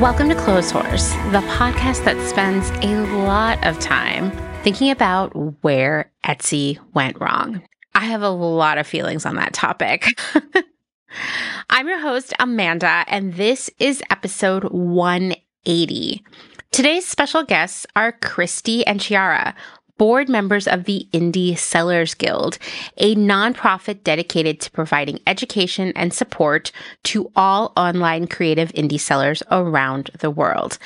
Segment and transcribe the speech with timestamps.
[0.00, 4.30] Welcome to Clotheshorse, the podcast that spends a lot of time
[4.62, 7.60] thinking about where Etsy went wrong.
[7.94, 10.06] I have a lot of feelings on that topic.
[11.68, 16.24] I'm your host, Amanda, and this is episode 180.
[16.70, 19.54] Today's special guests are Kristi and Chiarra,
[20.00, 22.56] board members of the Indie Sellers Guild,
[22.96, 26.72] a nonprofit dedicated to providing education and support
[27.04, 30.78] to all online creative indie sellers around the world.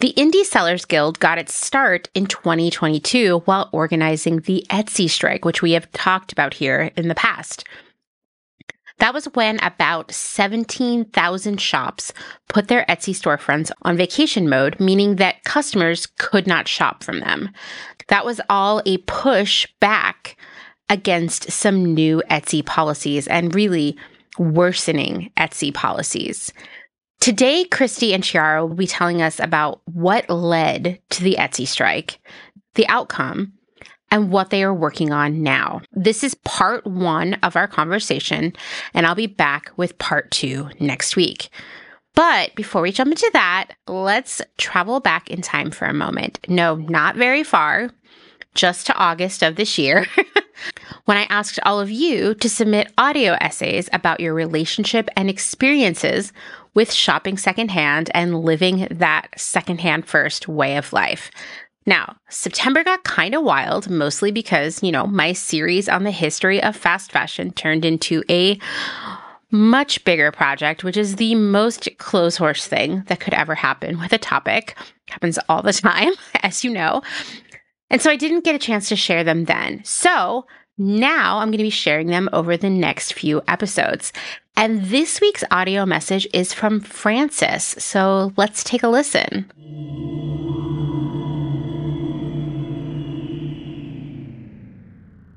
[0.00, 5.62] The Indie Sellers Guild got its start in 2022 while organizing the Etsy strike, which
[5.62, 7.64] we have talked about here in the past.
[8.98, 12.12] That was when about 17,000 shops
[12.50, 17.48] put their Etsy storefronts on vacation mode, meaning that customers could not shop from them.
[18.10, 20.36] That was all a push back
[20.88, 23.96] against some new Etsy policies and really
[24.38, 26.52] worsening Etsy policies.
[27.20, 32.18] Today, Kristi and Chiarra will be telling us about what led to the Etsy strike,
[32.74, 33.52] the outcome,
[34.10, 35.80] and what they are working on now.
[35.92, 38.52] This is part one of our conversation,
[38.92, 41.48] and I'll be back with part two next week.
[42.14, 46.40] But before we jump into that, let's travel back in time for a moment.
[46.48, 47.90] No, not very far,
[48.54, 50.06] just to August of this year,
[51.04, 56.32] when I asked all of you to submit audio essays about your relationship and experiences
[56.74, 61.30] with shopping secondhand and living that secondhand first way of life.
[61.86, 66.62] Now, September got kind of wild, mostly because, you know, my series on the history
[66.62, 68.58] of fast fashion turned into a
[69.50, 74.18] much bigger project, which is the most Clotheshorse thing that could ever happen with a
[74.18, 74.76] topic.
[75.08, 77.02] Happens all the time, as you know.
[77.90, 79.82] And so I didn't get a chance to share them then.
[79.84, 80.46] So
[80.78, 84.12] now I'm going to be sharing them over the next few episodes.
[84.56, 87.64] And this week's audio message is from Frances.
[87.64, 89.50] So let's take a listen.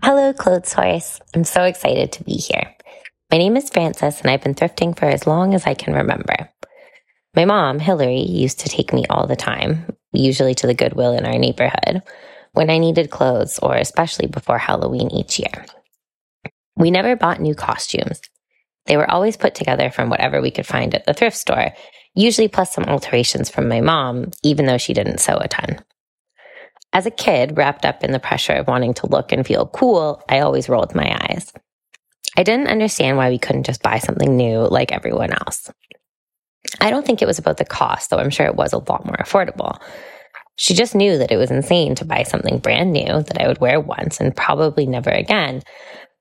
[0.03, 1.21] Hello, Clotheshorse.
[1.33, 2.75] I'm so excited to be here.
[3.31, 6.49] My name is Frances, and I've been thrifting for as long as I can remember.
[7.35, 11.25] My mom, Hillary, used to take me all the time, usually to the Goodwill in
[11.25, 12.03] our neighborhood,
[12.53, 15.65] when I needed clothes or especially before Halloween each year.
[16.75, 18.21] We never bought new costumes.
[18.85, 21.73] They were always put together from whatever we could find at the thrift store,
[22.15, 25.79] usually plus some alterations from my mom, even though she didn't sew a ton.
[26.91, 30.21] As a kid, wrapped up in the pressure of wanting to look and feel cool,
[30.29, 31.51] I always rolled my eyes.
[32.37, 35.71] I didn't understand why we couldn't just buy something new like everyone else.
[36.81, 39.05] I don't think it was about the cost, though I'm sure it was a lot
[39.05, 39.79] more affordable.
[40.55, 43.59] She just knew that it was insane to buy something brand new that I would
[43.59, 45.61] wear once and probably never again.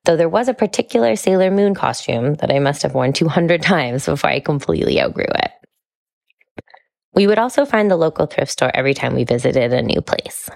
[0.04, 4.06] Though there was a particular Sailor Moon costume that I must have worn 200 times
[4.06, 5.50] before I completely outgrew it.
[7.14, 10.48] We would also find the local thrift store every time we visited a new place.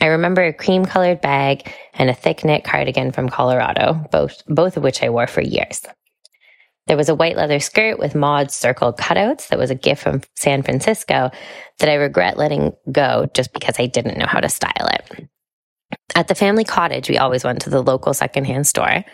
[0.00, 4.78] I remember a cream colored bag and a thick knit cardigan from Colorado, both, both
[4.78, 5.82] of which I wore for years.
[6.86, 10.22] There was a white leather skirt with mod circle cutouts that was a gift from
[10.36, 11.30] San Francisco
[11.78, 15.28] that I regret letting go just because I didn't know how to style it.
[16.16, 19.04] At the family cottage, we always went to the local secondhand store,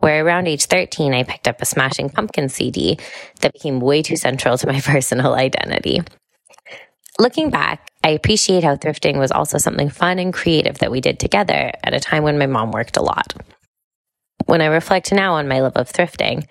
[0.00, 2.98] where around age 13, I picked up a Smashing Pumpkin CD
[3.40, 6.02] that became way too central to my personal identity.
[7.18, 11.20] Looking back, I appreciate how thrifting was also something fun and creative that we did
[11.20, 13.34] together at a time when my mom worked a lot.
[14.46, 16.46] When I reflect now on my love of thrifting,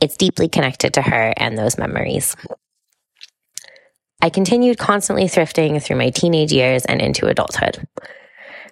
[0.00, 2.36] it's deeply connected to her and those memories.
[4.22, 7.86] I continued constantly thrifting through my teenage years and into adulthood.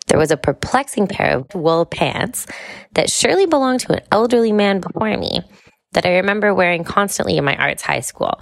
[0.08, 2.46] There was a perplexing pair of wool pants
[2.92, 5.40] that surely belonged to an elderly man before me
[5.92, 8.38] that I remember wearing constantly in my arts high school,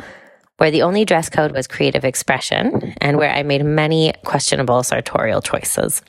[0.57, 5.43] where the only dress code was creative expression and where I made many questionable sartorial
[5.43, 6.03] choices.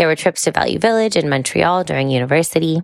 [0.00, 2.80] There were trips to Value Village in Montreal during university,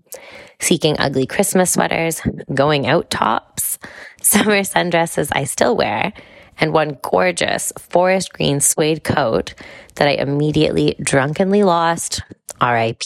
[0.61, 2.21] seeking ugly Christmas sweaters,
[2.53, 3.79] going out tops,
[4.21, 6.13] summer sundresses I still wear,
[6.61, 9.55] and one gorgeous forest green suede coat
[9.95, 12.21] that I immediately drunkenly lost.
[12.61, 13.01] RIP.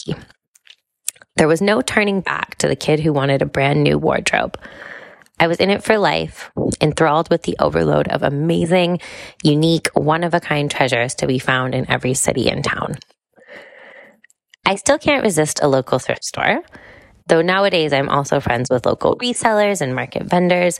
[1.37, 4.59] There was no turning back to the kid who wanted a brand new wardrobe.
[5.39, 8.99] I was in it for life, enthralled with the overload of amazing,
[9.41, 12.97] unique, one of a kind treasures to be found in every city and town.
[14.65, 16.61] I still can't resist a local thrift store,
[17.27, 20.79] though nowadays I'm also friends with local resellers and market vendors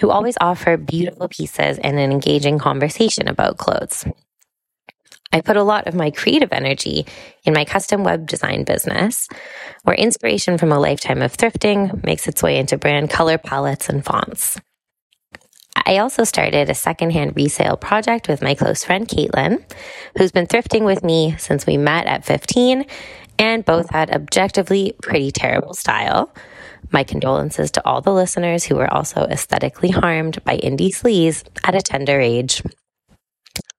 [0.00, 4.04] who always offer beautiful pieces and an engaging conversation about clothes.
[5.32, 7.06] I put a lot of my creative energy
[7.44, 9.28] in my custom web design business,
[9.84, 14.04] where inspiration from a lifetime of thrifting makes its way into brand color palettes and
[14.04, 14.58] fonts.
[15.86, 19.62] I also started a secondhand resale project with my close friend Caitlin,
[20.18, 22.84] who's been thrifting with me since we met at 15
[23.40, 26.32] and both had objectively pretty terrible style.
[26.92, 31.74] My condolences to all the listeners who were also aesthetically harmed by indie sleaze at
[31.74, 32.62] a tender age.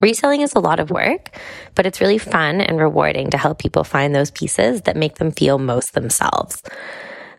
[0.02, 1.38] Reselling is a lot of work,
[1.76, 5.32] but it's really fun and rewarding to help people find those pieces that make them
[5.32, 6.64] feel most themselves.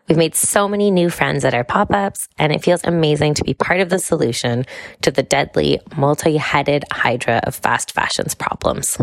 [0.09, 3.45] We've made so many new friends at our pop ups, and it feels amazing to
[3.45, 4.65] be part of the solution
[5.03, 8.97] to the deadly, multi headed hydra of fast fashion's problems.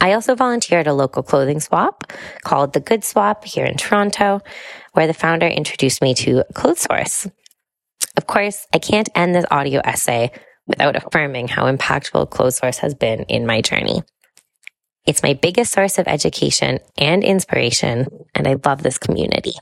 [0.00, 2.04] I also volunteer at a local clothing swap
[2.44, 4.40] called The Good Swap here in Toronto,
[4.92, 7.30] where the founder introduced me to Clotheshorse.
[8.16, 10.30] Of course, I can't end this audio essay
[10.66, 14.02] without affirming how impactful Clotheshorse has been in my journey.
[15.06, 19.54] It's my biggest source of education and inspiration, and I love this community.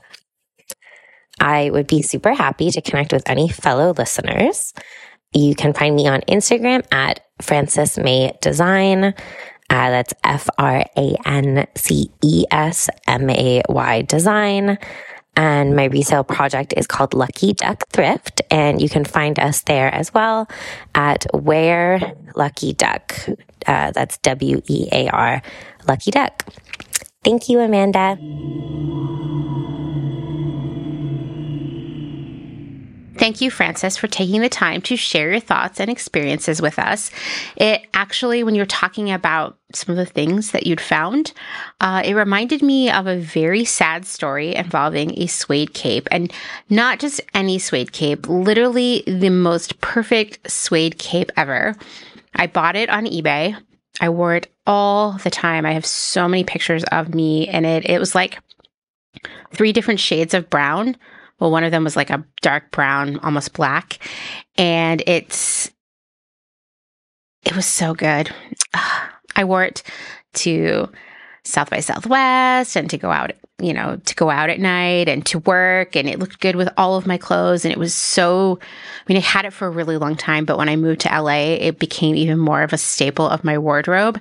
[1.39, 4.73] I would be super happy to connect with any fellow listeners.
[5.33, 9.13] You can find me on Instagram at Frances May Design.
[9.69, 14.77] Uh, that's F R A N C E S M A Y Design.
[15.35, 18.41] And my resale project is called Lucky Duck Thrift.
[18.49, 20.47] And you can find us there as well
[20.95, 23.13] at Wear Lucky Duck.
[23.67, 25.41] Uh, that's W E A R
[25.87, 26.43] Lucky Duck.
[27.23, 28.17] Thank you, Amanda.
[33.27, 37.11] Thank you, Frances, for taking the time to share your thoughts and experiences with us.
[37.57, 41.33] It actually, when you're talking about some of the things that you'd found,
[41.81, 46.31] uh, it reminded me of a very sad story involving a suede cape and
[46.69, 51.75] not just any suede cape, literally the most perfect suede cape ever.
[52.33, 53.61] I bought it on eBay.
[53.99, 55.65] I wore it all the time.
[55.65, 57.89] I have so many pictures of me in it.
[57.89, 58.39] It was like
[59.51, 60.95] three different shades of brown
[61.39, 63.99] well, one of them was like a dark brown, almost black.
[64.57, 65.71] And it's,
[67.45, 68.29] it was so good.
[69.35, 69.83] I wore it
[70.33, 70.89] to
[71.43, 75.25] South by Southwest and to go out, you know, to go out at night and
[75.27, 75.95] to work.
[75.95, 77.63] And it looked good with all of my clothes.
[77.63, 80.57] And it was so, I mean, I had it for a really long time, but
[80.57, 84.19] when I moved to LA, it became even more of a staple of my wardrobe.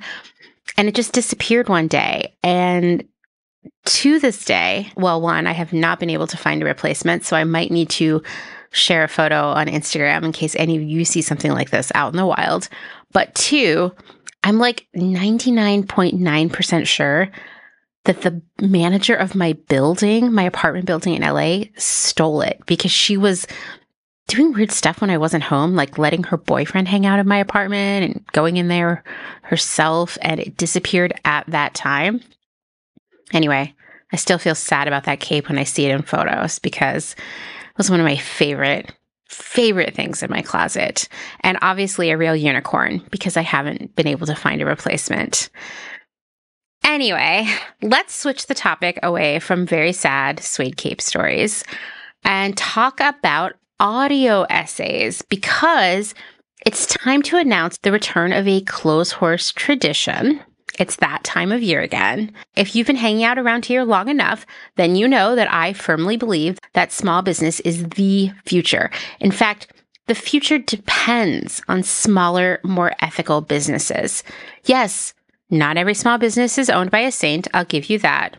[0.77, 2.35] And it just disappeared one day.
[2.43, 3.09] And
[3.85, 7.37] to this day, well, one, I have not been able to find a replacement, so
[7.37, 8.23] I might need to
[8.71, 12.13] share a photo on Instagram in case any of you see something like this out
[12.13, 12.69] in the wild.
[13.13, 13.93] But two,
[14.43, 17.31] I'm like 99.9% sure
[18.05, 23.17] that the manager of my building, my apartment building in LA, stole it because she
[23.17, 23.47] was
[24.29, 27.39] doing weird stuff when I wasn't home, like letting her boyfriend hang out in my
[27.39, 29.05] apartment and going in there
[29.43, 32.21] herself, and it disappeared at that time.
[33.33, 33.75] Anyway,
[34.13, 37.79] I still feel sad about that cape when I see it in photos because it
[37.79, 38.93] was one of my favorite
[39.29, 41.09] favorite things in my closet
[41.41, 45.51] and obviously a real unicorn because I haven't been able to find a replacement.
[46.85, 47.49] Anyway,
[47.83, 51.65] let's switch the topic away from very sad suede cape stories
[52.25, 56.15] and talk about audio essays because
[56.65, 60.41] it's time to announce the return of a close Clotheshorse tradition
[60.79, 62.33] it's that time of year again.
[62.55, 66.17] If you've been hanging out around here long enough, then you know that I firmly
[66.17, 68.91] believe that small business is the future.
[69.21, 69.73] In fact,
[70.07, 74.23] the future depends on smaller, more ethical businesses.
[74.65, 75.15] Yes,
[75.51, 77.49] not every small business is owned by a saint.
[77.55, 78.37] I'll give you that.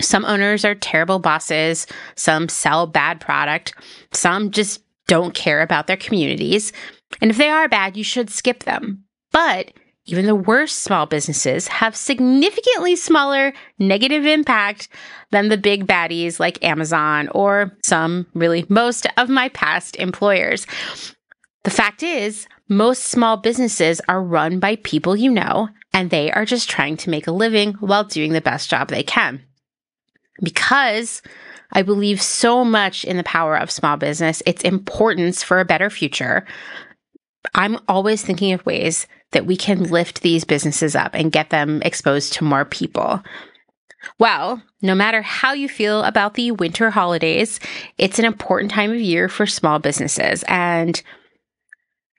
[0.00, 1.86] Some owners are terrible bosses.
[2.14, 3.74] Some sell bad product.
[4.12, 6.72] Some just don't care about their communities.
[7.20, 9.04] And if they are bad, you should skip them.
[9.32, 9.72] But
[10.10, 14.88] even the worst small businesses have significantly smaller negative impact
[15.30, 20.66] than the big baddies like Amazon or some, really, most of my past employers.
[21.62, 26.44] The fact is, most small businesses are run by people you know, and they are
[26.44, 29.40] just trying to make a living while doing the best job they can.
[30.42, 31.22] Because
[31.72, 35.88] I believe so much in the power of small business, its importance for a better
[35.88, 36.44] future.
[37.54, 41.82] I'm always thinking of ways that we can lift these businesses up and get them
[41.82, 43.22] exposed to more people.
[44.18, 47.60] Well, no matter how you feel about the winter holidays,
[47.98, 50.42] it's an important time of year for small businesses.
[50.48, 51.00] And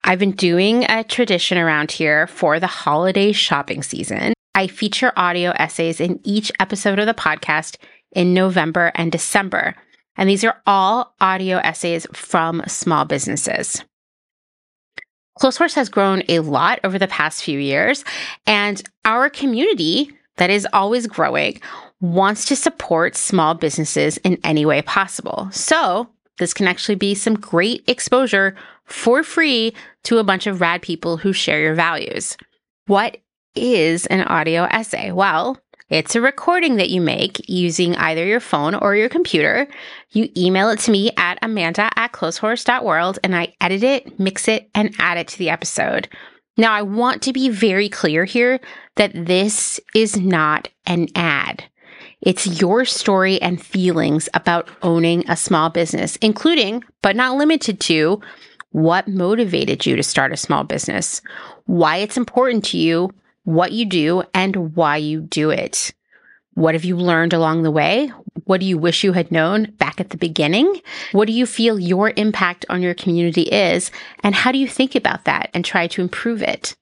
[0.04, 4.34] I've been doing a tradition around here for the holiday shopping season.
[4.54, 7.78] I feature audio essays in each episode of the podcast
[8.12, 9.76] in November and December.
[10.18, 13.84] And these are all audio essays from small businesses.
[15.42, 18.06] Clotheshorse has grown a lot over the past few years,
[18.46, 21.60] and our community that is always growing
[22.00, 25.50] wants to support small businesses in any way possible.
[25.52, 26.08] So
[26.38, 28.56] this can actually be some great exposure
[28.86, 32.38] for free to a bunch of rad people who share your values.
[32.86, 33.18] What
[33.56, 35.12] is an audio essay?
[35.12, 35.60] Well,
[35.92, 39.68] it's a recording that you make using either your phone or your computer.
[40.12, 44.70] You email it to me at amanda at clotheshorse.world and I edit it, mix it,
[44.74, 46.08] and add it to the episode.
[46.56, 48.62] Now, I want to be very clear here
[48.96, 51.66] that this is not an ad.
[52.22, 58.22] It's your story and feelings about owning a small business, including, but not limited to,
[58.72, 61.22] what motivated you to start a small business,
[61.66, 63.12] why it's important to you,
[63.44, 65.94] what you do, and why you do it.
[66.54, 68.12] What have you learned along the way?
[68.44, 70.82] What do you wish you had known back at the beginning?
[71.14, 73.90] What do you feel your impact on your community is?
[74.24, 76.76] And how do you think about that and try to improve it?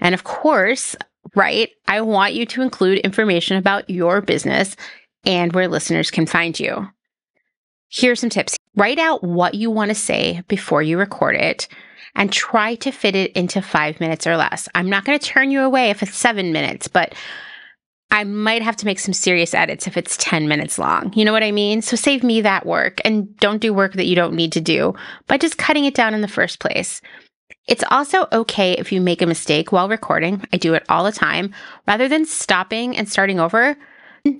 [0.00, 0.96] And of course,
[1.34, 4.76] right, I want you to include information about your business
[5.24, 6.88] and where listeners can find you.
[7.88, 8.56] Here are some tips.
[8.76, 11.68] Write out what you want to say before you record it
[12.14, 14.68] and try to fit it into five minutes or less.
[14.74, 17.14] I'm not going to turn you away if it's seven minutes, but
[18.10, 21.12] I might have to make some serious edits if it's 10 minutes long.
[21.14, 21.80] You know what I mean?
[21.80, 24.94] So save me that work and don't do work that you don't need to do
[25.28, 27.00] by just cutting it down in the first place.
[27.68, 30.42] It's also okay if you make a mistake while recording.
[30.52, 31.54] I do it all the time.
[31.86, 33.76] Rather than stopping and starting over,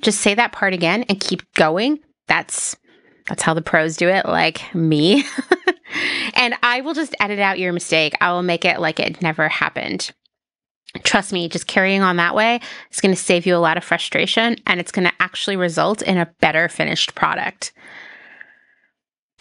[0.00, 2.00] just say that part again and keep going.
[2.26, 2.76] That's
[3.28, 5.24] that's how the pros do it, like me.
[6.34, 8.14] and I will just edit out your mistake.
[8.20, 10.12] I will make it like it never happened.
[11.04, 13.84] Trust me, just carrying on that way is going to save you a lot of
[13.84, 17.72] frustration and it's going to actually result in a better finished product.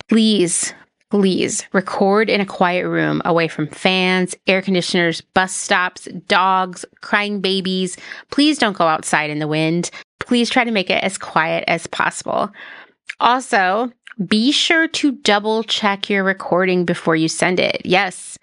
[0.08, 0.74] Please,
[1.10, 7.42] please record in a quiet room away from fans, air conditioners, bus stops, dogs, crying
[7.42, 7.98] babies.
[8.30, 9.90] Please don't go outside in the wind.
[10.20, 12.52] Please try to make it as quiet as possible.
[13.20, 13.92] Also,
[14.26, 17.82] be sure to double check your recording before you send it.
[17.86, 18.38] Yes,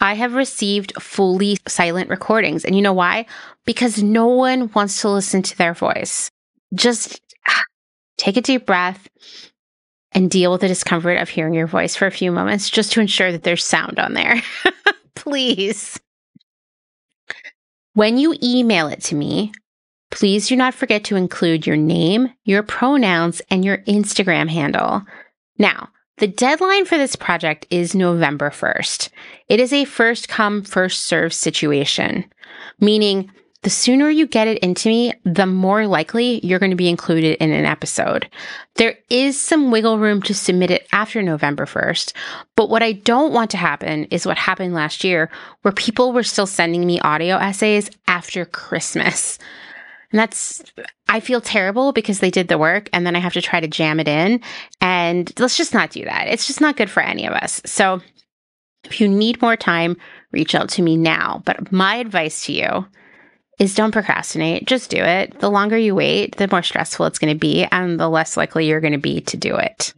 [0.00, 2.64] I have received fully silent recordings.
[2.64, 3.26] And you know why?
[3.64, 6.28] Because no one wants to listen to their voice.
[6.74, 7.20] Just
[8.18, 9.08] take a deep breath
[10.10, 13.00] and deal with the discomfort of hearing your voice for a few moments just to
[13.00, 14.42] ensure that there's sound on there.
[15.14, 15.98] Please.
[17.94, 19.52] When you email it to me,
[20.12, 25.02] please do not forget to include your name, your pronouns, and your Instagram handle.
[25.58, 25.88] Now,
[26.18, 29.08] the deadline for this project is November 1st.
[29.48, 32.24] It is a first come, first serve situation,
[32.78, 33.30] meaning
[33.62, 37.36] the sooner you get it into me, the more likely you're going to be included
[37.42, 38.28] in an episode.
[38.74, 42.12] There is some wiggle room to submit it after November 1st,
[42.54, 45.30] but what I don't want to happen is what happened last year
[45.62, 49.38] where people were still sending me audio essays after Christmas.
[50.12, 50.62] And that's,
[51.08, 53.66] I feel terrible because they did the work and then I have to try to
[53.66, 54.40] jam it in.
[54.80, 56.28] And let's just not do that.
[56.28, 57.60] It's just not good for any of us.
[57.64, 58.00] So
[58.84, 59.96] if you need more time,
[60.30, 61.42] reach out to me now.
[61.44, 62.86] But my advice to you
[63.58, 64.66] is don't procrastinate.
[64.66, 65.38] Just do it.
[65.40, 68.66] The longer you wait, the more stressful it's going to be and the less likely
[68.66, 69.94] you're going to be to do it.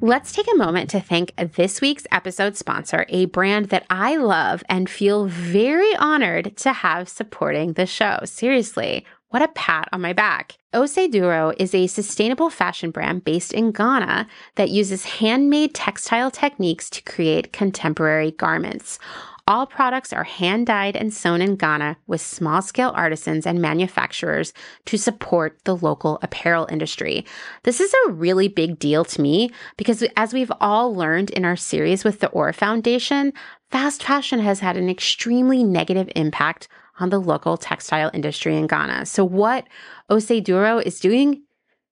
[0.00, 4.62] Let's take a moment to thank this week's episode sponsor, a brand that I love
[4.68, 8.20] and feel very honored to have supporting the show.
[8.24, 10.56] Seriously, what a pat on my back.
[10.72, 16.88] Osei Duro is a sustainable fashion brand based in Ghana that uses handmade textile techniques
[16.90, 19.00] to create contemporary garments.
[19.48, 24.52] All products are hand dyed and sewn in Ghana with small scale artisans and manufacturers
[24.84, 27.24] to support the local apparel industry.
[27.62, 31.56] This is a really big deal to me because, as we've all learned in our
[31.56, 33.32] series with the Or Foundation,
[33.70, 36.68] fast fashion has had an extremely negative impact
[37.00, 39.06] on the local textile industry in Ghana.
[39.06, 39.66] So, what
[40.10, 41.42] Osei Duro is doing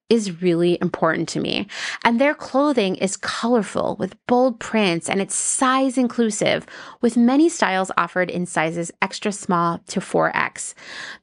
[0.08, 1.66] is really important to me.
[2.04, 6.66] And their clothing is colorful with bold prints and it's size inclusive
[7.00, 10.74] with many styles offered in sizes extra small to 4X.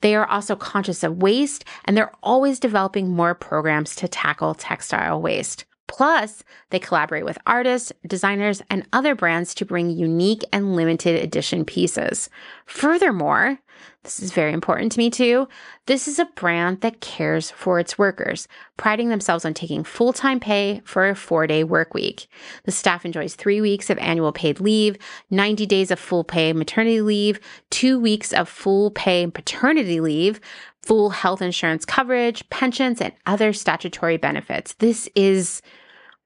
[0.02, 5.22] They are also conscious of waste and they're always developing more programs to tackle textile
[5.22, 5.66] waste.
[5.88, 11.66] Plus, they collaborate with artists, designers, and other brands to bring unique and limited edition
[11.66, 12.30] pieces.
[12.66, 13.60] Furthermore,
[14.04, 15.48] this is very important to me too.
[15.86, 18.48] This is a brand that cares for its workers,
[18.78, 22.28] priding themselves on taking full time pay for a four day work week.
[22.66, 24.98] The staff enjoys three weeks of annual paid leave,
[25.30, 30.42] 90 days of full pay maternity leave, two weeks of full pay paternity leave,
[30.82, 34.74] full health insurance coverage, pensions, and other statutory benefits.
[34.74, 35.62] This is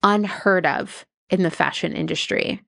[0.04, 2.62] unheard of in the fashion industry.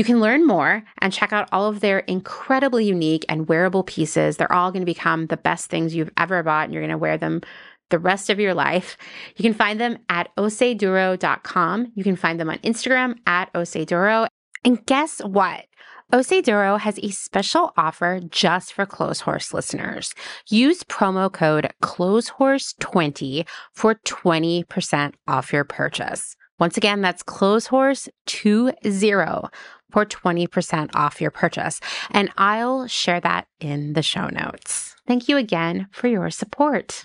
[0.00, 4.38] You can learn more and check out all of their incredibly unique and wearable pieces.
[4.38, 6.96] They're all going to become the best things you've ever bought, and you're going to
[6.96, 7.42] wear them
[7.90, 8.96] the rest of your life.
[9.36, 11.92] You can find them at oseiduro.com.
[11.94, 14.26] You can find them on Instagram at oseduro.
[14.64, 15.66] And guess what?
[16.14, 20.14] Osei-Duro has a special offer just for Clotheshorse listeners.
[20.48, 26.36] Use promo code ClothesHorse20 for 20% off your purchase.
[26.58, 29.48] Once again, that's ClothesHorse20
[29.90, 31.80] for 20% off your purchase.
[32.10, 34.96] And I'll share that in the show notes.
[35.06, 37.04] Thank you again for your support.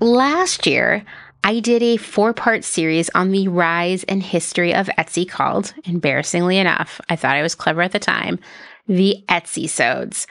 [0.00, 1.04] Last year,
[1.42, 6.58] I did a four part series on the rise and history of Etsy called, embarrassingly
[6.58, 8.38] enough, I thought I was clever at the time,
[8.86, 10.26] the Etsy-sodes.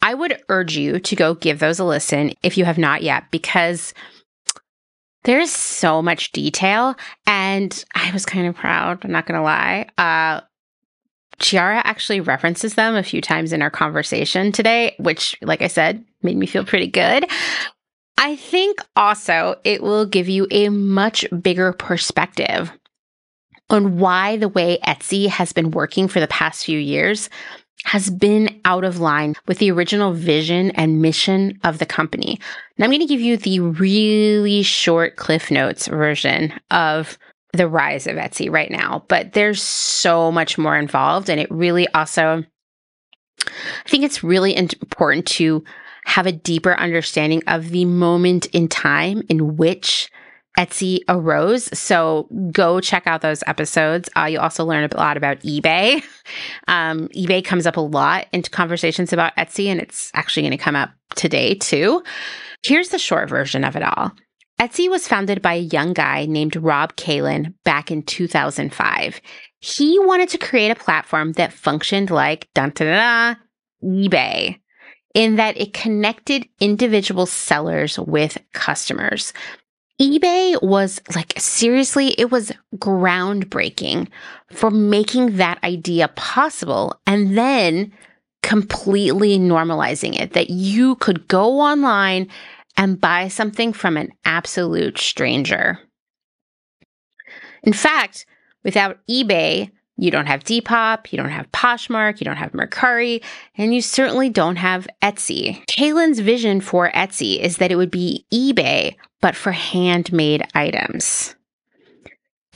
[0.00, 3.30] I would urge you to go give those a listen if you have not yet,
[3.30, 3.94] because
[5.24, 6.96] there's so much detail.
[7.26, 9.88] And I was kind of proud, I'm not going to lie.
[9.98, 10.42] Uh,
[11.40, 16.04] Chiarra actually references them a few times in our conversation today, which, like I said,
[16.22, 17.26] made me feel pretty good.
[18.16, 22.70] I think also it will give you a much bigger perspective
[23.70, 27.28] on why the way Etsy has been working for the past few years
[27.84, 32.40] has been out of line with the original vision and mission of the company.
[32.76, 37.18] And I'm going to give you the really short Cliff Notes version of
[37.52, 41.30] the rise of Etsy right now, but there's so much more involved.
[41.30, 42.42] And it really also,
[43.46, 45.62] I think it's really important to
[46.04, 50.10] have a deeper understanding of the moment in time in which
[50.58, 51.64] Etsy arose.
[51.76, 54.08] So go check out those episodes.
[54.16, 56.02] Uh, you'll also learn a lot about eBay.
[56.68, 60.64] Um, eBay comes up a lot into conversations about Etsy, and it's actually going to
[60.64, 62.02] come up today too.
[62.64, 64.12] Here's the short version of it all.
[64.58, 69.20] Etsy was founded by a young guy named Rob Kalin back in 2005.
[69.60, 73.36] He wanted to create a platform that functioned like dun, dun,
[73.84, 74.58] eBay
[75.14, 79.32] in that it connected individual sellers with customers
[80.00, 84.08] eBay was like, seriously, it was groundbreaking
[84.50, 87.92] for making that idea possible and then
[88.42, 92.28] completely normalizing it that you could go online
[92.76, 95.78] and buy something from an absolute stranger.
[97.62, 98.26] In fact,
[98.64, 103.22] without eBay, you don't have Depop, you don't have Poshmark, you don't have Mercari,
[103.56, 105.64] and you certainly don't have Etsy.
[105.66, 111.36] Kalin's vision for Etsy is that it would be eBay, but for handmade items.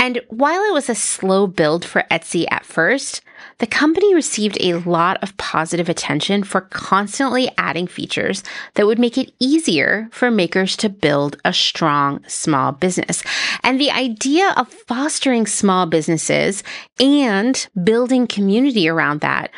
[0.00, 3.22] And while it was a slow build for Etsy at first,
[3.58, 8.42] the company received a lot of positive attention for constantly adding features
[8.74, 13.22] that would make it easier for makers to build a strong small business.
[13.62, 16.62] And the idea of fostering small businesses
[17.00, 19.50] and building community around that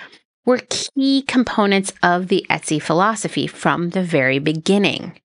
[0.46, 5.20] were key components of the Etsy philosophy from the very beginning.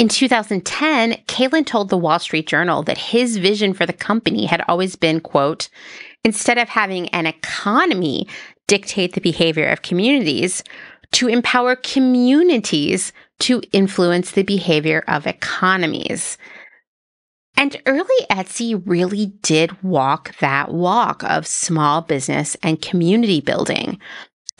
[0.00, 4.64] In 2010, Kalin told the Wall Street Journal that his vision for the company had
[4.66, 5.68] always been, quote,
[6.24, 8.26] instead of having an economy
[8.66, 10.64] dictate the behavior of communities,
[11.12, 16.38] to empower communities to influence the behavior of economies.
[17.58, 24.00] And early Etsy really did walk that walk of small business and community building.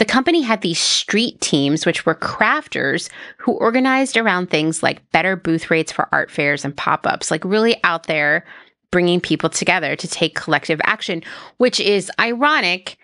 [0.00, 5.36] The company had these street teams, which were crafters who organized around things like better
[5.36, 8.46] booth rates for art fairs and pop ups, like really out there
[8.90, 11.22] bringing people together to take collective action,
[11.58, 12.96] which is ironic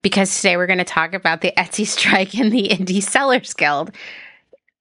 [0.00, 3.94] because today we're going to talk about the Etsy strike and the Indie Sellers Guild.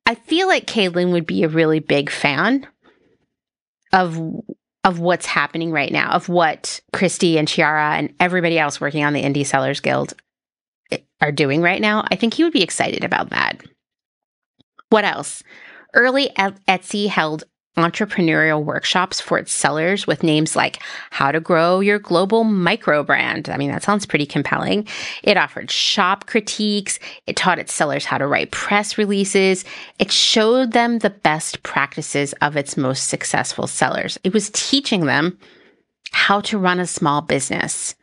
[0.06, 2.67] I feel like Kalin would be a really big fan
[3.91, 4.17] of
[4.86, 9.12] of what's happening right now, of what Kristi and Chiarra and everybody else working on
[9.12, 10.13] the Indie Sellers Guild
[11.21, 13.62] are doing right now, I think he would be excited about that.
[14.89, 15.43] What else?
[15.93, 17.43] Early Etsy held
[17.77, 23.49] entrepreneurial workshops for its sellers with names like How to Grow Your Global Micro Brand.
[23.49, 24.88] I mean, that sounds pretty compelling.
[25.23, 26.99] It offered shop critiques.
[27.25, 29.63] It taught its sellers how to write press releases.
[29.97, 34.17] It showed them the best practices of its most successful sellers.
[34.23, 35.38] It was teaching them
[36.12, 37.95] how to run a small business.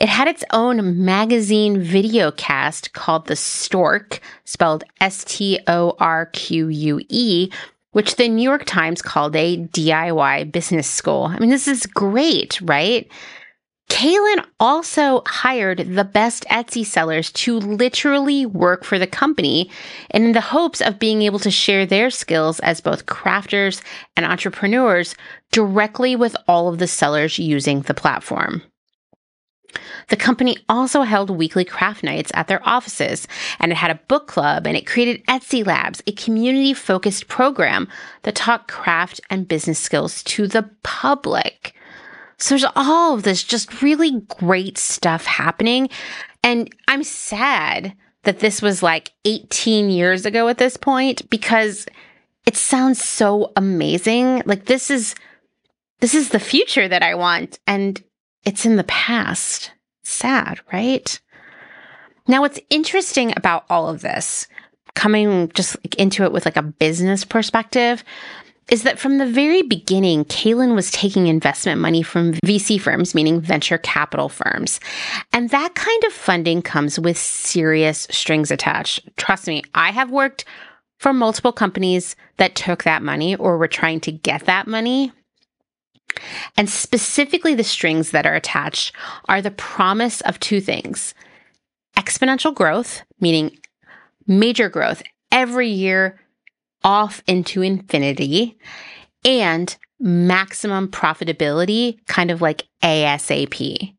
[0.00, 6.24] It had its own magazine video cast called The Storque, spelled S T O R
[6.32, 7.52] Q U E,
[7.92, 11.24] which the New York Times called a DIY business school.
[11.26, 13.12] I mean, this is great, right?
[13.90, 19.70] Kalin also hired the best Etsy sellers to literally work for the company
[20.12, 23.82] and in the hopes of being able to share their skills as both crafters
[24.16, 25.14] and entrepreneurs
[25.52, 28.62] directly with all of the sellers using the platform.
[30.08, 33.28] The company also held weekly craft nights at their offices,
[33.58, 37.88] and it had a book club and it created Etsy Labs, a community focused program
[38.22, 41.74] that taught craft and business skills to the public.
[42.38, 45.90] So there's all of this just really great stuff happening.
[46.42, 51.86] And I'm sad that this was like 18 years ago at this point because
[52.46, 54.42] it sounds so amazing.
[54.46, 55.14] Like this is
[56.00, 58.02] this is the future that I want and
[58.44, 59.72] it's in the past.
[60.02, 61.20] Sad, right?
[62.26, 64.46] Now what's interesting about all of this
[64.94, 68.04] coming just into it with like a business perspective
[68.70, 73.40] is that from the very beginning, Kalin was taking investment money from VC firms, meaning
[73.40, 74.78] venture capital firms.
[75.32, 79.00] And that kind of funding comes with serious strings attached.
[79.16, 80.44] Trust me, I have worked
[80.98, 85.12] for multiple companies that took that money or were trying to get that money.
[86.56, 88.94] And specifically, the strings that are attached
[89.28, 91.14] are the promise of two things
[91.96, 93.58] exponential growth, meaning
[94.26, 96.18] major growth every year
[96.82, 98.56] off into infinity
[99.24, 103.94] and maximum profitability, kind of like ASAP.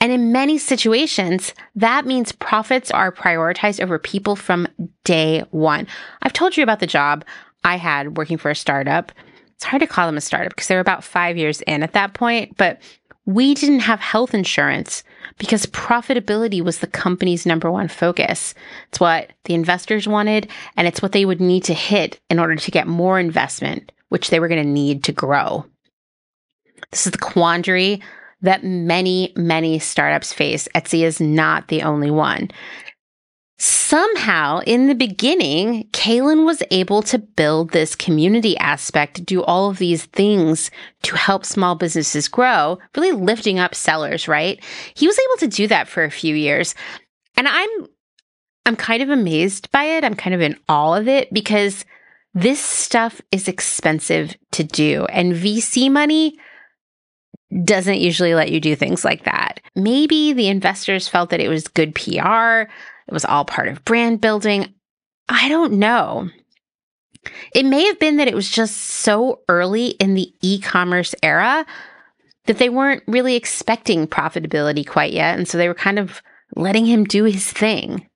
[0.00, 4.66] And in many situations, that means profits are prioritized over people from
[5.04, 5.86] day one.
[6.22, 7.24] I've told you about the job
[7.64, 9.12] I had working for a startup.
[9.60, 12.14] It's hard to call them a startup because they're about five years in at that
[12.14, 12.80] point, but
[13.26, 15.04] we didn't have health insurance
[15.36, 18.54] because profitability was the company's number one focus.
[18.88, 22.56] It's what the investors wanted, and it's what they would need to hit in order
[22.56, 25.66] to get more investment, which they were going to need to grow.
[26.90, 28.00] This is the quandary
[28.40, 30.68] that many, many startups face.
[30.74, 32.50] Etsy is not the only one.
[33.62, 39.76] Somehow, in the beginning, Kalin was able to build this community aspect, do all of
[39.76, 40.70] these things
[41.02, 44.64] to help small businesses grow, really lifting up sellers, right?
[44.94, 46.74] He was able to do that for a few years.
[47.36, 47.68] And I'm
[48.64, 50.04] I'm kind of amazed by it.
[50.04, 51.84] I'm kind of in awe of it because
[52.32, 56.38] this stuff is expensive to do and VC money
[57.64, 59.60] doesn't usually let you do things like that.
[59.76, 62.70] Maybe the investors felt that it was good PR
[63.10, 64.72] it was all part of brand building.
[65.28, 66.30] I don't know.
[67.52, 71.66] It may have been that it was just so early in the e commerce era
[72.46, 75.36] that they weren't really expecting profitability quite yet.
[75.36, 76.22] And so they were kind of
[76.54, 78.08] letting him do his thing.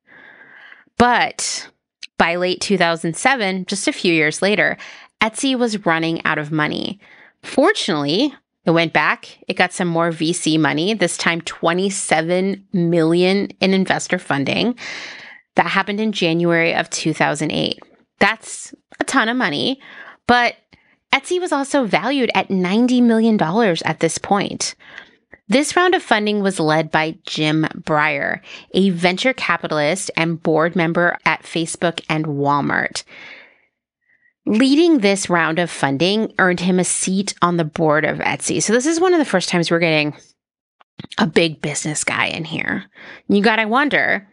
[0.96, 1.68] But
[2.16, 4.76] by late 2007, just a few years later,
[5.20, 7.00] Etsy was running out of money.
[7.42, 8.33] Fortunately,
[8.66, 9.38] it went back.
[9.46, 14.77] It got some more VC money, this time 27 million in investor funding.
[15.57, 17.79] That happened in January of 2008.
[18.18, 19.81] That's a ton of money,
[20.27, 20.57] but
[21.12, 23.40] Etsy was also valued at $90 million
[23.85, 24.74] at this point.
[25.46, 28.40] This round of funding was led by Jim Breyer,
[28.72, 33.05] a venture capitalist and board member at Facebook and Walmart.
[34.46, 38.62] Leading this round of funding earned him a seat on the board of Etsy.
[38.62, 40.14] So this is one of the first times we're getting
[41.18, 42.85] a big business guy in here.
[43.28, 44.28] You got to wonder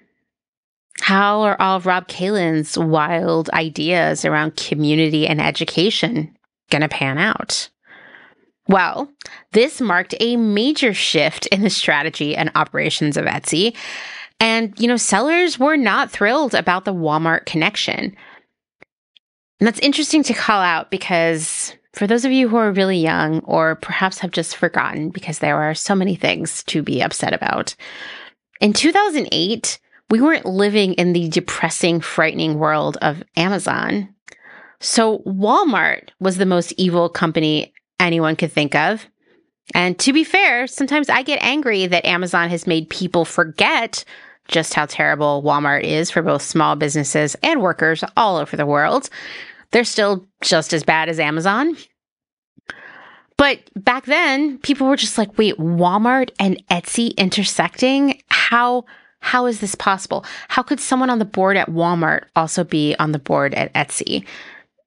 [0.99, 6.35] how are all of Rob Kalin's wild ideas around community and education
[6.69, 7.69] going to pan out?
[8.67, 9.11] Well,
[9.51, 13.75] this marked a major shift in the strategy and operations of Etsy.
[14.39, 18.15] And, you know, sellers were not thrilled about the Walmart connection.
[19.61, 23.41] And that's interesting to call out because for those of you who are really young
[23.41, 27.75] or perhaps have just forgotten because there are so many things to be upset about,
[28.59, 34.09] in 2008, we weren't living in the depressing, frightening world of Amazon.
[34.79, 39.05] So Walmart was the most evil company anyone could think of.
[39.75, 44.05] And to be fair, sometimes I get angry that Amazon has made people forget
[44.47, 49.07] just how terrible Walmart is for both small businesses and workers all over the world.
[49.71, 51.77] They're still just as bad as Amazon.
[53.37, 58.21] But back then, people were just like, wait, Walmart and Etsy intersecting?
[58.29, 58.85] How
[59.21, 60.25] how is this possible?
[60.47, 64.25] How could someone on the board at Walmart also be on the board at Etsy?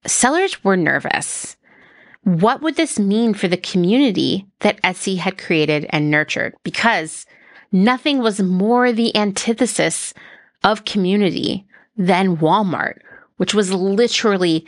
[0.07, 1.57] Sellers were nervous.
[2.25, 6.55] What would this mean for the community that Etsy had created and nurtured?
[6.63, 7.27] Because
[7.71, 10.15] nothing was more the antithesis
[10.65, 11.67] of community
[11.97, 12.99] than Walmart,
[13.37, 14.67] which was literally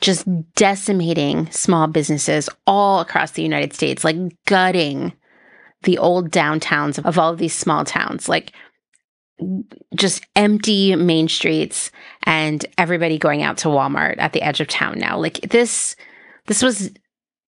[0.00, 5.12] just decimating small businesses all across the United States, like gutting
[5.84, 8.52] the old downtowns of all of these small towns, like
[9.94, 11.90] just empty main streets
[12.24, 15.18] and everybody going out to Walmart at the edge of town now.
[15.18, 15.96] Like this,
[16.46, 16.90] this was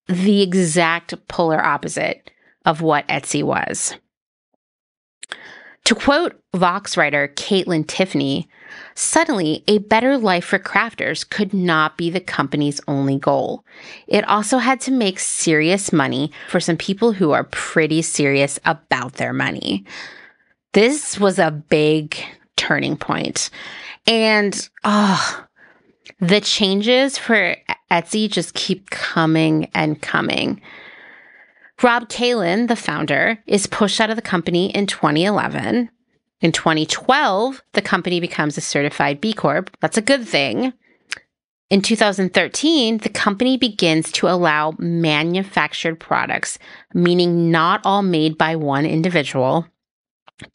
[0.09, 2.31] the exact polar opposite
[2.65, 3.95] of what Etsy was.
[5.85, 8.49] To quote Vox writer Kaitlyn Tiffany,
[8.95, 13.65] suddenly a better life for crafters could not be the company's only goal.
[14.07, 19.15] It also had to make serious money for some people who are pretty serious about
[19.15, 19.85] their money.
[20.73, 22.17] This was a big
[22.57, 23.51] turning point.
[24.07, 25.45] And oh,
[26.19, 27.57] the changes for
[27.91, 30.63] Etsy just keep coming and coming.
[31.83, 35.91] Rob Kalin, the founder, is pushed out of the company in 2011.
[36.41, 39.77] In 2012, the company becomes a certified B Corp.
[39.81, 40.73] That's a good thing.
[41.71, 46.59] In 2013, the company begins to allow manufactured products,
[46.93, 49.67] meaning not all made by one individual,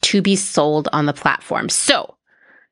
[0.02, 1.68] to be sold on the platform.
[1.68, 2.16] So,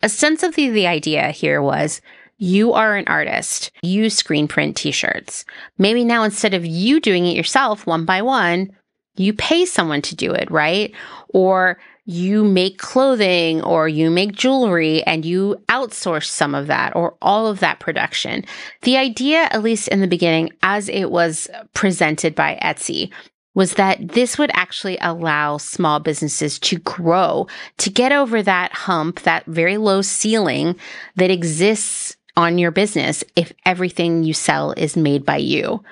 [0.02, 2.00] ostensibly, the idea here was
[2.38, 3.70] you are an artist.
[3.82, 5.44] You screen print t-shirts.
[5.76, 8.70] Maybe now instead of you doing it yourself one by one,
[9.16, 10.94] you pay someone to do it, right?
[11.30, 17.16] Or you make clothing or you make jewelry and you outsource some of that or
[17.20, 18.44] all of that production.
[18.82, 23.10] The idea, at least in the beginning, as it was presented by Etsy,
[23.54, 27.46] was that this would actually allow small businesses to grow,
[27.78, 30.76] to get over that hump, that very low ceiling
[31.16, 35.82] that exists on your business if everything you sell is made by you.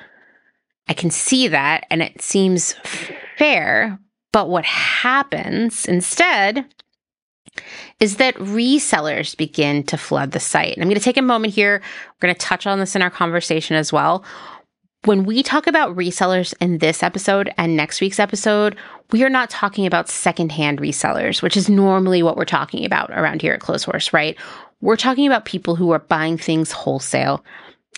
[0.86, 2.74] I can see that and it seems
[3.36, 3.98] fair,
[4.32, 6.64] but what happens instead
[7.98, 10.74] is that resellers begin to flood the site.
[10.74, 11.82] And I'm going to take a moment here.
[11.82, 14.24] We're going to touch on this in our conversation as well.
[15.04, 18.76] When we talk about resellers in this episode and next week's episode,
[19.10, 23.42] we are not talking about secondhand resellers, which is normally what we're talking about around
[23.42, 24.36] here at Clotheshorse, right?
[24.86, 27.44] We're talking about people who are buying things wholesale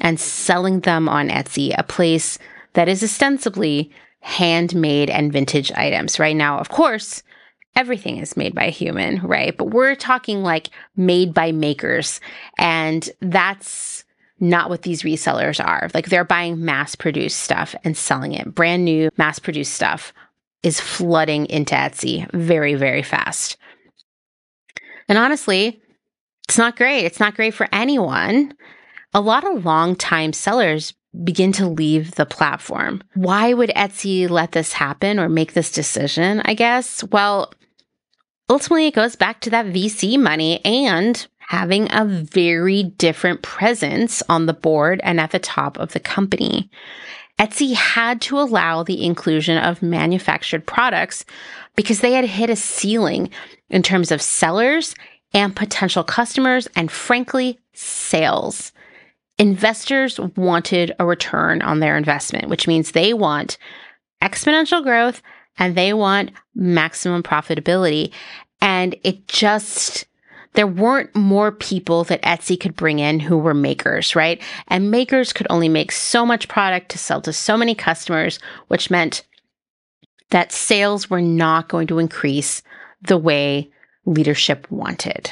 [0.00, 2.38] and selling them on Etsy, a place
[2.72, 6.18] that is ostensibly handmade and vintage items.
[6.18, 7.22] Right now, of course,
[7.76, 9.54] everything is made by a human, right?
[9.54, 12.22] But we're talking like made by makers.
[12.56, 14.06] And that's
[14.40, 15.90] not what these resellers are.
[15.92, 18.54] Like they're buying mass produced stuff and selling it.
[18.54, 20.14] Brand new mass produced stuff
[20.62, 23.58] is flooding into Etsy very, very fast.
[25.06, 25.82] And honestly,
[26.48, 27.04] it's not great.
[27.04, 28.54] It's not great for anyone.
[29.12, 33.02] A lot of long-time sellers begin to leave the platform.
[33.14, 36.40] Why would Etsy let this happen or make this decision?
[36.46, 37.04] I guess.
[37.04, 37.52] Well,
[38.48, 44.46] ultimately, it goes back to that VC money and having a very different presence on
[44.46, 46.70] the board and at the top of the company.
[47.38, 51.24] Etsy had to allow the inclusion of manufactured products
[51.76, 53.30] because they had hit a ceiling
[53.70, 54.94] in terms of sellers
[55.34, 58.72] and potential customers, and frankly, sales.
[59.38, 63.58] Investors wanted a return on their investment, which means they want
[64.22, 65.22] exponential growth
[65.58, 68.12] and they want maximum profitability.
[68.60, 70.06] And it just,
[70.54, 74.42] there weren't more people that Etsy could bring in who were makers, right?
[74.66, 78.90] And makers could only make so much product to sell to so many customers, which
[78.90, 79.24] meant
[80.30, 82.62] that sales were not going to increase
[83.02, 83.70] the way
[84.08, 85.30] leadership wanted.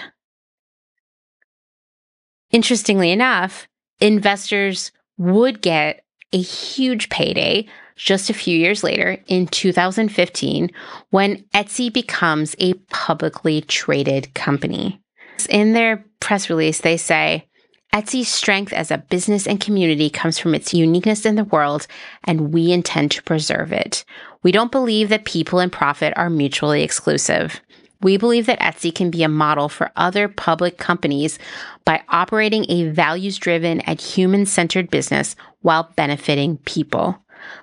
[2.51, 3.67] Interestingly enough,
[4.01, 10.71] investors would get a huge payday just a few years later in 2015
[11.11, 15.01] when Etsy becomes a publicly traded company.
[15.49, 17.47] In their press release, they say,
[17.95, 21.87] Etsy's strength as a business and community comes from its uniqueness in the world,
[22.25, 24.05] and we intend to preserve it.
[24.43, 27.61] We don't believe that people and profit are mutually exclusive.
[28.03, 31.39] We believe that Etsy can be a model for other public companies
[31.85, 37.23] by operating a values driven and human centered business while benefiting people.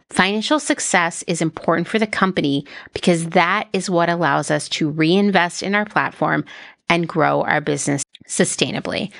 [0.10, 5.64] Financial success is important for the company because that is what allows us to reinvest
[5.64, 6.46] in our platform
[6.90, 9.12] and grow our business sustainably.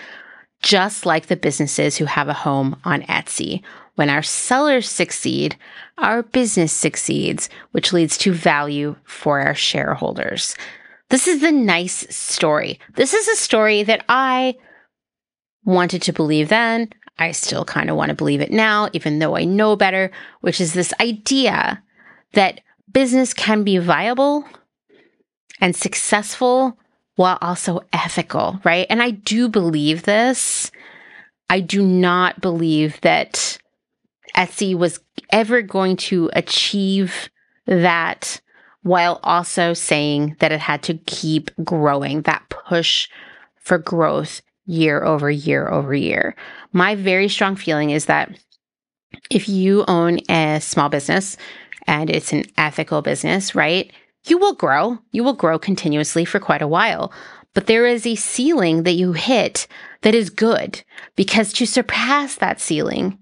[0.62, 3.62] Just like the businesses who have a home on Etsy.
[3.96, 5.56] When our sellers succeed,
[5.98, 10.56] our business succeeds, which leads to value for our shareholders.
[11.14, 12.80] This is the nice story.
[12.96, 14.56] This is a story that I
[15.64, 16.90] wanted to believe then.
[17.20, 20.10] I still kind of want to believe it now, even though I know better,
[20.42, 21.84] which is this idea
[22.34, 24.44] that business can be viable
[25.62, 26.80] and successful
[27.16, 28.88] while also ethical, right?
[28.90, 30.72] And I do believe this.
[31.48, 33.60] I do not believe that
[34.36, 35.00] Etsy was
[35.32, 37.30] ever going to achieve
[37.68, 38.42] that
[38.84, 43.10] while also saying that it had to keep growing, that push
[43.60, 46.36] for growth year over year over year.
[46.72, 48.38] My very strong feeling is that
[49.30, 51.38] if you own a small business
[51.88, 53.92] and it's an ethical business, right?
[54.26, 55.00] You will grow.
[55.12, 57.12] You will grow continuously for quite a while.
[57.54, 59.68] But there is a ceiling that you hit
[60.02, 60.84] that is good
[61.16, 63.20] because to surpass that ceiling,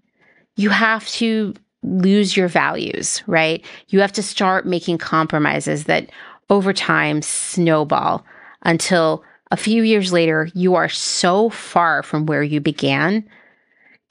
[0.56, 3.66] you have to lose your values, right?
[3.90, 6.10] You have to start making compromises that
[6.50, 8.26] over time snowball
[8.64, 13.28] until a few years later, you are so far from where you began.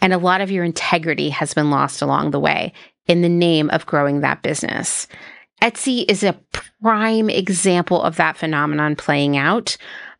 [0.00, 2.72] And a lot of your integrity has been lost along the way
[3.06, 5.06] in the name of growing that business.
[5.62, 6.38] Etsy is a
[6.80, 9.76] prime example of that phenomenon playing out,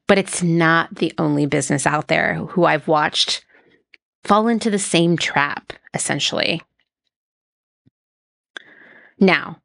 [0.07, 3.45] but it's not the only business out there who I've watched
[4.25, 6.63] fall into the same trap, essentially.
[9.21, 9.61] Now,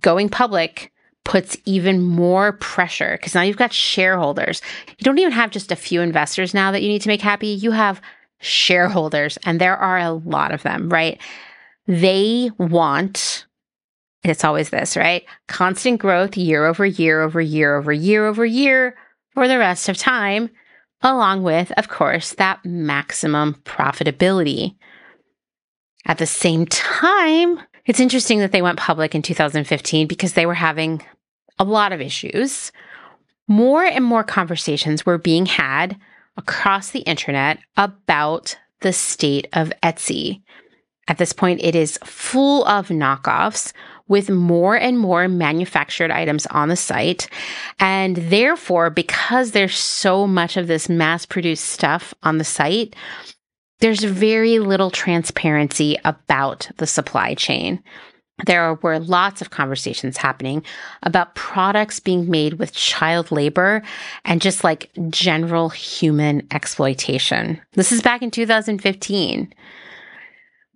[0.00, 0.92] going public
[1.24, 4.60] puts even more pressure because now you've got shareholders.
[4.98, 7.48] You don't even have just a few investors now that you need to make happy.
[7.48, 8.00] You have
[8.40, 11.20] shareholders, and there are a lot of them, right?
[11.86, 13.46] They want
[14.24, 15.24] it's always this, right?
[15.48, 18.96] Constant growth year over year over year over year over year
[19.34, 20.50] for the rest of time,
[21.00, 24.76] along with, of course, that maximum profitability.
[26.06, 30.54] At the same time, it's interesting that they went public in 2015 because they were
[30.54, 31.04] having
[31.58, 32.72] a lot of issues.
[33.48, 35.96] More and more conversations were being had
[36.36, 40.42] across the internet about the state of Etsy.
[41.08, 43.72] At this point, it is full of knockoffs
[44.08, 47.28] with more and more manufactured items on the site.
[47.78, 52.94] And therefore, because there's so much of this mass produced stuff on the site,
[53.82, 57.82] there's very little transparency about the supply chain.
[58.46, 60.64] There were lots of conversations happening
[61.02, 63.82] about products being made with child labor
[64.24, 67.60] and just like general human exploitation.
[67.72, 69.52] This is back in 2015.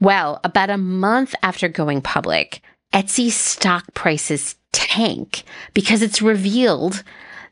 [0.01, 2.61] Well, about a month after going public,
[2.93, 7.05] Etsy stock prices tank because it's revealed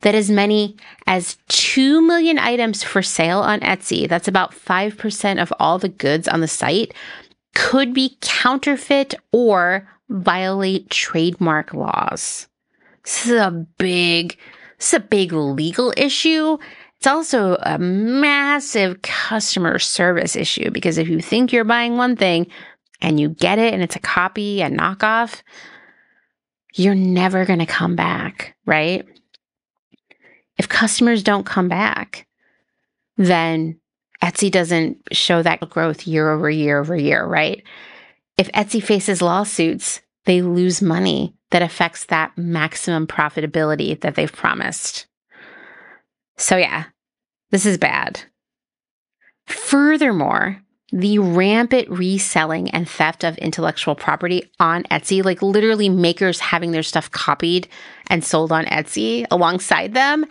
[0.05, 5.53] that as many as 2 million items for sale on Etsy, that's about 5% of
[5.59, 6.93] all the goods on the site,
[7.55, 12.49] could be counterfeit or violate trademark laws.
[13.03, 14.37] This is a big,
[14.79, 16.59] this is a big legal issue.
[16.99, 22.47] It's also a massive customer service issue because if you think you're buying one thing
[23.01, 25.41] and you get it and it's a copy, a knockoff,
[26.75, 29.07] you're never going to come back, right?
[30.59, 32.27] If customers don't come back,
[33.17, 33.81] then
[34.23, 37.63] Etsy doesn't show that growth year over year over year, right?
[38.37, 45.07] If Etsy faces lawsuits, they lose money that affects that maximum profitability that they've promised.
[46.37, 46.85] So, yeah,
[47.51, 48.21] this is bad.
[49.47, 50.64] Furthermore,
[50.95, 56.85] the rampant reselling and theft of intellectual property on Etsy, like literally makers having their
[56.85, 57.67] stuff copied
[58.07, 60.25] and sold on Etsy alongside them,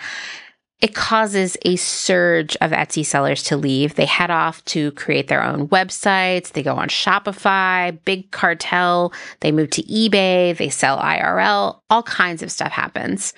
[0.80, 3.96] it causes a surge of Etsy sellers to leave.
[3.96, 6.54] They head off to create their own websites.
[6.54, 9.12] They go on Shopify, Big Cartel.
[9.42, 10.56] They move to eBay.
[10.56, 11.82] They sell IRL.
[11.90, 13.34] All kinds of stuff happens.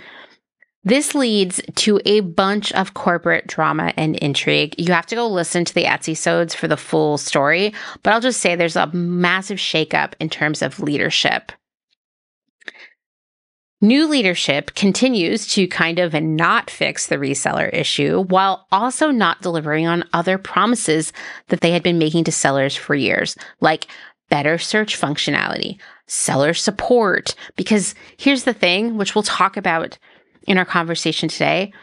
[0.86, 4.76] This leads to a bunch of corporate drama and intrigue.
[4.78, 8.40] You have to go listen to the Etsy-sodes for the full story, but I'll just
[8.40, 11.52] say there's a massive shakeup in terms of leadership.
[13.82, 19.88] New leadership continues to kind of not fix the reseller issue while also not delivering
[19.88, 21.12] on other promises
[21.48, 23.88] that they had been making to sellers for years, like
[24.30, 27.36] better search functionality, seller support.
[27.56, 29.98] Because here's the thing, which we'll talk about
[30.46, 31.74] in our conversation today,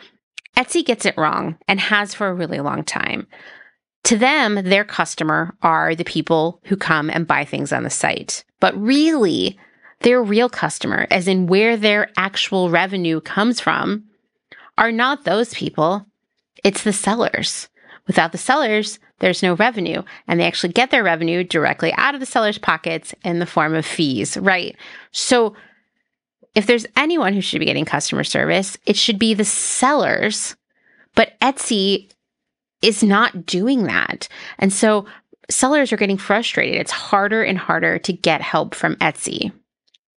[0.56, 3.26] Etsy gets it wrong and has for a really long time.
[4.04, 8.44] To them, their customer are the people who come and buy things on the site.
[8.60, 9.58] But really,
[10.00, 14.04] their real customer, as in where their actual revenue comes from,
[14.76, 16.06] are not those people.
[16.64, 17.68] It's the sellers.
[18.06, 22.20] Without the sellers, there's no revenue, and they actually get their revenue directly out of
[22.20, 24.76] the seller's pockets in the form of fees, right?
[25.12, 25.54] So
[26.54, 30.56] if there's anyone who should be getting customer service, it should be the sellers.
[31.14, 32.10] But Etsy
[32.82, 34.28] is not doing that.
[34.58, 35.06] And so
[35.50, 36.76] sellers are getting frustrated.
[36.76, 39.52] It's harder and harder to get help from Etsy.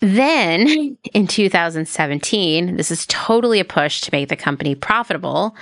[0.01, 5.55] Then in 2017, this is totally a push to make the company profitable.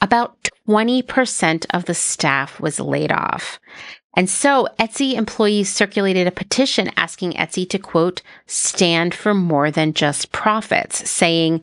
[0.00, 0.36] About
[0.68, 3.58] 20% of the staff was laid off.
[4.16, 9.92] And so Etsy employees circulated a petition asking Etsy to quote, stand for more than
[9.92, 11.62] just profits, saying,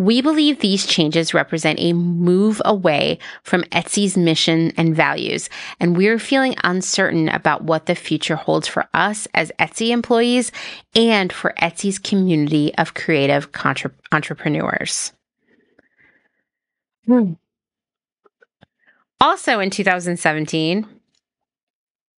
[0.00, 6.18] we believe these changes represent a move away from Etsy's mission and values, and we're
[6.18, 10.52] feeling uncertain about what the future holds for us as Etsy employees
[10.94, 15.12] and for Etsy's community of creative contra- entrepreneurs.
[17.04, 17.34] Hmm.
[19.20, 20.86] Also in 2017,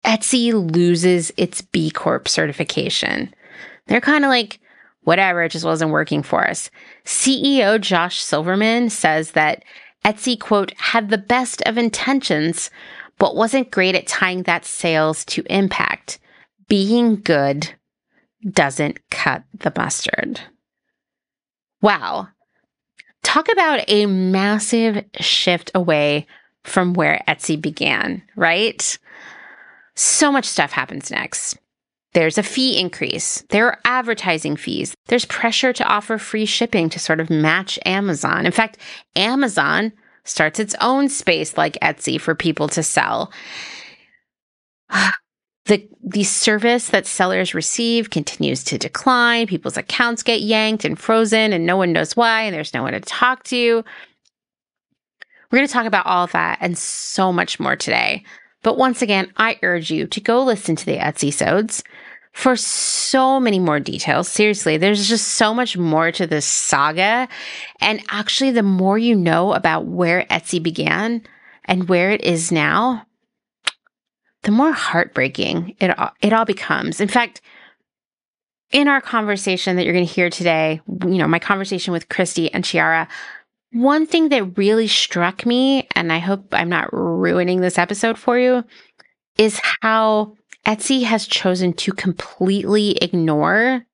[0.04, 3.32] Etsy loses its B Corp certification.
[3.86, 4.58] They're kind of like,
[5.02, 6.70] whatever, it just wasn't working for us.
[7.04, 9.64] CEO Josh Silverman says that
[10.04, 12.70] Etsy, quote, had the best of intentions,
[13.18, 16.18] but wasn't great at tying that sales to impact.
[16.68, 17.74] Being good
[18.48, 20.40] doesn't cut the mustard.
[21.80, 22.28] Wow.
[23.22, 26.26] Talk about a massive shift away
[26.64, 28.98] from where Etsy began, right?
[29.94, 31.58] So much stuff happens next.
[32.14, 33.42] There's a fee increase.
[33.48, 34.94] There are advertising fees.
[35.06, 38.44] There's pressure to offer free shipping to sort of match Amazon.
[38.44, 38.78] In fact,
[39.16, 39.92] Amazon
[40.24, 43.32] starts its own space like Etsy for people to sell.
[45.66, 49.46] The, the service that sellers receive continues to decline.
[49.46, 52.94] People's accounts get yanked and frozen, and no one knows why, and there's no one
[52.94, 53.84] to talk to.
[55.52, 58.24] We're going to talk about all of that and so much more today.
[58.62, 61.82] But once again, I urge you to go listen to the Etsy-sodes
[62.32, 64.28] for so many more details.
[64.28, 67.28] Seriously, there's just so much more to this saga.
[67.80, 71.22] And actually, the more you know about where Etsy began
[71.66, 73.06] and where it is now,
[74.42, 77.00] the more heartbreaking it all, it all becomes.
[77.00, 77.40] In fact,
[78.70, 82.48] in our conversation that you're going to hear today, you know, my conversation with Kristi
[82.52, 83.06] and Chiarra,
[83.72, 88.38] one thing that really struck me, and I hope I'm not ruining this episode for
[88.38, 88.64] you,
[89.38, 90.34] is how
[90.66, 93.84] Etsy has chosen to completely ignore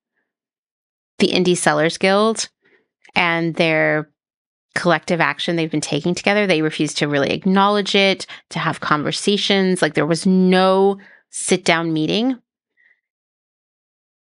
[1.19, 2.49] the Indie Sellers Guild
[3.15, 4.09] and their
[4.75, 6.45] collective action they've been taking together.
[6.45, 9.81] They refuse to really acknowledge it, to have conversations.
[9.81, 10.97] Like there was no
[11.29, 12.37] sit down meeting.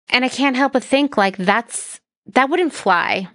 [0.10, 2.00] And I can't help but think like that's
[2.34, 3.28] that wouldn't fly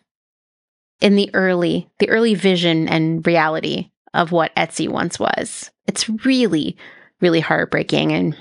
[1.01, 5.71] in the early, the early vision and reality of what Etsy once was.
[5.87, 6.77] It's really,
[7.21, 8.13] really heartbreaking.
[8.13, 8.37] And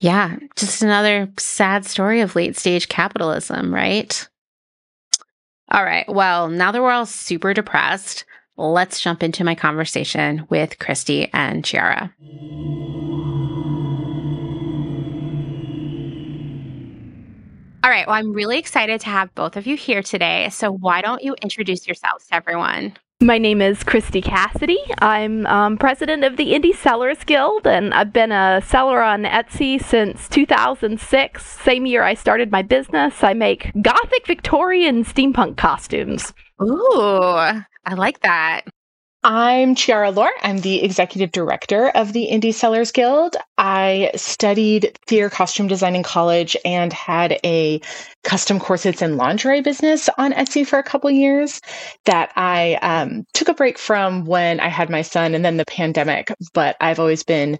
[0.00, 4.28] yeah, just another sad story of late stage capitalism, right?
[5.70, 6.08] All right.
[6.08, 8.24] Well, now that we're all super depressed,
[8.56, 12.12] let's jump into my conversation with Kristi and Chiarra.
[17.84, 18.06] All right.
[18.06, 20.48] Well, I'm really excited to have both of you here today.
[20.48, 22.96] So, why don't you introduce yourselves to everyone?
[23.20, 24.78] My name is Kristi Cassidy.
[25.02, 29.78] I'm um, president of the Indie Sellers Guild, and I've been a seller on Etsy
[29.84, 31.44] since 2006.
[31.44, 33.22] Same year I started my business.
[33.22, 36.32] I make Gothic Victorian steampunk costumes.
[36.62, 38.62] Ooh, I like that.
[39.26, 40.30] I'm Chiarra Lore.
[40.42, 43.36] I'm the executive director of the Indie Sellers Guild.
[43.56, 47.80] I studied theater costume design in college and had a
[48.22, 51.62] custom corsets and lingerie business on Etsy for a couple years
[52.04, 55.64] that I um, took a break from when I had my son and then the
[55.64, 56.30] pandemic.
[56.52, 57.58] But I've always been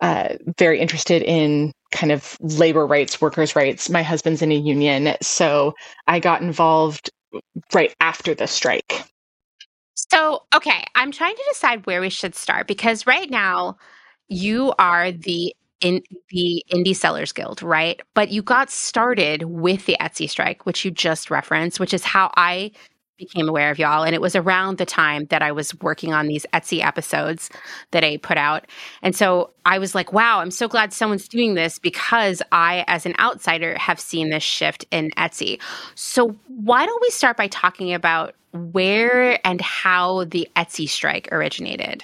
[0.00, 3.88] uh, very interested in kind of labor rights, workers' rights.
[3.88, 5.14] My husband's in a union.
[5.22, 5.74] So
[6.08, 7.12] I got involved
[7.72, 9.04] right after the strike.
[10.10, 13.76] So, okay, I'm trying to decide where we should start because right now
[14.28, 18.00] you are the in the Indie Sellers Guild, right?
[18.14, 22.30] But you got started with the Etsy strike, which you just referenced, which is how
[22.36, 22.72] I
[23.16, 24.02] became aware of y'all.
[24.02, 27.50] And it was around the time that I was working on these Etsy episodes
[27.92, 28.66] that I put out.
[29.02, 33.06] And so I was like, wow, I'm so glad someone's doing this because I, as
[33.06, 35.60] an outsider, have seen this shift in Etsy.
[35.94, 42.02] So why don't we start by talking about where and how the Etsy strike originated?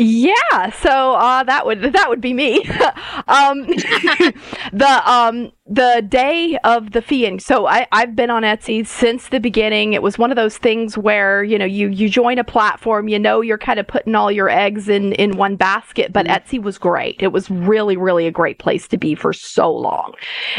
[0.00, 2.58] Yeah, so uh, that would that would be me.
[3.28, 3.66] um,
[4.72, 7.38] the um, the day of the feeing.
[7.38, 9.92] So I, I've been on Etsy since the beginning.
[9.92, 13.18] It was one of those things where, you know, you, you join a platform, you
[13.18, 16.56] know, you're kind of putting all your eggs in, in one basket, but mm-hmm.
[16.56, 17.16] Etsy was great.
[17.20, 20.14] It was really, really a great place to be for so long.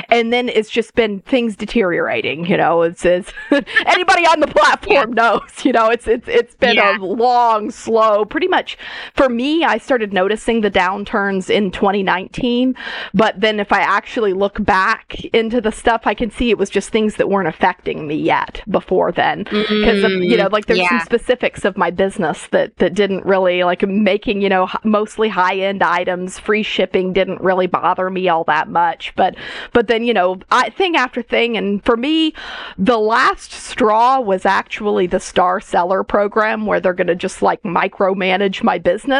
[0.09, 3.33] And then it's just been things deteriorating, you know, it's, it's
[3.87, 6.97] anybody on the platform knows, you know, it's, it's, it's been yeah.
[6.97, 8.77] a long, slow, pretty much
[9.15, 12.73] for for me, I started noticing the downturns in 2019.
[13.13, 16.71] But then if I actually look back into the stuff, I can see it was
[16.71, 19.43] just things that weren't affecting me yet before then.
[19.43, 20.89] Because, mm, you know, like there's yeah.
[20.89, 25.57] some specifics of my business that, that didn't really, like making, you know, mostly high
[25.57, 29.13] end items, free shipping didn't really bother me all that much.
[29.15, 29.35] But,
[29.73, 31.55] but then, you know, I, thing after thing.
[31.55, 32.33] And for me,
[32.79, 37.61] the last straw was actually the star seller program where they're going to just like
[37.61, 39.18] micromanage my business.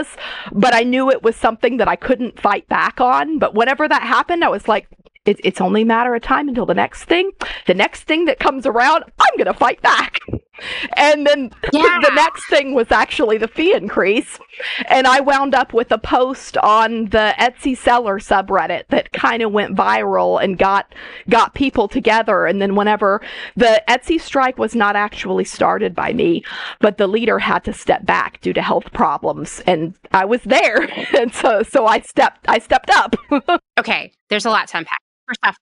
[0.52, 3.40] But I knew it was something that I couldn't fight back on.
[3.40, 4.88] But whenever that happened, I was like,
[5.26, 7.32] it, it's only a matter of time until the next thing.
[7.68, 10.20] The next thing that comes around, I'm going to fight back.
[10.94, 12.00] And then yeah.
[12.02, 14.40] the next thing was actually the fee increase.
[14.88, 19.52] And I wound up with a post on the Etsy seller subreddit that kind of
[19.52, 20.94] went viral and got
[21.30, 22.46] got people together.
[22.46, 23.22] And then whenever
[23.56, 26.44] the Etsy strike was not actually started by me,
[26.80, 29.62] but the leader had to step back due to health problems.
[29.66, 30.88] And I was there.
[31.20, 33.16] And so so I stepped I stepped up.
[33.80, 34.12] okay.
[34.30, 35.00] There's a lot to unpack.
[35.28, 35.58] First off,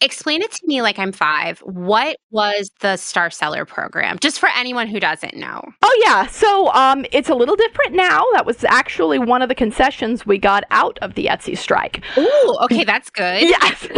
[0.00, 1.60] explain it to me like I'm five.
[1.60, 4.18] What was the Star Seller program?
[4.20, 5.62] Just for anyone who doesn't know.
[5.82, 8.24] Oh yeah, so um, it's a little different now.
[8.32, 12.02] That was actually one of the concessions we got out of the Etsy strike.
[12.18, 13.42] Ooh, okay, that's good.
[13.42, 13.88] yes,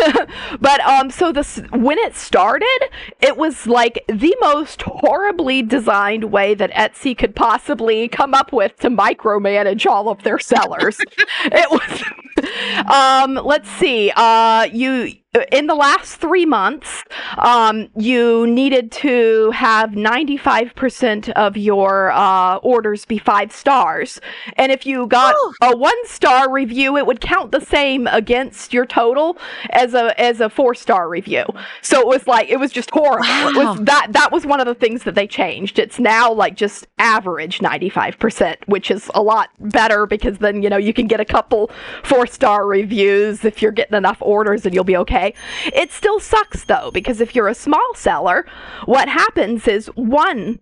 [0.61, 2.89] but um, so this when it started,
[3.21, 8.77] it was like the most horribly designed way that Etsy could possibly come up with
[8.81, 10.99] to micromanage all of their sellers.
[11.45, 12.03] it was.
[12.87, 14.13] Um, let's see.
[14.15, 15.13] Uh, you
[15.53, 17.05] in the last three months,
[17.39, 24.21] um, you needed to have 95% of your uh, orders be five stars.
[24.57, 25.55] And if you got oh.
[25.63, 29.39] a one star review, it would count the same against your total
[29.71, 31.45] as a as a four star review.
[31.83, 33.27] So it was like it was just horrible.
[33.27, 33.53] Wow.
[33.75, 35.79] Was that that was one of the things that they changed.
[35.79, 40.77] It's now like just average 95%, which is a lot better because then you know
[40.77, 41.71] you can get a couple
[42.03, 45.35] four star reviews if you're getting enough orders and you'll be okay.
[45.67, 48.47] It still sucks though, because if you're a small seller,
[48.85, 50.61] what happens is one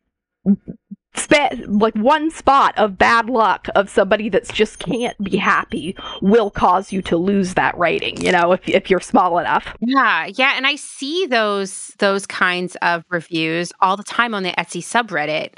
[1.68, 6.92] like one spot of bad luck of somebody that's just can't be happy will cause
[6.92, 10.66] you to lose that rating you know if, if you're small enough yeah yeah and
[10.66, 15.50] i see those those kinds of reviews all the time on the etsy subreddit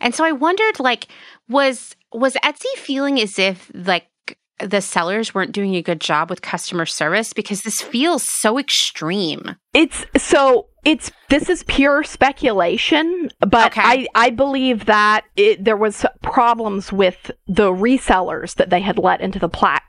[0.00, 1.06] and so i wondered like
[1.48, 4.06] was was etsy feeling as if like
[4.64, 9.56] the sellers weren't doing a good job with customer service because this feels so extreme.
[9.72, 13.82] It's so it's this is pure speculation, but okay.
[13.82, 19.20] I I believe that it, there was problems with the resellers that they had let
[19.20, 19.48] into the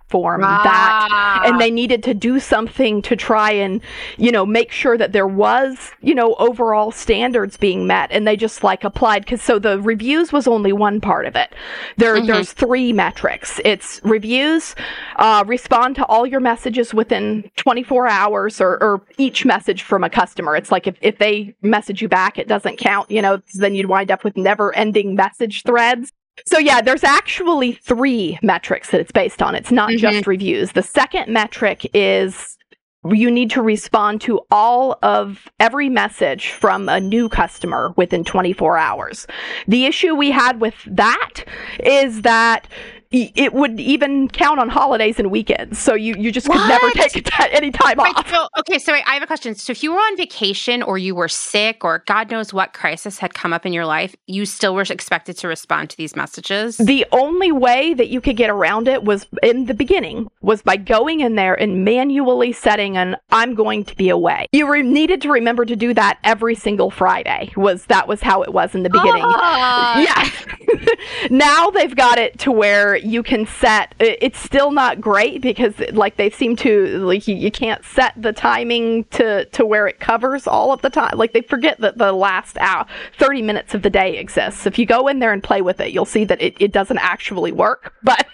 [0.09, 0.61] platform ah.
[0.63, 3.81] that and they needed to do something to try and
[4.17, 8.35] you know make sure that there was you know overall standards being met and they
[8.35, 11.53] just like applied cuz so the reviews was only one part of it.
[11.97, 12.27] There mm-hmm.
[12.27, 13.59] there's three metrics.
[13.65, 14.75] It's reviews,
[15.17, 20.09] uh, respond to all your messages within 24 hours or, or each message from a
[20.09, 20.55] customer.
[20.55, 23.87] It's like if if they message you back, it doesn't count, you know, then you'd
[23.87, 26.11] wind up with never ending message threads.
[26.45, 29.55] So yeah, there's actually three metrics that it's based on.
[29.55, 29.99] It's not mm-hmm.
[29.99, 30.73] just reviews.
[30.73, 32.57] The second metric is
[33.13, 38.77] you need to respond to all of every message from a new customer within 24
[38.77, 39.27] hours.
[39.67, 41.43] The issue we had with that
[41.83, 42.67] is that
[43.11, 45.79] it would even count on holidays and weekends.
[45.79, 48.29] So you, you just could never take any time off.
[48.29, 49.55] So, okay, so I have a question.
[49.55, 53.19] So if you were on vacation or you were sick or God knows what crisis
[53.19, 56.77] had come up in your life, you still were expected to respond to these messages?
[56.77, 60.77] The only way that you could get around it was in the beginning was by
[60.77, 64.47] going in there and manually setting an I'm going to be away.
[64.51, 67.51] You re- needed to remember to do that every single Friday.
[67.55, 69.23] Was that was how it was in the beginning.
[69.25, 69.93] Uh.
[70.05, 70.29] Yeah.
[71.29, 76.17] now they've got it to where you can set it's still not great because like
[76.17, 80.47] they seem to like you, you can't set the timing to to where it covers
[80.47, 82.85] all of the time like they forget that the last hour
[83.17, 85.91] 30 minutes of the day exists if you go in there and play with it
[85.91, 88.25] you'll see that it, it doesn't actually work but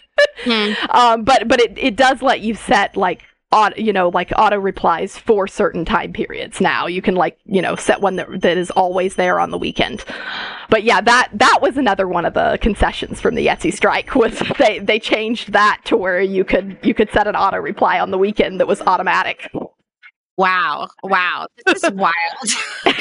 [0.43, 0.71] hmm.
[0.91, 4.57] um, but but it, it does let you set like auto, you know, like auto
[4.57, 6.87] replies for certain time periods now.
[6.87, 10.03] You can like, you know, set one that, that is always there on the weekend.
[10.69, 14.41] But yeah, that, that was another one of the concessions from the Etsy strike was
[14.59, 18.11] they, they changed that to where you could, you could set an auto reply on
[18.11, 19.51] the weekend that was automatic.
[20.41, 20.87] Wow.
[21.03, 21.47] Wow.
[21.65, 22.13] This is wild.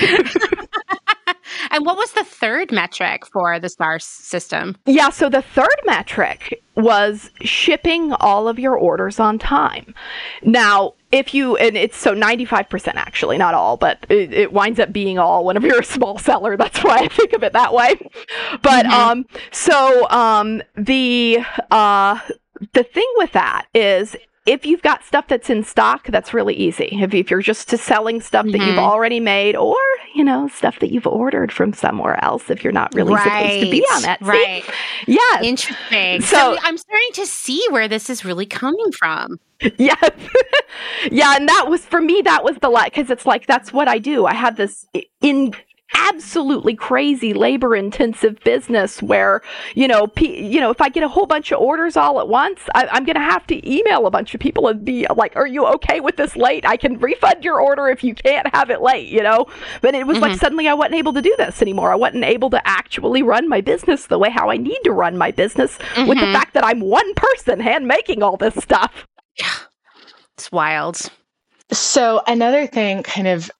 [1.70, 4.76] and what was the third metric for the STAR system?
[4.84, 9.94] Yeah, so the third metric was shipping all of your orders on time.
[10.42, 14.92] Now, if you and it's so 95% actually not all but it, it, winds up
[14.92, 17.96] being all whenever you're a small seller that's why i think of it that way
[18.62, 18.92] but mm-hmm.
[18.92, 21.38] um so um the
[21.72, 22.16] uh
[22.74, 24.14] the thing with that is
[24.50, 26.88] if you've got stuff that's in stock, that's really easy.
[26.92, 28.52] If, if you're just selling stuff mm-hmm.
[28.52, 28.78] that you've mm-hmm.
[28.80, 29.76] already made or,
[30.14, 33.22] you know, stuff that you've ordered from somewhere else if you're not really right.
[33.22, 34.20] supposed to be on that.
[34.20, 34.64] Right.
[35.06, 35.42] Yeah.
[35.42, 36.20] Interesting.
[36.22, 39.38] So, so I'm starting to see where this is really coming from.
[39.76, 39.94] Yeah.
[41.10, 41.36] yeah.
[41.36, 43.98] And that was, for me, that was the, lot because it's like, that's what I
[43.98, 44.24] do.
[44.24, 44.86] I have this
[45.20, 45.52] in
[45.94, 49.42] absolutely crazy labor intensive business where
[49.74, 52.28] you know p- you know if i get a whole bunch of orders all at
[52.28, 55.34] once I- i'm going to have to email a bunch of people and be like
[55.36, 58.70] are you okay with this late i can refund your order if you can't have
[58.70, 59.46] it late you know
[59.80, 60.28] but it was mm-hmm.
[60.30, 63.48] like suddenly i wasn't able to do this anymore i wasn't able to actually run
[63.48, 66.08] my business the way how i need to run my business mm-hmm.
[66.08, 66.34] with the mm-hmm.
[66.34, 69.06] fact that i'm one person hand making all this stuff
[69.38, 69.46] yeah
[70.36, 71.10] it's wild
[71.72, 73.50] so another thing kind of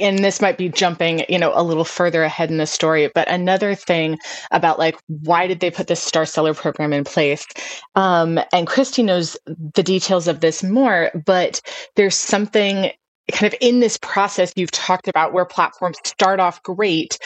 [0.00, 3.28] and this might be jumping you know a little further ahead in the story but
[3.28, 4.18] another thing
[4.50, 7.46] about like why did they put this star seller program in place?
[7.94, 11.60] Um, and Kristi knows the details of this more but
[11.96, 12.90] there's something
[13.32, 17.18] kind of in this process you've talked about where platforms start off great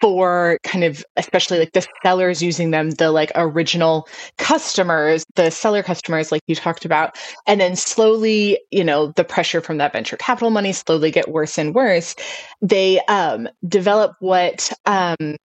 [0.00, 5.82] for kind of especially like the sellers using them the like original customers the seller
[5.82, 7.16] customers like you talked about.
[7.46, 11.58] And then slowly you know the pressure from that venture capital money slowly get worse
[11.58, 12.14] and worse.
[12.60, 15.36] They um, develop what um,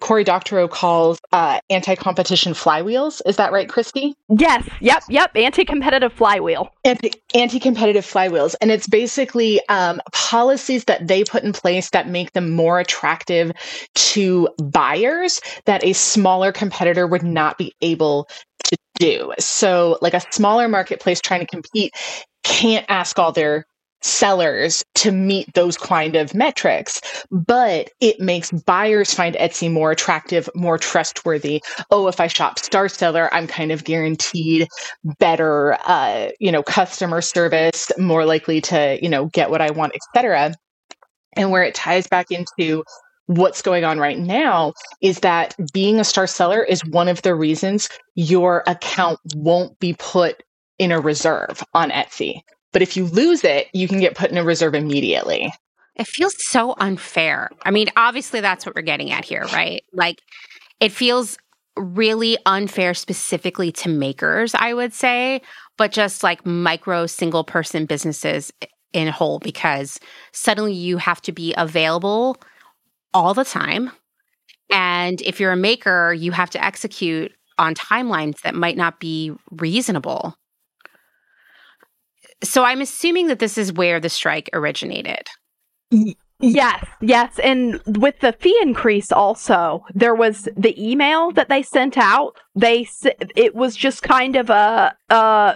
[0.00, 3.20] Cory Doctorow calls uh, anti-competition flywheels.
[3.26, 4.14] Is that right, Kristi?
[4.28, 4.68] Yes.
[4.80, 5.04] Yep.
[5.08, 5.30] Yep.
[5.34, 6.70] Anti-competitive flywheel.
[6.84, 12.32] Anti- anti-competitive flywheels, and it's basically um, policies that they put in place that make
[12.32, 13.52] them more attractive
[13.94, 18.28] to buyers that a smaller competitor would not be able
[18.64, 19.32] to do.
[19.38, 21.94] So, like a smaller marketplace trying to compete
[22.44, 23.66] can't ask all their
[24.02, 30.48] sellers to meet those kind of metrics, but it makes buyers find Etsy more attractive,
[30.54, 31.62] more trustworthy.
[31.90, 34.68] Oh, if I shop Star Seller, I'm kind of guaranteed
[35.18, 39.94] better, uh, you know, customer service, more likely to, you know, get what I want,
[39.94, 40.54] etc.
[41.34, 42.84] And where it ties back into
[43.26, 47.34] what's going on right now is that being a star seller is one of the
[47.34, 50.42] reasons your account won't be put
[50.78, 52.40] in a reserve on Etsy.
[52.72, 55.52] But if you lose it, you can get put in a reserve immediately.
[55.94, 57.48] It feels so unfair.
[57.64, 59.82] I mean, obviously, that's what we're getting at here, right?
[59.92, 60.20] Like,
[60.78, 61.38] it feels
[61.76, 65.40] really unfair specifically to makers, I would say,
[65.78, 68.52] but just like micro single person businesses
[68.92, 70.00] in whole, because
[70.32, 72.36] suddenly you have to be available
[73.12, 73.90] all the time.
[74.70, 79.32] And if you're a maker, you have to execute on timelines that might not be
[79.50, 80.34] reasonable.
[82.42, 85.26] So I'm assuming that this is where the strike originated.
[86.38, 87.38] Yes, yes.
[87.38, 92.36] And with the fee increase also, there was the email that they sent out.
[92.54, 92.86] They
[93.34, 95.54] it was just kind of a uh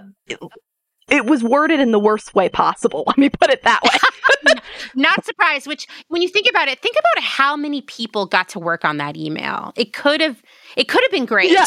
[1.10, 3.04] it was worded in the worst way possible.
[3.08, 3.90] Let me put it that way.
[4.94, 8.58] Not surprised, which when you think about it, think about how many people got to
[8.58, 9.72] work on that email.
[9.76, 10.42] It could have
[10.76, 11.50] it could have been great.
[11.50, 11.66] Yeah.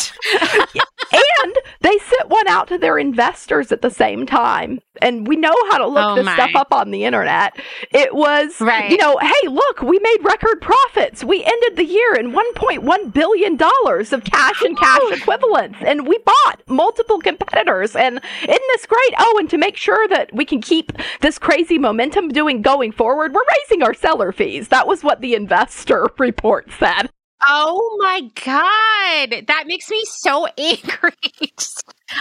[1.13, 4.79] And they sent one out to their investors at the same time.
[5.01, 6.35] And we know how to look oh this my.
[6.35, 7.59] stuff up on the internet.
[7.91, 8.89] It was, right.
[8.89, 11.23] you know, hey, look, we made record profits.
[11.23, 15.79] We ended the year in $1.1 billion of cash and cash equivalents.
[15.85, 17.95] And we bought multiple competitors.
[17.95, 19.13] And isn't this great?
[19.19, 23.33] Oh, and to make sure that we can keep this crazy momentum doing going forward,
[23.33, 24.69] we're raising our seller fees.
[24.69, 27.09] That was what the investor report said.
[27.45, 29.45] Oh my God.
[29.47, 31.11] That makes me so angry.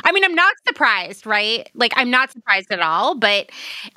[0.05, 1.69] I mean, I'm not surprised, right?
[1.75, 3.51] Like, I'm not surprised at all, but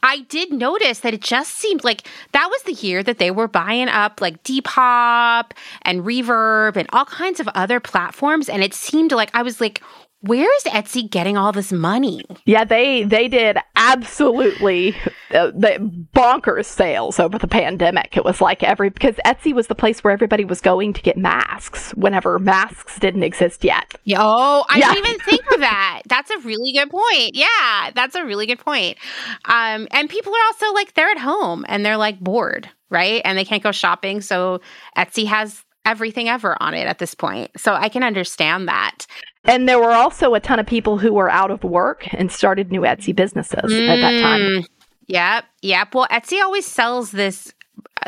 [0.04, 3.48] I did notice that it just seemed like that was the year that they were
[3.48, 5.52] buying up like Depop
[5.84, 8.50] and Reverb and all kinds of other platforms.
[8.50, 9.82] And it seemed like I was like,
[10.22, 12.24] where is Etsy getting all this money?
[12.46, 14.96] Yeah, they they did absolutely
[15.32, 18.18] uh, the bonkers sales over the pandemic.
[18.18, 21.18] It was like every because Etsy was the place where everybody was going to get
[21.18, 23.94] masks whenever masks didn't exist yet.
[24.16, 24.94] Oh, I yeah.
[24.94, 26.02] didn't even think of that.
[26.08, 27.36] That's a really good point.
[27.36, 28.98] Yeah, that's a really good point.
[29.46, 33.22] Um, and people are also like they're at home and they're like bored, right?
[33.26, 34.62] And they can't go shopping, so
[34.98, 37.52] Etsy has everything ever on it at this point.
[37.58, 39.06] So I can understand that.
[39.44, 42.72] And there were also a ton of people who were out of work and started
[42.72, 44.42] new Etsy businesses mm, at that time.
[44.42, 44.68] Mm,
[45.08, 45.94] yep, yep.
[45.94, 47.54] Well, Etsy always sells this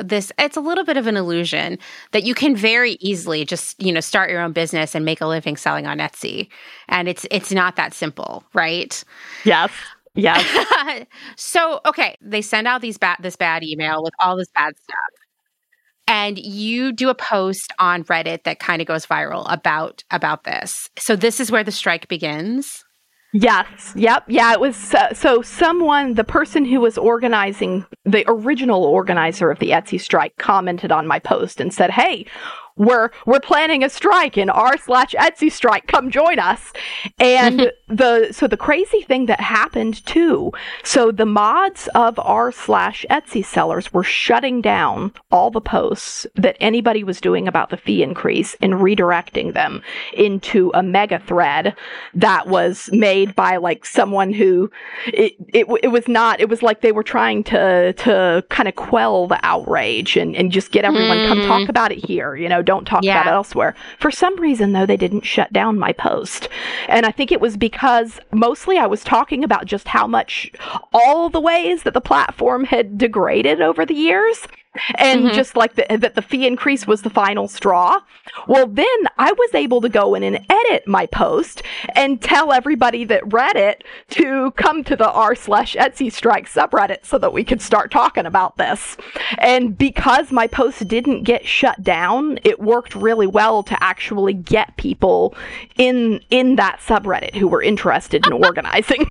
[0.02, 1.78] this it's a little bit of an illusion
[2.12, 5.26] that you can very easily just you know start your own business and make a
[5.26, 6.50] living selling on Etsy
[6.88, 9.04] and it's it's not that simple right
[9.44, 9.72] yes
[10.14, 10.46] yes
[11.36, 14.98] so, okay, they send out these bad this bad email with all this bad stuff.
[16.08, 20.90] And you do a post on Reddit that kind of goes viral about about this.
[20.98, 22.84] So this is where the strike begins.
[23.34, 23.92] Yes.
[23.96, 24.24] Yep.
[24.28, 24.54] Yeah.
[24.54, 29.72] It was uh, so someone, the person who was organizing, the original organizer of the
[29.72, 32.26] Etsy strike, commented on my post and said, "Hey,
[32.78, 35.88] we're we're planning a strike in r slash Etsy strike.
[35.88, 36.74] Come join us."
[37.20, 40.52] And the so the crazy thing that happened too.
[40.84, 46.58] So the mods of r slash Etsy sellers were shutting down all the posts that
[46.60, 49.82] anybody was doing about the fee increase and redirecting them
[50.14, 51.76] into a mega thread
[52.14, 54.70] that was made by like someone who
[55.08, 58.76] it it, it was not it was like they were trying to to kind of
[58.76, 61.28] quell the outrage and and just get everyone mm.
[61.28, 61.70] come talk hmm.
[61.70, 63.22] about it here you know don't talk yeah.
[63.22, 63.76] about it elsewhere.
[63.98, 66.50] For some reason, though, they didn't shut down my post.
[66.88, 70.52] And I think it was because mostly I was talking about just how much
[70.94, 74.48] all the ways that the platform had degraded over the years
[74.96, 75.36] and mm-hmm.
[75.36, 78.00] just like the, that the fee increase was the final straw.
[78.48, 81.64] Well, then I was able to go in and edit my post
[81.96, 87.06] and tell everybody that read it to come to the r slash Etsy strike subreddit
[87.06, 88.98] so that we could start talking about this.
[89.38, 94.78] And because my post didn't get shut down, it worked really well to actually get
[94.78, 95.36] people
[95.78, 99.08] in in that subreddit who were interested in organizing.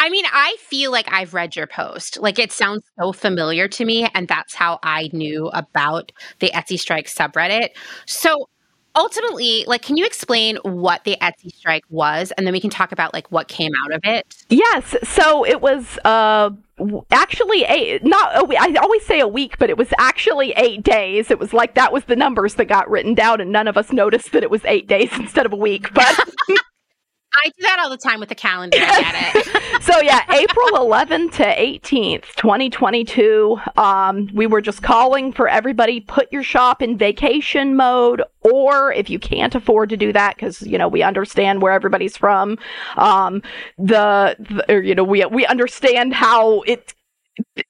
[0.00, 2.18] I mean, I feel like I've read your post.
[2.20, 4.08] Like it sounds so familiar to me.
[4.14, 7.68] And that's how I knew about the Etsy Strike subreddit.
[8.06, 8.48] So
[8.96, 12.32] ultimately, like, can you explain what the Etsy Strike was?
[12.32, 14.34] And then we can talk about like what came out of it.
[14.48, 14.96] Yes.
[15.04, 16.50] So it was, uh,
[17.10, 21.30] actually eight not a, I always say a week but it was actually eight days
[21.30, 23.92] it was like that was the numbers that got written down and none of us
[23.92, 26.18] noticed that it was eight days instead of a week but
[27.32, 28.76] I do that all the time with the calendar.
[28.80, 29.82] It.
[29.82, 33.58] so yeah, April 11th to 18th, 2022.
[33.76, 39.08] Um, we were just calling for everybody put your shop in vacation mode, or if
[39.08, 42.58] you can't afford to do that, because you know we understand where everybody's from.
[42.96, 43.42] Um,
[43.78, 46.94] the, the or, you know we we understand how it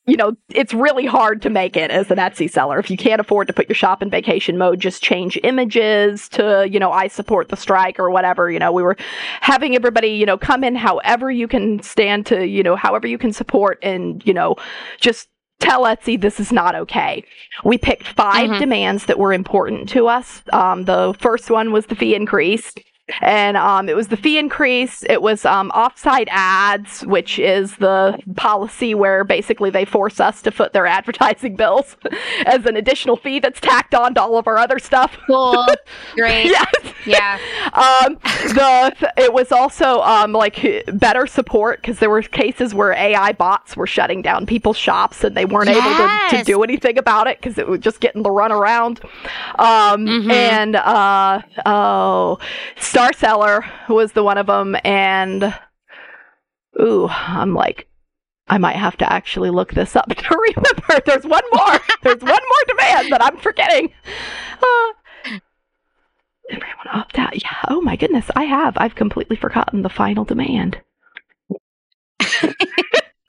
[0.06, 2.78] you know, it's really hard to make it as an Etsy seller.
[2.78, 6.68] If you can't afford to put your shop in vacation mode, just change images to,
[6.70, 8.50] you know, I support the strike or whatever.
[8.50, 8.96] You know, we were
[9.40, 13.18] having everybody, you know, come in however you can stand to, you know, however you
[13.18, 14.56] can support and, you know,
[15.00, 15.28] just
[15.60, 17.24] tell Etsy this is not okay.
[17.64, 18.58] We picked 5 mm-hmm.
[18.58, 20.42] demands that were important to us.
[20.52, 22.72] Um, the first one was the fee increase
[23.20, 25.04] and um, it was the fee increase.
[25.08, 30.50] It was um, offsite ads, which is the policy where basically they force us to
[30.50, 31.96] foot their advertising bills
[32.46, 35.16] as an additional fee that's tacked on to all of our other stuff.
[35.26, 35.66] Cool,
[36.14, 36.74] great, yes,
[37.06, 37.38] yeah.
[37.72, 38.18] Um,
[38.54, 43.76] the it was also um, like better support because there were cases where AI bots
[43.76, 46.30] were shutting down people's shops and they weren't yes.
[46.30, 49.00] able to, to do anything about it because it was just getting the run around.
[49.58, 50.30] Um, mm-hmm.
[50.30, 52.38] And uh, oh.
[52.78, 55.59] So Star Seller was the one of them, and
[56.78, 57.88] ooh, I'm like,
[58.46, 61.03] I might have to actually look this up to remember.
[61.07, 61.78] There's one more.
[62.03, 63.90] There's one more demand that I'm forgetting.
[64.62, 65.38] Uh,
[66.51, 67.42] everyone opt out.
[67.42, 67.57] Yeah.
[67.68, 68.74] Oh my goodness, I have.
[68.76, 70.78] I've completely forgotten the final demand.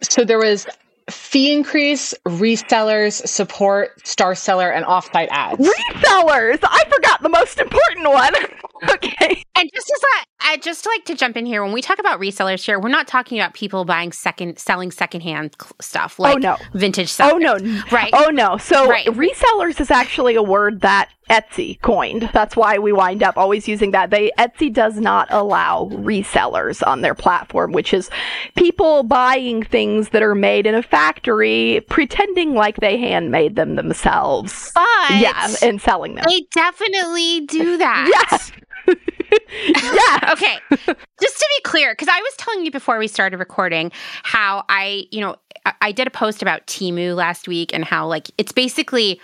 [0.02, 0.68] so there was
[1.10, 5.66] fee increase, resellers, support, star seller, and offsite ads.
[5.66, 6.60] Resellers!
[6.62, 8.34] I forgot the most important one.
[8.90, 9.44] okay.
[9.56, 10.24] And just as I,
[10.54, 13.08] I just like to jump in here, when we talk about resellers here, we're not
[13.08, 16.58] talking about people buying second, selling secondhand stuff oh, like oh, no.
[16.74, 17.32] vintage oh, stuff.
[17.34, 17.58] Oh no,
[17.92, 18.10] right?
[18.14, 18.58] Oh no.
[18.58, 19.06] So right.
[19.08, 22.30] resellers is actually a word that Etsy coined.
[22.34, 24.10] That's why we wind up always using that.
[24.10, 28.10] They Etsy does not allow resellers on their platform, which is
[28.58, 34.72] people buying things that are made in a factory, pretending like they handmade them themselves.
[34.74, 36.26] But yeah, and selling them.
[36.28, 38.10] They definitely do that.
[38.32, 38.52] Yes.
[39.66, 40.30] yeah.
[40.32, 40.60] okay.
[40.70, 43.92] Just to be clear, because I was telling you before we started recording
[44.24, 45.36] how I, you know,
[45.66, 49.20] I, I did a post about Temu last week and how like it's basically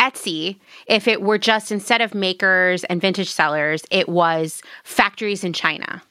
[0.00, 5.52] Etsy, if it were just instead of makers and vintage sellers, it was factories in
[5.52, 6.02] China.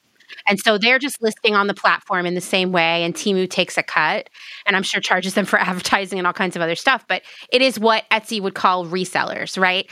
[0.49, 3.77] And so they're just listing on the platform in the same way, and Temu takes
[3.77, 4.29] a cut,
[4.65, 7.05] and I'm sure charges them for advertising and all kinds of other stuff.
[7.07, 7.21] But
[7.53, 9.89] it is what Etsy would call resellers, right?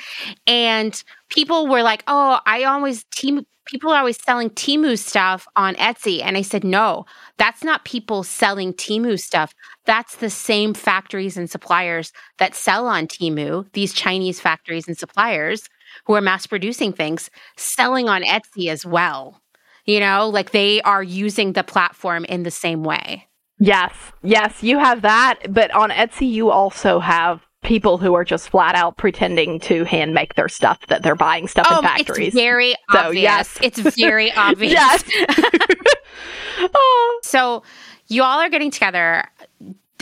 [0.47, 5.75] And people were like, "Oh, I always Temu." People are always selling Temu stuff on
[5.75, 6.21] Etsy.
[6.23, 7.03] And I said, no,
[7.37, 9.53] that's not people selling Temu stuff.
[9.85, 15.67] That's the same factories and suppliers that sell on Temu, these Chinese factories and suppliers
[16.05, 19.41] who are mass producing things, selling on Etsy as well.
[19.87, 23.27] You know, like they are using the platform in the same way.
[23.59, 28.49] Yes, yes, you have that, but on Etsy you also have people who are just
[28.49, 31.97] flat out pretending to hand make their stuff that they're buying stuff oh, in um,
[31.97, 32.27] factories.
[32.27, 33.23] It's very so, obvious.
[33.23, 33.57] Yes.
[33.61, 34.73] It's very obvious.
[34.73, 35.03] yes.
[36.73, 37.19] oh.
[37.23, 37.63] So
[38.07, 39.25] you all are getting together.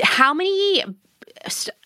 [0.03, 0.83] How many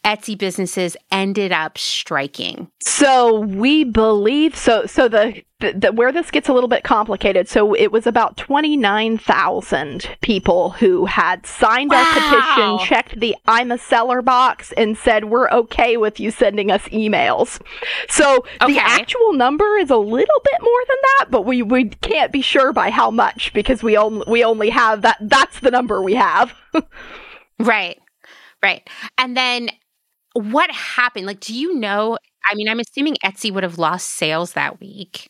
[0.03, 2.69] Etsy businesses ended up striking?
[2.81, 4.85] So we believe so.
[4.85, 7.49] So the, the, the, where this gets a little bit complicated.
[7.49, 11.97] So it was about twenty nine thousand people who had signed wow.
[11.97, 16.71] our petition, checked the "I'm a seller" box, and said we're okay with you sending
[16.71, 17.61] us emails.
[18.07, 18.73] So okay.
[18.73, 22.41] the actual number is a little bit more than that, but we we can't be
[22.41, 25.17] sure by how much because we only we only have that.
[25.19, 26.53] That's the number we have.
[27.59, 27.99] right.
[28.61, 28.89] Right.
[29.17, 29.69] And then
[30.33, 31.25] what happened?
[31.25, 32.17] Like, do you know?
[32.45, 35.29] I mean, I'm assuming Etsy would have lost sales that week.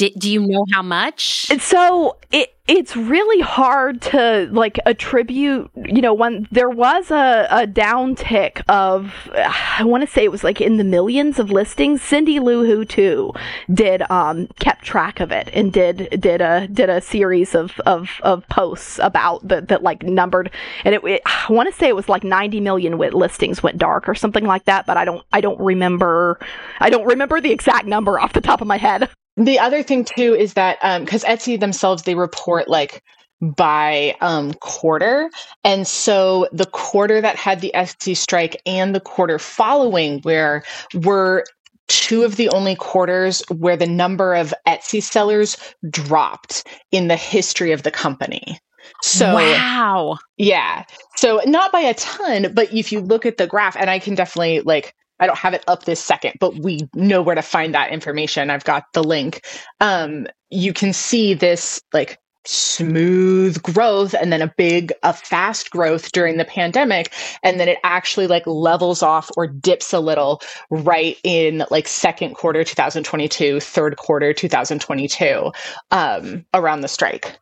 [0.00, 1.48] Do, do you know how much?
[1.60, 5.70] So it it's really hard to like attribute.
[5.74, 10.42] You know, when there was a, a downtick of, I want to say it was
[10.42, 12.00] like in the millions of listings.
[12.00, 13.34] Cindy Lou Who too
[13.74, 18.08] did um kept track of it and did did a did a series of of,
[18.22, 20.50] of posts about that that like numbered
[20.82, 24.08] and it, it I want to say it was like 90 million listings went dark
[24.08, 24.86] or something like that.
[24.86, 26.40] But I don't I don't remember
[26.78, 29.10] I don't remember the exact number off the top of my head.
[29.40, 33.02] The other thing too is that because um, Etsy themselves they report like
[33.40, 35.30] by um, quarter,
[35.64, 40.62] and so the quarter that had the Etsy strike and the quarter following, where
[40.92, 41.44] were
[41.88, 45.56] two of the only quarters where the number of Etsy sellers
[45.88, 48.60] dropped in the history of the company.
[49.02, 50.18] So wow.
[50.36, 50.84] Yeah.
[51.16, 54.14] So not by a ton, but if you look at the graph, and I can
[54.14, 57.74] definitely like I don't have it up this second, but we know where to find
[57.74, 58.50] that information.
[58.50, 59.46] I've got the link.
[59.80, 66.10] Um, you can see this like smooth growth and then a big a fast growth
[66.12, 67.12] during the pandemic
[67.42, 70.40] and then it actually like levels off or dips a little
[70.70, 75.52] right in like second quarter 2022 third quarter 2022
[75.90, 77.38] um, around the strike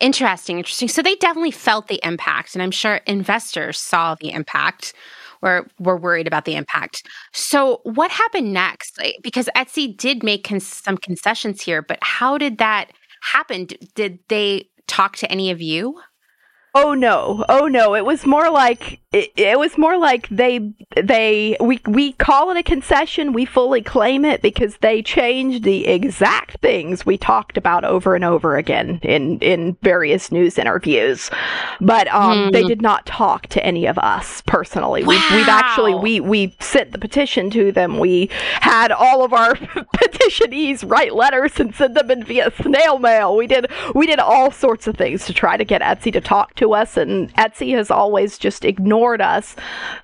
[0.00, 4.94] interesting interesting so they definitely felt the impact and i'm sure investors saw the impact
[5.42, 7.02] or were worried about the impact.
[7.32, 9.00] So, what happened next?
[9.22, 13.68] Because Etsy did make some concessions here, but how did that happen?
[13.94, 16.00] Did they talk to any of you?
[16.78, 17.44] Oh no.
[17.48, 17.94] Oh no.
[17.94, 22.58] It was more like it, it, was more like they they we we call it
[22.58, 23.32] a concession.
[23.32, 28.24] We fully claim it because they changed the exact things we talked about over and
[28.24, 31.30] over again in in various news interviews.
[31.80, 32.50] But um, hmm.
[32.50, 35.02] they did not talk to any of us personally.
[35.02, 35.08] Wow.
[35.08, 37.98] We've, we've actually we we sent the petition to them.
[37.98, 38.28] We
[38.60, 39.54] had all of our
[39.96, 43.34] petitionees write letters and send them in via snail mail.
[43.34, 46.54] We did we did all sorts of things to try to get Etsy to talk
[46.66, 49.56] to us, and Etsy has always just ignored us,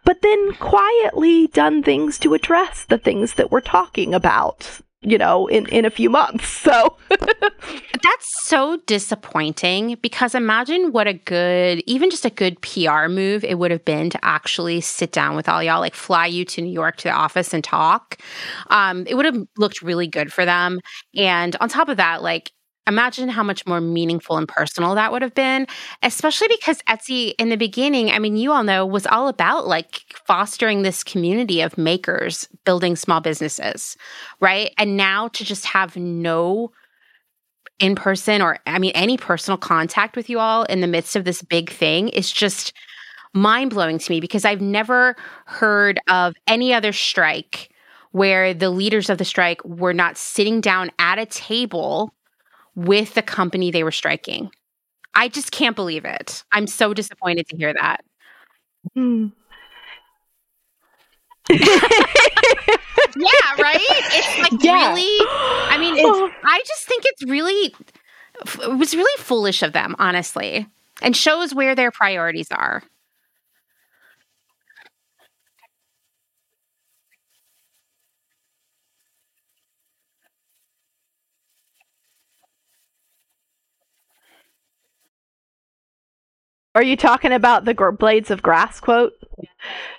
[0.04, 5.48] but then quietly done things to address the things that we're talking about you know
[5.48, 6.96] in in a few months so.
[7.10, 13.58] That's so disappointing because imagine what a good even just a good PR move it
[13.58, 16.72] would have been to actually sit down with all y'all like fly you to New
[16.72, 18.18] York to the office and talk.
[18.68, 20.80] Um it would have looked really good for them.
[21.14, 22.50] And on top of that like
[22.88, 25.68] Imagine how much more meaningful and personal that would have been,
[26.02, 30.02] especially because Etsy in the beginning, I mean, you all know, was all about like
[30.26, 33.96] fostering this community of makers building small businesses,
[34.40, 34.72] right?
[34.78, 36.72] And now to just have no
[37.78, 41.24] in person or, I mean, any personal contact with you all in the midst of
[41.24, 42.72] this big thing is just
[43.34, 45.16] mind blowing to me because I've never
[45.46, 47.70] heard of any other strike
[48.12, 52.14] where the leaders of the strike were not sitting down at a table
[52.74, 54.50] with the company they were striking.
[55.14, 56.42] I just can't believe it.
[56.52, 58.04] I'm so disappointed to hear that.
[58.96, 59.32] Mm.
[61.50, 61.58] yeah,
[63.58, 63.80] right?
[63.80, 64.92] It's like yeah.
[64.92, 65.26] really
[65.70, 65.94] I mean,
[66.44, 67.74] I just think it's really
[68.60, 70.66] it was really foolish of them, honestly.
[71.02, 72.82] And shows where their priorities are.
[86.74, 89.12] Are you talking about the blades of grass quote?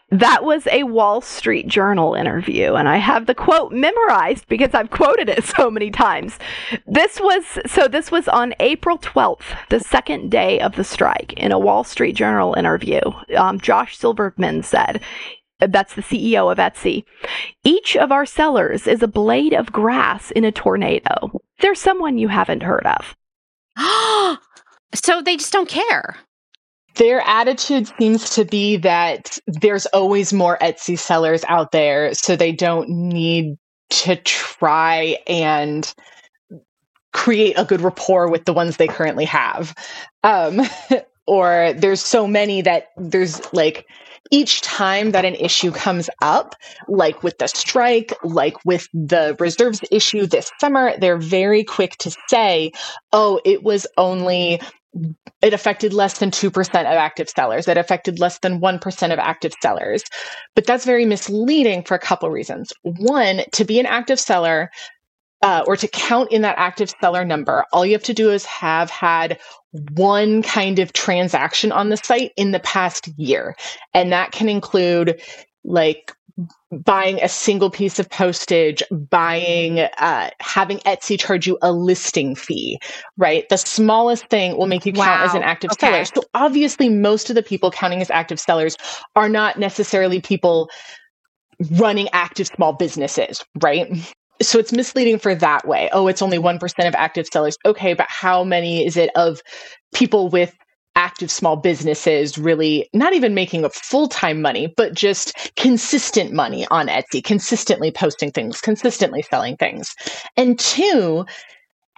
[0.10, 4.90] That was a Wall Street Journal interview, and I have the quote memorized because I've
[4.90, 6.40] quoted it so many times.
[6.88, 11.52] This was so this was on April 12th, the second day of the strike, in
[11.52, 13.02] a Wall Street Journal interview.
[13.38, 15.02] Um, Josh Silverman said,
[15.60, 17.06] that's the CEO of Etsy.
[17.64, 21.40] Each of our sellers is a blade of grass in a tornado.
[21.60, 23.16] There's someone you haven't heard of.
[24.94, 26.18] so they just don't care.
[26.96, 32.52] Their attitude seems to be that there's always more Etsy sellers out there, so they
[32.52, 33.58] don't need
[33.90, 35.94] to try and
[37.12, 39.76] create a good rapport with the ones they currently have.
[40.24, 40.62] Um,
[41.28, 43.86] or there's so many that there's like
[44.32, 46.56] each time that an issue comes up,
[46.88, 52.16] like with the strike, like with the reserves issue this summer, they're very quick to
[52.28, 52.72] say,
[53.12, 54.60] oh, it was only
[55.42, 57.68] it affected less than 2% of active sellers.
[57.68, 60.04] It affected less than 1% of active sellers.
[60.56, 62.74] But that's very misleading for a couple reasons.
[62.84, 64.70] One, to be an active seller,
[65.42, 68.46] uh, or to count in that active seller number, all you have to do is
[68.46, 69.38] have had
[69.94, 73.56] one kind of transaction on the site in the past year.
[73.94, 75.22] And that can include
[75.66, 76.14] like
[76.72, 82.80] buying a single piece of postage, buying, uh, having Etsy charge you a listing fee,
[83.18, 83.48] right?
[83.50, 85.26] The smallest thing will make you count wow.
[85.26, 85.88] as an active okay.
[85.88, 86.06] seller.
[86.06, 88.78] So obviously, most of the people counting as active sellers
[89.16, 90.70] are not necessarily people
[91.80, 93.88] running active small businesses, right?
[94.42, 95.90] So it's misleading for that way.
[95.94, 97.58] Oh, it's only 1% of active sellers.
[97.66, 99.42] Okay, but how many is it of
[99.94, 100.56] people with
[100.96, 106.88] active small businesses really not even making a full-time money but just consistent money on
[106.88, 109.96] Etsy consistently posting things consistently selling things.
[110.38, 111.26] And two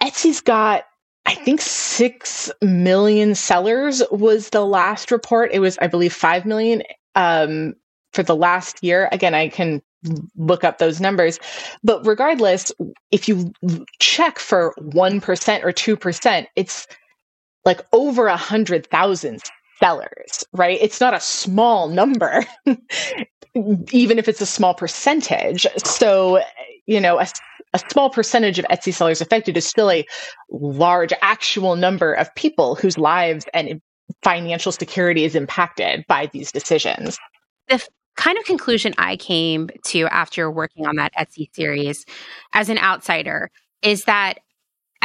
[0.02, 0.86] Etsy's got
[1.28, 5.52] I think 6 million sellers was the last report.
[5.52, 6.84] It was I believe 5 million
[7.16, 7.74] um,
[8.14, 9.10] for the last year.
[9.12, 9.82] Again I can
[10.38, 11.40] look up those numbers.
[11.84, 12.72] But regardless,
[13.12, 13.52] if you
[14.00, 16.88] check for 1% or 2%, it's
[17.66, 19.42] like over a hundred thousand
[19.80, 20.80] sellers, right?
[20.82, 22.46] It's not a small number,
[23.92, 25.68] even if it's a small percentage.
[25.84, 26.42] So,
[26.86, 27.28] you know, a,
[27.74, 30.06] a small percentage of Etsy sellers affected is still a
[30.50, 33.82] large actual number of people whose lives and
[34.24, 37.18] financial security is impacted by these decisions.
[37.68, 37.86] The
[38.16, 42.06] kind of conclusion I came to after working on that Etsy series
[42.54, 43.50] as an outsider
[43.82, 44.40] is that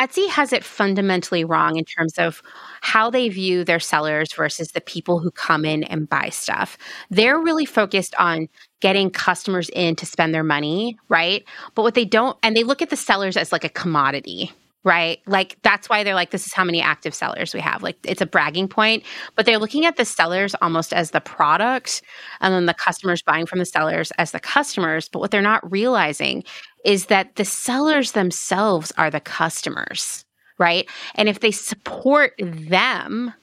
[0.00, 2.40] Etsy has it fundamentally wrong in terms of
[2.80, 6.78] how they view their sellers versus the people who come in and buy stuff.
[7.10, 8.48] They're really focused on
[8.80, 11.44] getting customers in to spend their money, right?
[11.74, 14.50] But what they don't, and they look at the sellers as like a commodity,
[14.84, 15.20] right?
[15.26, 17.82] Like that's why they're like, this is how many active sellers we have.
[17.82, 19.04] Like it's a bragging point,
[19.36, 22.02] but they're looking at the sellers almost as the product
[22.40, 25.08] and then the customers buying from the sellers as the customers.
[25.08, 26.44] But what they're not realizing
[26.84, 30.24] is that the sellers themselves are the customers,
[30.58, 30.88] right?
[31.14, 33.34] And if they support them,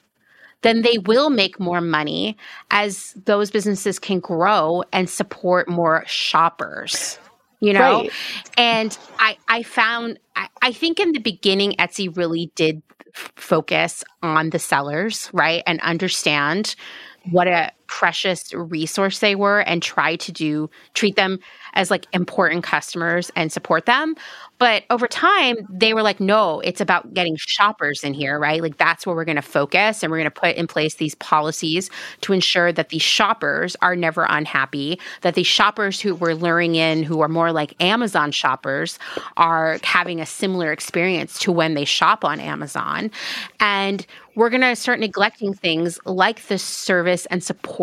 [0.62, 2.36] then they will make more money
[2.72, 7.16] as those businesses can grow and support more shoppers
[7.60, 8.10] you know right.
[8.56, 12.82] and i i found I, I think in the beginning etsy really did
[13.14, 16.74] f- focus on the sellers right and understand
[17.30, 21.38] what a precious resource they were and try to do treat them
[21.74, 24.14] as like important customers and support them
[24.58, 28.60] but over time, they were like, no, it's about getting shoppers in here, right?
[28.60, 31.14] Like that's where we're going to focus and we're going to put in place these
[31.16, 31.90] policies
[32.22, 37.04] to ensure that these shoppers are never unhappy, that these shoppers who we're luring in,
[37.04, 38.98] who are more like Amazon shoppers,
[39.36, 43.10] are having a similar experience to when they shop on Amazon.
[43.60, 47.77] And we're going to start neglecting things like the service and support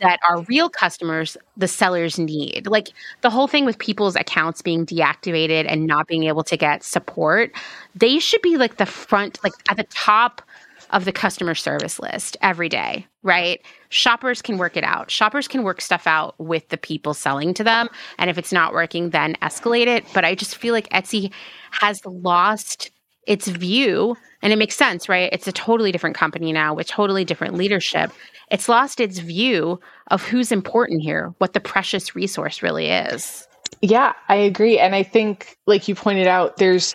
[0.00, 2.66] that our real customers, the sellers need.
[2.66, 2.90] Like
[3.22, 7.50] the whole thing with people's accounts being deactivated and not being able to get support,
[7.94, 10.42] they should be like the front, like at the top
[10.90, 13.60] of the customer service list every day, right?
[13.90, 15.10] Shoppers can work it out.
[15.10, 17.88] Shoppers can work stuff out with the people selling to them.
[18.18, 20.04] And if it's not working, then escalate it.
[20.14, 21.32] But I just feel like Etsy
[21.72, 22.90] has lost
[23.28, 25.30] its view, and it makes sense, right?
[25.32, 28.10] It's a totally different company now with totally different leadership
[28.50, 33.46] it's lost its view of who's important here, what the precious resource really is.
[33.82, 34.78] Yeah, I agree.
[34.78, 36.94] And I think, like you pointed out, there's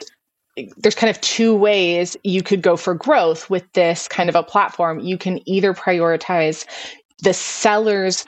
[0.78, 4.44] there's kind of two ways you could go for growth with this kind of a
[4.44, 5.00] platform.
[5.00, 6.66] You can either prioritize
[7.24, 8.26] the sellers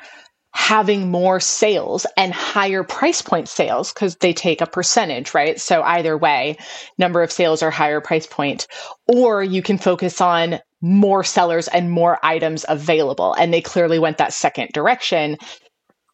[0.55, 5.59] having more sales and higher price point sales because they take a percentage, right?
[5.59, 6.57] So either way,
[6.97, 8.65] number of sales or higher price point,
[9.05, 13.33] or you can focus on more sellers and more items available.
[13.33, 15.37] And they clearly went that second direction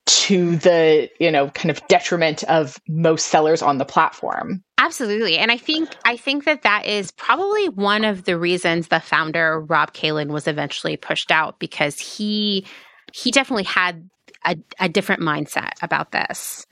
[0.08, 4.64] to the, you know, kind of detriment of most sellers on the platform.
[4.80, 5.38] Absolutely.
[5.38, 9.62] And I think I think that that is probably one of the reasons the founder
[9.62, 12.66] Rob Kalin was eventually pushed out because he
[13.14, 14.10] he definitely had
[14.46, 16.66] a, a different mindset about this.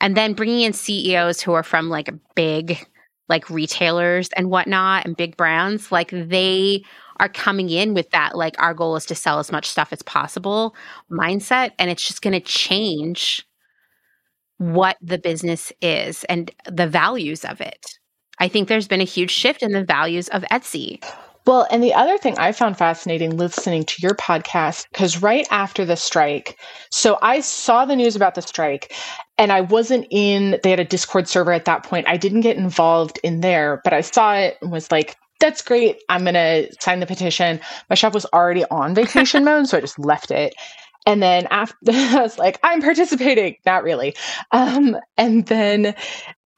[0.00, 2.86] And then bringing in CEOs who are from like big
[3.28, 6.82] like retailers and whatnot and big brands, like they
[7.20, 10.02] are coming in with that like our goal is to sell as much stuff as
[10.02, 10.76] possible
[11.10, 13.44] mindset and it's just going to change
[14.58, 17.98] what the business is and the values of it.
[18.40, 21.02] I think there's been a huge shift in the values of Etsy.
[21.48, 25.86] Well, and the other thing I found fascinating listening to your podcast, because right after
[25.86, 28.92] the strike, so I saw the news about the strike
[29.38, 32.06] and I wasn't in, they had a Discord server at that point.
[32.06, 36.02] I didn't get involved in there, but I saw it and was like, that's great.
[36.10, 37.60] I'm going to sign the petition.
[37.88, 40.54] My shop was already on vacation mode, so I just left it.
[41.06, 43.56] And then after I was like, I'm participating.
[43.64, 44.14] Not really.
[44.52, 45.94] Um, and then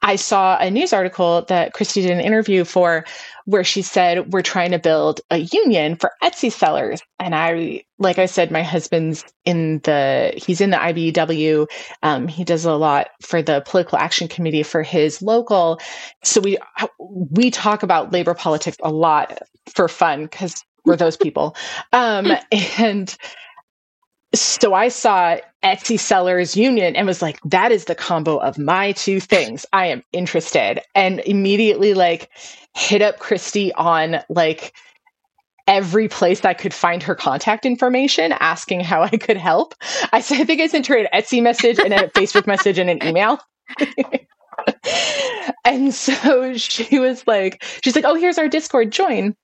[0.01, 3.05] I saw a news article that Kristi did an interview for
[3.45, 7.01] where she said, We're trying to build a union for Etsy sellers.
[7.19, 11.67] And I, like I said, my husband's in the, he's in the IBEW.
[12.01, 15.79] Um, he does a lot for the political action committee for his local.
[16.23, 16.57] So we,
[17.09, 19.39] we talk about labor politics a lot
[19.73, 21.55] for fun because we're those people.
[21.93, 22.31] Um,
[22.79, 23.15] and
[24.33, 28.93] so I saw Etsy Sellers Union and was like, that is the combo of my
[28.93, 29.65] two things.
[29.73, 30.81] I am interested.
[30.95, 32.29] And immediately like
[32.73, 34.73] hit up Kristi on like
[35.67, 39.73] every place I could find her contact information, asking how I could help.
[40.11, 42.89] I said, I think I sent her an Etsy message and a Facebook message and
[42.89, 43.39] an email.
[45.65, 49.35] and so she was like, she's like, oh, here's our Discord, join.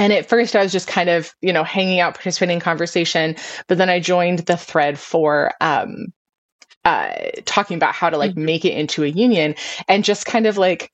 [0.00, 3.36] And at first, I was just kind of, you know, hanging out, participating in conversation.
[3.66, 6.06] But then I joined the thread for um,
[6.86, 7.12] uh,
[7.44, 8.46] talking about how to like mm-hmm.
[8.46, 9.54] make it into a union
[9.88, 10.90] and just kind of like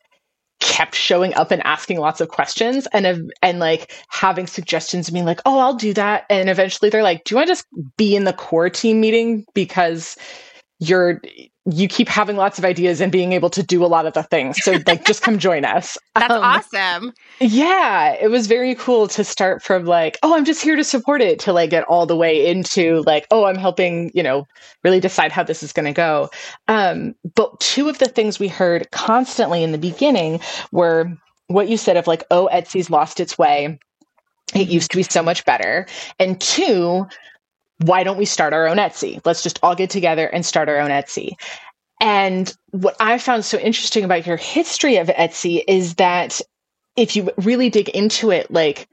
[0.58, 5.40] kept showing up and asking lots of questions and and like having suggestions being like
[5.44, 7.66] oh i'll do that and eventually they're like do you want to just
[7.98, 10.16] be in the core team meeting because
[10.78, 11.20] you're
[11.68, 14.22] you keep having lots of ideas and being able to do a lot of the
[14.22, 14.56] things.
[14.62, 15.98] So like just come join us.
[16.14, 17.12] That's um, awesome.
[17.40, 21.20] Yeah, it was very cool to start from like, oh, I'm just here to support
[21.20, 24.46] it to like get all the way into like, oh, I'm helping, you know,
[24.84, 26.30] really decide how this is going to go.
[26.68, 30.40] Um, but two of the things we heard constantly in the beginning
[30.70, 31.12] were
[31.48, 33.78] what you said of like, oh, Etsy's lost its way.
[34.54, 35.86] It used to be so much better.
[36.20, 37.08] And two,
[37.78, 39.20] why don't we start our own Etsy?
[39.24, 41.32] Let's just all get together and start our own Etsy.
[42.00, 46.40] And what I found so interesting about your history of Etsy is that
[46.96, 48.88] if you really dig into it, like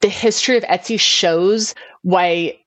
[0.00, 2.58] the history of Etsy shows why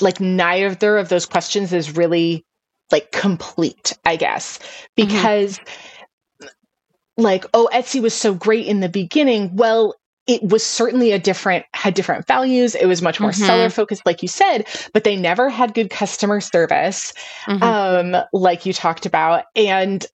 [0.00, 2.44] like neither of those questions is really
[2.92, 5.06] like complete, I guess, mm-hmm.
[5.06, 7.22] because mm-hmm.
[7.22, 9.56] like, oh, Etsy was so great in the beginning.
[9.56, 9.94] Well,
[10.26, 13.44] it was certainly a different had different values it was much more mm-hmm.
[13.44, 17.12] seller focused like you said but they never had good customer service
[17.46, 17.62] mm-hmm.
[17.62, 20.06] um like you talked about and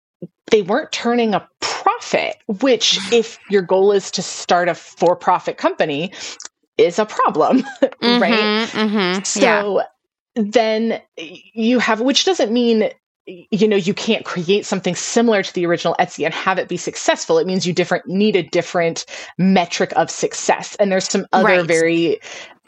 [0.51, 5.57] they weren't turning a profit which if your goal is to start a for profit
[5.57, 6.11] company
[6.77, 9.23] is a problem mm-hmm, right mm-hmm.
[9.23, 9.83] so yeah.
[10.35, 12.89] then you have which doesn't mean
[13.27, 16.77] you know you can't create something similar to the original etsy and have it be
[16.77, 17.37] successful.
[17.37, 19.05] It means you different need a different
[19.37, 20.75] metric of success.
[20.75, 21.65] And there's some other right.
[21.65, 22.19] very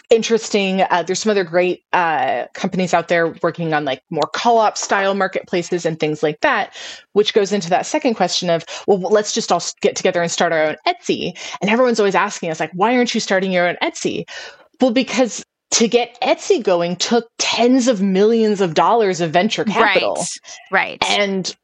[0.10, 4.78] interesting uh, there's some other great uh, companies out there working on like more co-op
[4.78, 6.76] style marketplaces and things like that
[7.14, 10.54] which goes into that second question of well let's just all get together and start
[10.54, 11.36] our own etsy.
[11.62, 14.26] And everyone's always asking us like why aren't you starting your own etsy?
[14.80, 15.44] Well because
[15.74, 20.16] to get Etsy going took tens of millions of dollars of venture capital.
[20.72, 21.00] Right.
[21.02, 21.10] Right.
[21.10, 21.56] And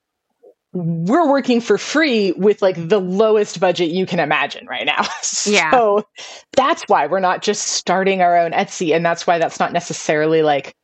[0.73, 5.05] we're working for free with like the lowest budget you can imagine right now.
[5.45, 5.71] Yeah.
[5.71, 6.05] So
[6.53, 8.93] that's why we're not just starting our own Etsy.
[8.93, 10.75] And that's why that's not necessarily like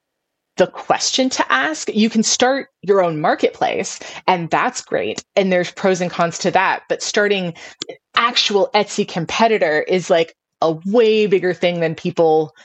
[0.57, 1.89] the question to ask.
[1.93, 5.23] You can start your own marketplace, and that's great.
[5.35, 6.83] And there's pros and cons to that.
[6.87, 7.53] But starting
[8.15, 12.55] actual Etsy competitor is like a way bigger thing than people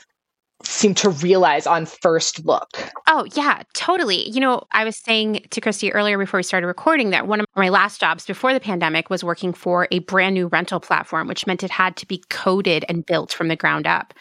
[0.63, 2.69] seem to realize on first look.
[3.07, 4.29] Oh, yeah, totally.
[4.29, 7.45] You know, I was saying to Kristi earlier before we started recording that one of
[7.55, 11.47] my last jobs before the pandemic was working for a brand new rental platform, which
[11.47, 14.13] meant it had to be coded and built from the ground up.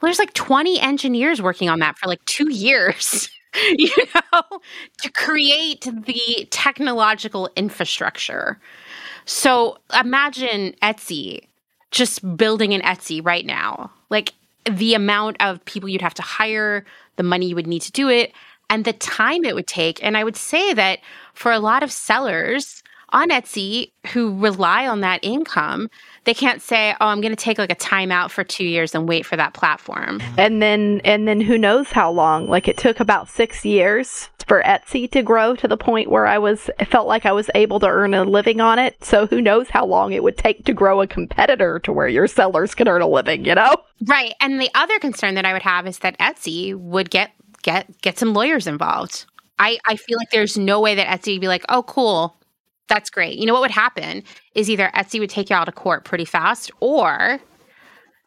[0.00, 3.28] Well, there's like 20 engineers working on that for like two years.
[3.78, 4.42] you know,
[5.02, 8.60] to create the technological infrastructure.
[9.24, 11.48] So imagine Etsy
[11.90, 13.90] just building an Etsy right now.
[14.10, 14.32] Like
[14.70, 16.84] the amount of people you'd have to hire,
[17.16, 18.32] the money you would need to do it,
[18.70, 20.02] and the time it would take.
[20.02, 21.00] And I would say that
[21.34, 25.90] for a lot of sellers, on Etsy who rely on that income,
[26.24, 29.08] they can't say, "Oh, I'm going to take like a timeout for 2 years and
[29.08, 32.48] wait for that platform." And then and then who knows how long?
[32.48, 36.38] Like it took about 6 years for Etsy to grow to the point where I
[36.38, 39.04] was felt like I was able to earn a living on it.
[39.04, 42.26] So who knows how long it would take to grow a competitor to where your
[42.26, 43.76] sellers can earn a living, you know?
[44.06, 44.32] Right.
[44.40, 47.32] And the other concern that I would have is that Etsy would get
[47.62, 49.26] get get some lawyers involved.
[49.58, 52.36] I, I feel like there's no way that Etsy would be like, oh, cool,
[52.88, 53.38] that's great.
[53.38, 54.22] You know what would happen
[54.54, 57.40] is either Etsy would take you out of court pretty fast or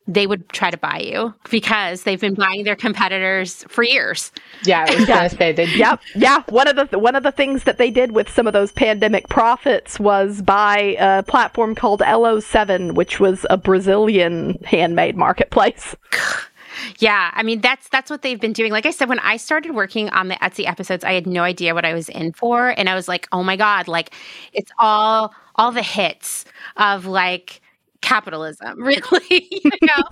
[0.07, 4.31] they would try to buy you because they've been buying their competitors for years.
[4.63, 5.65] Yeah, I was gonna say they.
[5.65, 6.43] Yep, yeah.
[6.49, 9.29] One of the one of the things that they did with some of those pandemic
[9.29, 15.95] profits was buy a platform called Elo7, which was a Brazilian handmade marketplace.
[16.99, 18.71] Yeah, I mean that's that's what they've been doing.
[18.71, 21.73] Like I said, when I started working on the Etsy episodes, I had no idea
[21.73, 24.11] what I was in for, and I was like, "Oh my god!" Like
[24.53, 26.45] it's all all the hits
[26.77, 27.61] of like
[28.01, 30.03] capitalism, really, you know.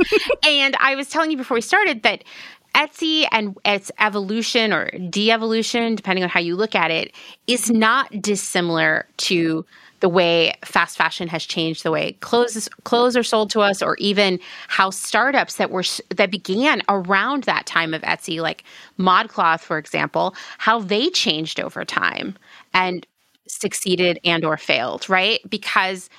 [0.45, 2.23] and I was telling you before we started that
[2.75, 7.11] Etsy and its evolution or de-evolution, depending on how you look at it,
[7.47, 9.65] is not dissimilar to
[9.99, 13.95] the way fast fashion has changed the way clothes clothes are sold to us or
[13.97, 15.83] even how startups that were
[16.15, 18.63] that began around that time of Etsy like
[18.97, 22.37] ModCloth for example how they changed over time
[22.73, 23.05] and
[23.47, 26.09] succeeded and or failed right because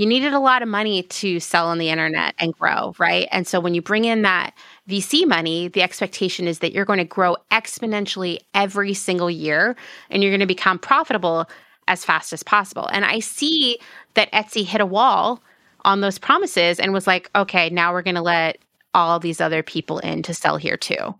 [0.00, 3.28] you needed a lot of money to sell on the internet and grow, right?
[3.30, 4.54] And so when you bring in that
[4.88, 9.76] VC money, the expectation is that you're going to grow exponentially every single year
[10.08, 11.50] and you're going to become profitable
[11.90, 12.88] as fast as possible.
[12.92, 13.78] And I see
[14.14, 15.42] that Etsy hit a wall
[15.84, 18.58] on those promises and was like, okay, now we're going to let
[18.94, 21.14] all these other people in to sell here too.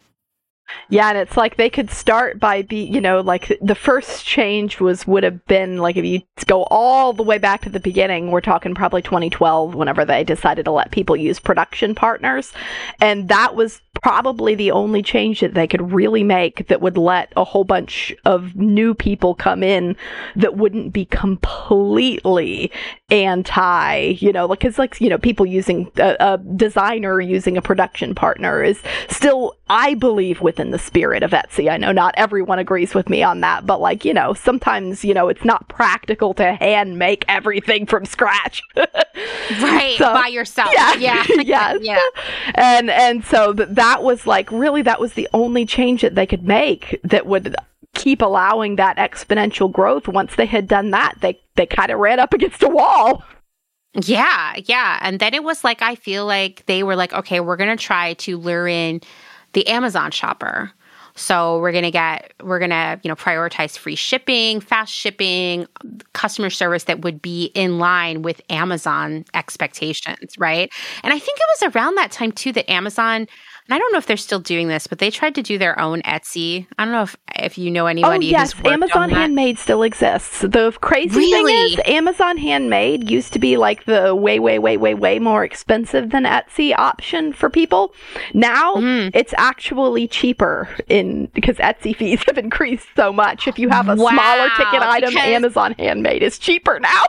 [0.88, 4.80] Yeah, and it's like they could start by be, you know, like the first change
[4.80, 8.30] was would have been like if you go all the way back to the beginning,
[8.30, 12.52] we're talking probably 2012 whenever they decided to let people use production partners,
[13.00, 17.32] and that was probably the only change that they could really make that would let
[17.36, 19.96] a whole bunch of new people come in
[20.36, 22.72] that wouldn't be completely
[23.10, 28.14] anti, you know, because like, you know, people using a, a designer using a production
[28.14, 31.70] partner is still, I believe, within the spirit of Etsy.
[31.70, 35.14] I know not everyone agrees with me on that, but like, you know, sometimes, you
[35.14, 38.62] know, it's not practical to hand make everything from scratch.
[38.76, 39.94] right.
[39.96, 40.70] So, by yourself.
[40.74, 40.94] Yeah.
[40.96, 41.24] Yeah.
[41.28, 41.78] yes.
[41.82, 41.98] yeah.
[42.56, 46.44] And, and so that was like, really, that was the only change that they could
[46.44, 47.56] make that would
[47.94, 50.08] keep allowing that exponential growth.
[50.08, 53.24] Once they had done that, they they kind of ran up against a wall.
[53.94, 54.98] Yeah, yeah.
[55.02, 58.14] And then it was like I feel like they were like, okay, we're gonna try
[58.14, 59.00] to lure in
[59.52, 60.72] the Amazon shopper.
[61.16, 65.66] So we're gonna get we're gonna, you know, prioritize free shipping, fast shipping,
[66.12, 70.72] customer service that would be in line with Amazon expectations, right?
[71.02, 73.26] And I think it was around that time too that Amazon
[73.70, 76.02] I don't know if they're still doing this, but they tried to do their own
[76.02, 76.66] Etsy.
[76.78, 78.28] I don't know if if you know anybody.
[78.28, 80.40] Oh yes, Amazon Handmade still exists.
[80.40, 81.52] The crazy really?
[81.52, 85.44] thing is, Amazon Handmade used to be like the way, way, way, way, way more
[85.44, 87.94] expensive than Etsy option for people.
[88.34, 89.10] Now mm.
[89.14, 93.46] it's actually cheaper in because Etsy fees have increased so much.
[93.46, 97.04] If you have a wow, smaller ticket item, Amazon Handmade is cheaper now.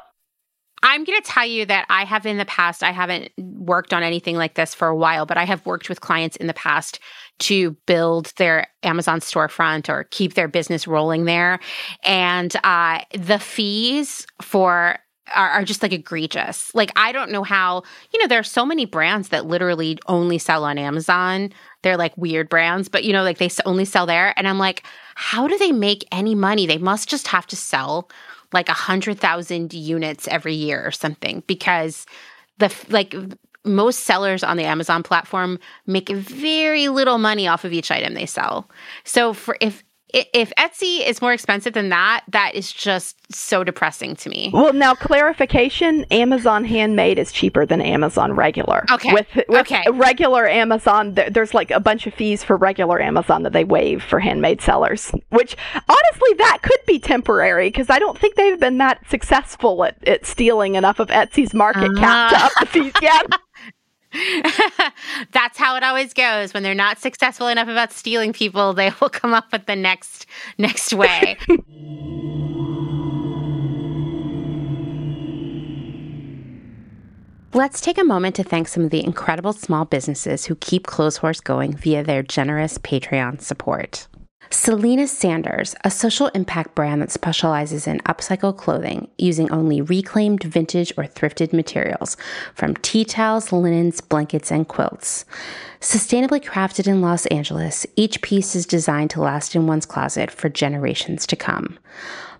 [0.83, 4.03] I'm going to tell you that I have in the past, I haven't worked on
[4.03, 6.99] anything like this for a while, but I have worked with clients in the past
[7.39, 11.59] to build their Amazon storefront or keep their business rolling there.
[12.03, 14.97] And uh, the fees for
[15.33, 16.73] are, are, just like egregious.
[16.75, 20.37] Like, I don't know how, you know, there are so many brands that literally only
[20.37, 21.51] sell on Amazon.
[21.83, 24.33] They're like weird brands, but you know, like they only sell there.
[24.35, 24.83] And I'm like,
[25.15, 26.65] how do they make any money?
[26.65, 28.09] They must just have to sell
[28.53, 32.05] like a hundred thousand units every year or something because
[32.57, 33.15] the like
[33.63, 38.25] most sellers on the Amazon platform make very little money off of each item they
[38.25, 38.69] sell.
[39.03, 39.83] So for if
[40.13, 44.49] if Etsy is more expensive than that, that is just so depressing to me.
[44.53, 48.85] Well, now clarification: Amazon handmade is cheaper than Amazon regular.
[48.91, 49.13] Okay.
[49.13, 49.83] With, with okay.
[49.91, 54.19] regular Amazon, there's like a bunch of fees for regular Amazon that they waive for
[54.19, 55.11] handmade sellers.
[55.29, 60.07] Which honestly, that could be temporary because I don't think they've been that successful at,
[60.07, 61.99] at stealing enough of Etsy's market uh-huh.
[61.99, 63.25] cap to up the fees yet.
[65.31, 66.53] That's how it always goes.
[66.53, 70.25] When they're not successful enough about stealing people, they will come up with the next
[70.57, 71.37] next way.
[77.53, 81.43] Let's take a moment to thank some of the incredible small businesses who keep Clotheshorse
[81.43, 84.07] going via their generous Patreon support.
[84.53, 90.91] Selena Sanders, a social impact brand that specializes in upcycle clothing using only reclaimed vintage
[90.97, 92.17] or thrifted materials
[92.53, 95.23] from tea towels, linens, blankets, and quilts.
[95.79, 100.49] Sustainably crafted in Los Angeles, each piece is designed to last in one's closet for
[100.49, 101.79] generations to come.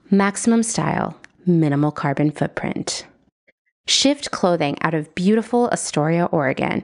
[0.09, 1.15] Maximum style,
[1.45, 3.05] minimal carbon footprint.
[3.88, 6.83] Shift clothing out of beautiful Astoria, Oregon,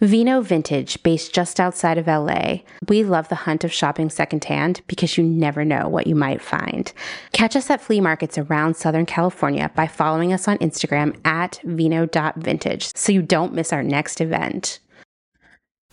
[0.00, 2.58] Vino Vintage, based just outside of LA.
[2.88, 6.92] We love the hunt of shopping secondhand because you never know what you might find.
[7.32, 12.94] Catch us at flea markets around Southern California by following us on Instagram at vino.vintage
[12.94, 14.80] so you don't miss our next event.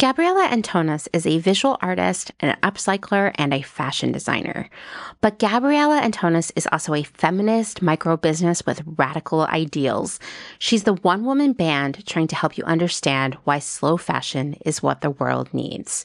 [0.01, 4.67] Gabriella Antonis is a visual artist, an upcycler, and a fashion designer.
[5.21, 10.19] But Gabriella Antonis is also a feminist micro business with radical ideals.
[10.57, 15.01] She's the one woman band trying to help you understand why slow fashion is what
[15.01, 16.03] the world needs.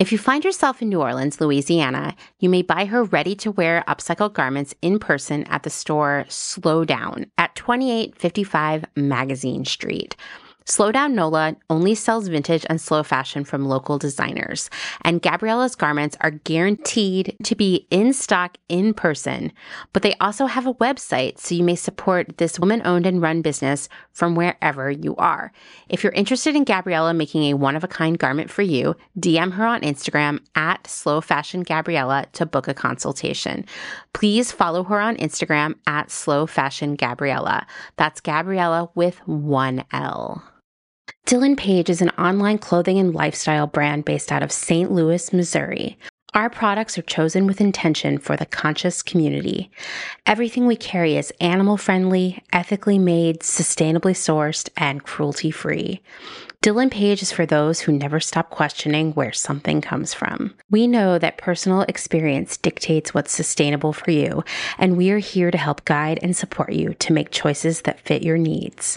[0.00, 3.84] If you find yourself in New Orleans, Louisiana, you may buy her ready to wear
[3.86, 10.16] upcycled garments in person at the store Slow Down at 2855 Magazine Street.
[10.68, 14.68] Slow Down Nola only sells vintage and slow fashion from local designers,
[15.02, 19.52] and Gabriella's garments are guaranteed to be in stock in person.
[19.92, 23.42] But they also have a website, so you may support this woman owned and run
[23.42, 25.52] business from wherever you are.
[25.88, 29.52] If you're interested in Gabriella making a one of a kind garment for you, DM
[29.52, 33.64] her on Instagram at Slow Fashion Gabriella to book a consultation.
[34.14, 37.68] Please follow her on Instagram at Slow Fashion Gabriella.
[37.96, 40.42] That's Gabriella with one L.
[41.26, 44.92] Dylan Page is an online clothing and lifestyle brand based out of St.
[44.92, 45.98] Louis, Missouri.
[46.34, 49.68] Our products are chosen with intention for the conscious community.
[50.24, 56.00] Everything we carry is animal friendly, ethically made, sustainably sourced, and cruelty free.
[56.62, 60.54] Dylan Page is for those who never stop questioning where something comes from.
[60.70, 64.44] We know that personal experience dictates what's sustainable for you,
[64.78, 68.22] and we are here to help guide and support you to make choices that fit
[68.22, 68.96] your needs.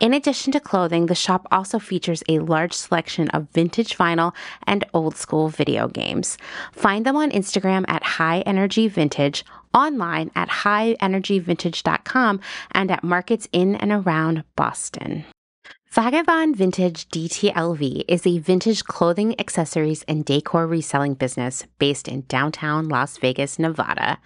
[0.00, 4.34] In addition to clothing, the shop also features a large selection of vintage vinyl
[4.66, 6.36] and old school video games.
[6.72, 12.40] Find them on Instagram at High Energy Vintage, online at highenergyvintage.com,
[12.72, 15.24] and at markets in and around Boston.
[15.94, 22.88] Vagabond Vintage DTLV is a vintage clothing, accessories, and decor reselling business based in downtown
[22.88, 24.18] Las Vegas, Nevada.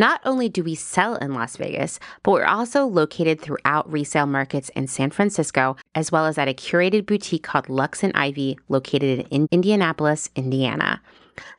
[0.00, 4.70] Not only do we sell in Las Vegas, but we're also located throughout resale markets
[4.70, 9.28] in San Francisco, as well as at a curated boutique called Lux and Ivy, located
[9.30, 11.02] in Indianapolis, Indiana.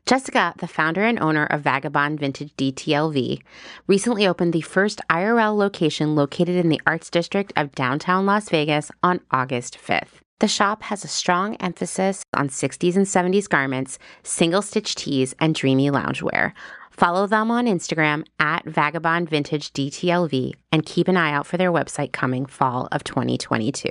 [0.08, 3.44] Jessica, the founder and owner of Vagabond Vintage DTLV,
[3.86, 8.90] recently opened the first IRL location located in the Arts District of downtown Las Vegas
[9.04, 10.22] on August 5th.
[10.40, 15.54] The shop has a strong emphasis on 60s and 70s garments, single stitch tees, and
[15.54, 16.54] dreamy loungewear.
[17.02, 21.72] Follow them on Instagram at Vagabond Vintage DTLV and keep an eye out for their
[21.72, 23.90] website coming fall of 2022.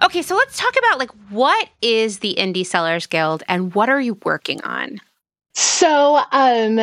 [0.00, 4.00] Okay, so let's talk about like what is the Indie Sellers Guild and what are
[4.00, 5.00] you working on?
[5.54, 6.78] So, um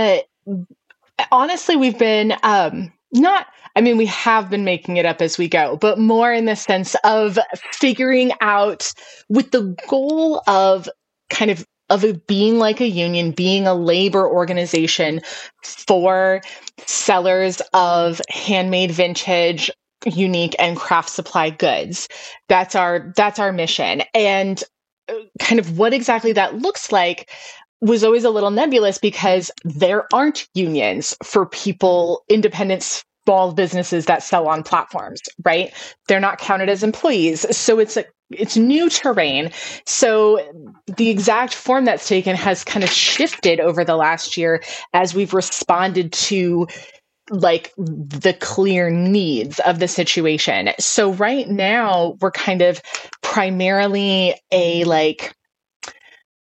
[1.32, 5.47] honestly, we've been um not I mean, we have been making it up as we
[5.47, 7.38] go, but more in the sense of
[7.73, 8.91] figuring out
[9.30, 10.89] with the goal of
[11.30, 15.22] kind of of it being like a union, being a labor organization
[15.64, 16.41] for
[16.85, 19.69] sellers of handmade vintage
[20.06, 22.07] unique and craft supply goods.
[22.47, 24.03] That's our that's our mission.
[24.14, 24.64] And
[25.10, 27.30] uh, kind of what exactly that looks like
[27.81, 34.23] was always a little nebulous because there aren't unions for people independent small businesses that
[34.23, 35.73] sell on platforms, right?
[36.07, 37.45] They're not counted as employees.
[37.56, 39.52] So it's a it's new terrain.
[39.85, 40.41] So
[40.97, 45.34] the exact form that's taken has kind of shifted over the last year as we've
[45.34, 46.68] responded to
[47.30, 50.69] like the clear needs of the situation.
[50.80, 52.81] So right now we're kind of
[53.22, 55.35] primarily a like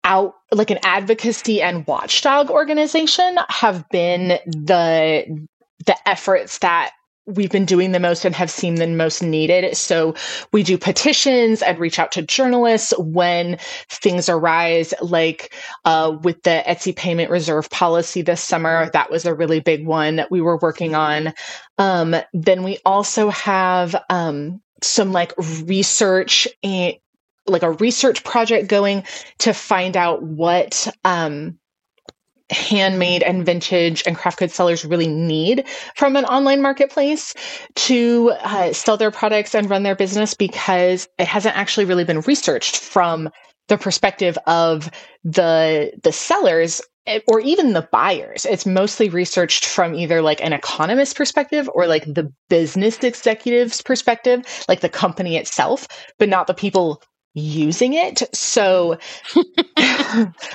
[0.04, 5.48] out like an advocacy and watchdog organization have been the
[5.88, 6.92] the efforts that
[7.24, 9.76] we've been doing the most and have seen the most needed.
[9.76, 10.14] So
[10.52, 13.58] we do petitions and reach out to journalists when
[13.88, 15.54] things arise, like
[15.84, 18.90] uh, with the Etsy payment reserve policy this summer.
[18.92, 21.32] That was a really big one that we were working on.
[21.78, 25.32] Um, then we also have um, some like
[25.64, 26.94] research and
[27.46, 29.04] like a research project going
[29.38, 31.58] to find out what um,
[32.50, 35.64] handmade and vintage and craft goods sellers really need
[35.96, 37.34] from an online marketplace
[37.74, 42.20] to uh, sell their products and run their business because it hasn't actually really been
[42.20, 43.28] researched from
[43.68, 44.90] the perspective of
[45.24, 48.46] the the sellers eh, or even the buyers.
[48.46, 54.42] It's mostly researched from either like an economist perspective or like the business executive's perspective
[54.68, 55.86] like the company itself
[56.18, 57.02] but not the people
[57.38, 58.22] using it.
[58.34, 58.98] So,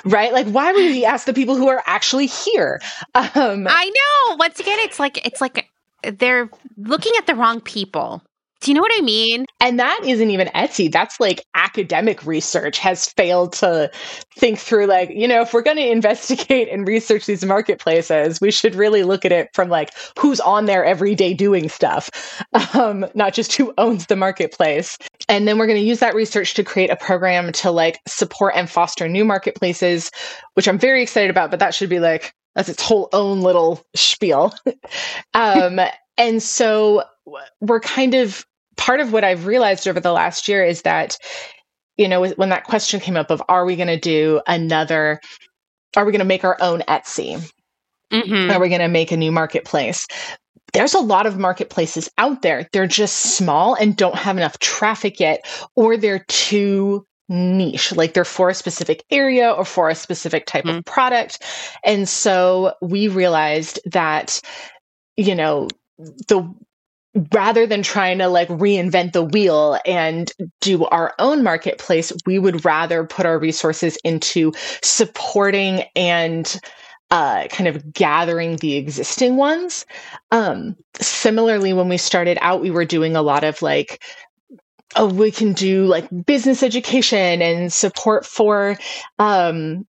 [0.06, 0.34] right?
[0.34, 2.82] Like, why would we ask the people who are actually here?
[3.16, 3.92] Um, I
[4.30, 4.36] know.
[4.38, 5.70] Once again, it's like, it's like
[6.04, 8.22] they're looking at the wrong people.
[8.64, 9.46] Do you know what I mean?
[9.60, 10.90] And that isn't even Etsy.
[10.90, 13.92] That's like academic research has failed to
[14.38, 18.52] think through, like, you know, if we're going to investigate and research these marketplaces, we
[18.52, 22.10] should really look at it from like who's on there every day doing stuff,
[22.74, 24.98] um, not just who owns the marketplace.
[25.28, 28.54] And then we're going to use that research to create a program to like support
[28.56, 30.10] and foster new marketplaces,
[30.54, 33.84] which I'm very excited about, but that should be like, that's its whole own little
[33.94, 34.54] spiel.
[35.34, 35.82] um,
[36.18, 37.04] and so
[37.60, 38.46] we're kind of
[38.78, 41.18] part of what I've realized over the last year is that,
[41.98, 45.20] you know, when that question came up of are we going to do another,
[45.96, 47.52] are we going to make our own Etsy?
[48.12, 48.52] Mm-hmm.
[48.52, 50.08] Are we going to make a new marketplace?
[50.74, 52.68] There's a lot of marketplaces out there.
[52.74, 55.46] They're just small and don't have enough traffic yet,
[55.76, 60.66] or they're too niche, like they're for a specific area or for a specific type
[60.66, 60.80] mm-hmm.
[60.80, 61.44] of product.
[61.84, 64.42] And so we realized that,
[65.16, 65.68] you know,
[65.98, 66.52] the
[67.32, 70.32] rather than trying to like reinvent the wheel and
[70.62, 76.60] do our own marketplace, we would rather put our resources into supporting and
[77.12, 79.86] uh, kind of gathering the existing ones.
[80.32, 84.04] Um, similarly, when we started out, we were doing a lot of like,
[84.96, 88.78] oh, we can do like business education and support for
[89.20, 89.86] um,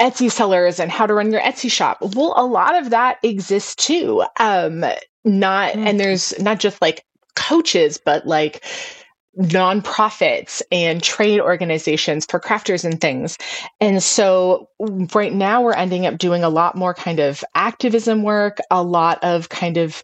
[0.00, 1.98] Etsy sellers and how to run your Etsy shop.
[2.00, 4.24] Well, a lot of that exists too.
[4.40, 4.84] Um,
[5.26, 5.86] not mm-hmm.
[5.86, 7.04] and there's not just like
[7.34, 8.64] coaches but like
[9.38, 13.36] nonprofits and trade organizations for crafters and things.
[13.80, 14.68] And so
[15.14, 19.22] right now we're ending up doing a lot more kind of activism work, a lot
[19.22, 20.02] of kind of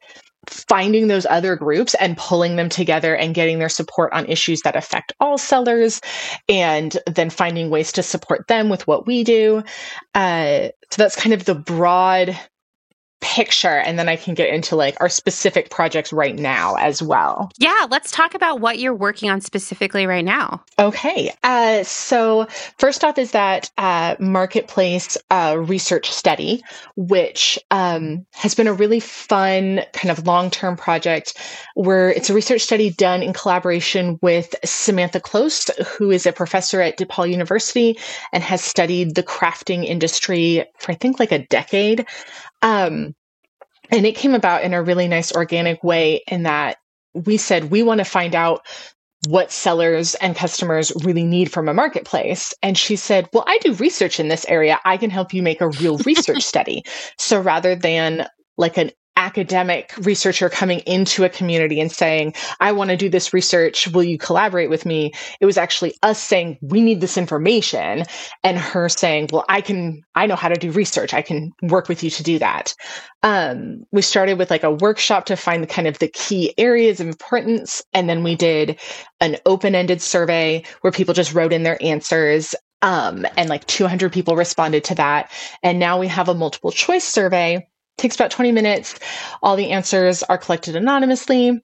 [0.48, 4.76] finding those other groups and pulling them together and getting their support on issues that
[4.76, 6.00] affect all sellers
[6.48, 9.62] and then finding ways to support them with what we do.
[10.14, 12.38] Uh, so that's kind of the broad
[13.22, 17.50] picture and then I can get into like our specific projects right now as well.
[17.58, 20.62] Yeah, let's talk about what you're working on specifically right now.
[20.78, 21.32] Okay.
[21.42, 22.46] Uh, so,
[22.78, 26.62] first off, is that uh, marketplace uh, research study,
[26.96, 31.38] which um, has been a really fun kind of long term project
[31.74, 36.80] where it's a research study done in collaboration with Samantha Close, who is a professor
[36.80, 37.96] at DePaul University
[38.32, 42.04] and has studied the crafting industry for, I think, like a decade.
[42.62, 43.14] Um,
[43.90, 46.78] and it came about in a really nice organic way in that
[47.14, 48.64] we said we want to find out
[49.28, 52.52] what sellers and customers really need from a marketplace.
[52.62, 54.80] And she said, Well, I do research in this area.
[54.84, 56.84] I can help you make a real research study.
[57.18, 58.26] So rather than
[58.56, 63.32] like an academic researcher coming into a community and saying, I want to do this
[63.32, 63.88] research.
[63.88, 65.12] Will you collaborate with me?
[65.40, 68.04] It was actually us saying, we need this information.
[68.42, 71.12] And her saying, well, I can, I know how to do research.
[71.12, 72.74] I can work with you to do that.
[73.22, 76.98] Um, we started with like a workshop to find the kind of the key areas
[77.00, 77.82] of importance.
[77.92, 78.80] And then we did
[79.20, 82.54] an open ended survey where people just wrote in their answers.
[82.80, 85.30] Um, and like 200 people responded to that.
[85.62, 87.68] And now we have a multiple choice survey
[87.98, 88.98] takes about 20 minutes.
[89.42, 91.60] All the answers are collected anonymously.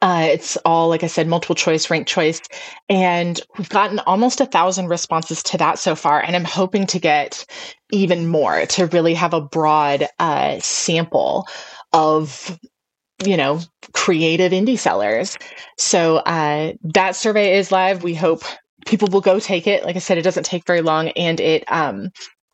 [0.00, 2.40] Uh, it's all, like I said, multiple choice, ranked choice.
[2.88, 6.22] And we've gotten almost a thousand responses to that so far.
[6.22, 7.46] And I'm hoping to get
[7.90, 11.46] even more to really have a broad uh, sample
[11.92, 12.58] of
[13.24, 13.60] you know
[13.92, 15.38] creative indie sellers
[15.78, 18.42] so uh, that survey is live we hope
[18.86, 21.62] people will go take it like i said it doesn't take very long and it
[21.70, 22.10] um,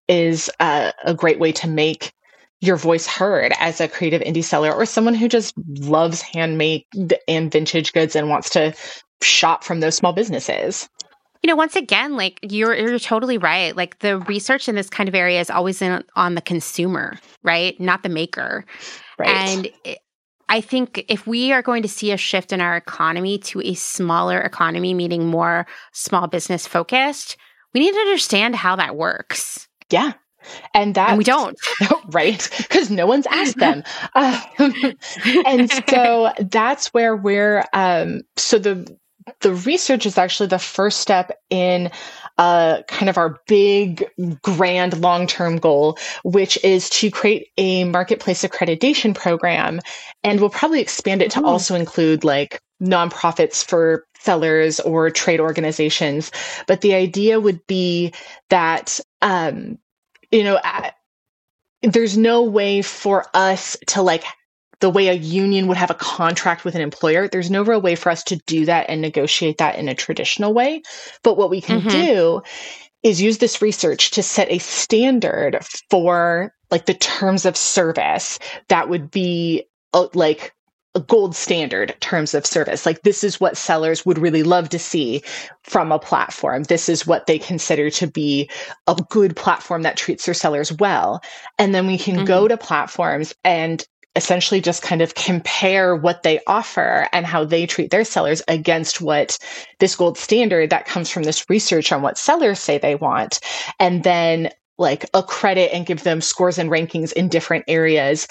[0.06, 2.12] is uh, a great way to make
[2.60, 6.84] your voice heard as a creative indie seller or someone who just loves handmade
[7.26, 8.74] and vintage goods and wants to
[9.22, 10.88] shop from those small businesses.
[11.42, 13.74] You know, once again, like you're you're totally right.
[13.74, 17.80] Like the research in this kind of area is always in, on the consumer, right?
[17.80, 18.66] Not the maker.
[19.18, 19.28] Right.
[19.28, 19.98] And it,
[20.50, 23.74] I think if we are going to see a shift in our economy to a
[23.74, 27.36] smaller economy, meaning more small business focused,
[27.72, 29.68] we need to understand how that works.
[29.90, 30.14] Yeah.
[30.74, 31.58] And that and we don't,
[32.10, 32.48] right?
[32.58, 33.82] Because no one's asked them.
[34.14, 34.96] Um,
[35.46, 37.64] and so that's where we're.
[37.72, 38.98] Um, so the
[39.40, 41.90] the research is actually the first step in
[42.38, 44.04] uh, kind of our big,
[44.42, 49.80] grand, long term goal, which is to create a marketplace accreditation program.
[50.24, 51.46] And we'll probably expand it to Ooh.
[51.46, 56.30] also include like nonprofits for sellers or trade organizations.
[56.66, 58.12] But the idea would be
[58.48, 59.78] that um,
[60.30, 60.92] you know, I,
[61.82, 64.24] there's no way for us to like
[64.80, 67.28] the way a union would have a contract with an employer.
[67.28, 70.54] There's no real way for us to do that and negotiate that in a traditional
[70.54, 70.82] way.
[71.22, 71.88] But what we can mm-hmm.
[71.88, 72.42] do
[73.02, 75.58] is use this research to set a standard
[75.90, 78.38] for like the terms of service
[78.68, 80.54] that would be uh, like
[80.94, 82.84] a gold standard terms of service.
[82.84, 85.22] Like this is what sellers would really love to see
[85.62, 86.64] from a platform.
[86.64, 88.50] This is what they consider to be
[88.88, 91.22] a good platform that treats their sellers well.
[91.58, 92.24] And then we can mm-hmm.
[92.24, 93.86] go to platforms and
[94.16, 99.00] essentially just kind of compare what they offer and how they treat their sellers against
[99.00, 99.38] what
[99.78, 103.38] this gold standard that comes from this research on what sellers say they want.
[103.78, 104.50] And then
[104.80, 108.26] like accredit and give them scores and rankings in different areas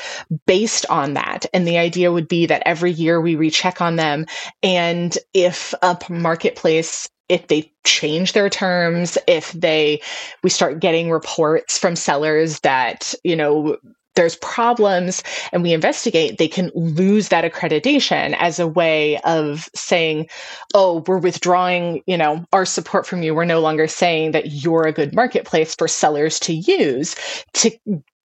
[0.46, 1.46] based on that.
[1.54, 4.26] And the idea would be that every year we recheck on them.
[4.64, 10.02] And if a marketplace if they change their terms, if they,
[10.44, 13.78] we start getting reports from sellers that, you know,
[14.20, 15.24] there's problems
[15.54, 20.28] and we investigate, they can lose that accreditation as a way of saying,
[20.74, 23.34] oh, we're withdrawing, you know, our support from you.
[23.34, 27.16] We're no longer saying that you're a good marketplace for sellers to use
[27.54, 27.72] to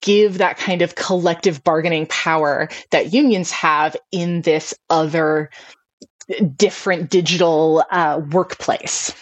[0.02, 5.50] give that kind of collective bargaining power that unions have in this other
[6.56, 9.14] different digital uh, workplace.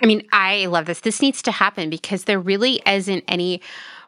[0.00, 1.00] I mean, I love this.
[1.00, 3.60] This needs to happen because there really isn't any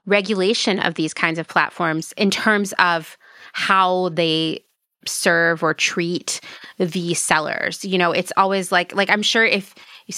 [0.09, 3.17] regulation of these kinds of platforms in terms of
[3.53, 4.65] how they
[5.07, 6.41] serve or treat
[6.79, 7.85] the sellers.
[7.85, 9.75] You know, it's always like like I'm sure if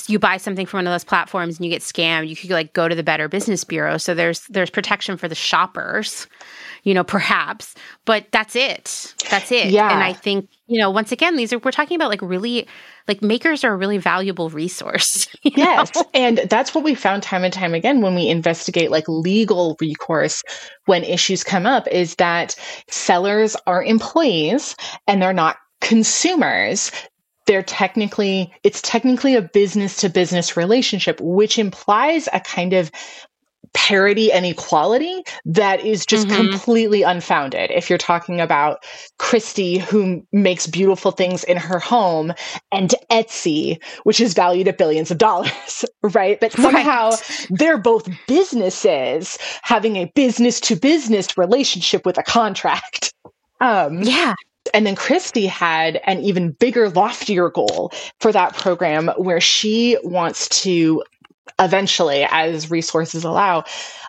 [0.07, 2.73] you buy something from one of those platforms and you get scammed, you could like
[2.73, 3.97] go to the Better Business Bureau.
[3.97, 6.29] So there's there's protection for the shoppers,
[6.85, 9.15] you know, perhaps, but that's it.
[9.31, 9.71] That's it.
[9.71, 9.93] Yeah.
[9.93, 12.69] And I think you know, once again, these are we're talking about like really
[13.09, 15.29] like makers are a really valuable resource.
[15.43, 15.95] Yes.
[15.95, 16.05] Know?
[16.15, 20.43] And that's what we found time and time again when we investigate like legal recourse
[20.85, 22.55] when issues come up is that
[22.89, 24.77] sellers are employees
[25.07, 26.93] and they're not consumers
[27.51, 32.93] they're technically it's technically a business to business relationship which implies a kind of
[33.74, 36.51] parity and equality that is just mm-hmm.
[36.51, 37.70] completely unfounded.
[37.72, 38.85] If you're talking about
[39.18, 42.32] Kristi, who makes beautiful things in her home,
[42.72, 46.39] and Etsy, which is valued at billions of dollars, right?
[46.40, 47.47] But somehow right.
[47.51, 53.12] they're both businesses having a business to business relationship with a contract.
[53.62, 54.32] Um, yeah.
[54.75, 60.49] And then Kristi had an even bigger, loftier goal for that program where she wants
[60.63, 61.03] to
[61.59, 63.65] eventually, as resources allow,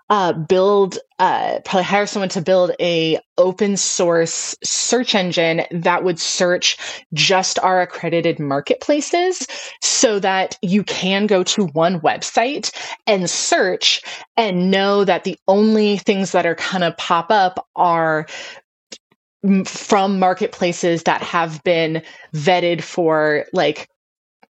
[0.09, 6.19] uh, build uh, probably hire someone to build a open source search engine that would
[6.19, 6.77] search
[7.13, 9.47] just our accredited marketplaces
[9.81, 12.75] so that you can go to one website
[13.07, 14.01] and search
[14.35, 18.27] and know that the only things that are kind of pop up are
[19.65, 22.03] from marketplaces that have been
[22.33, 23.87] vetted for like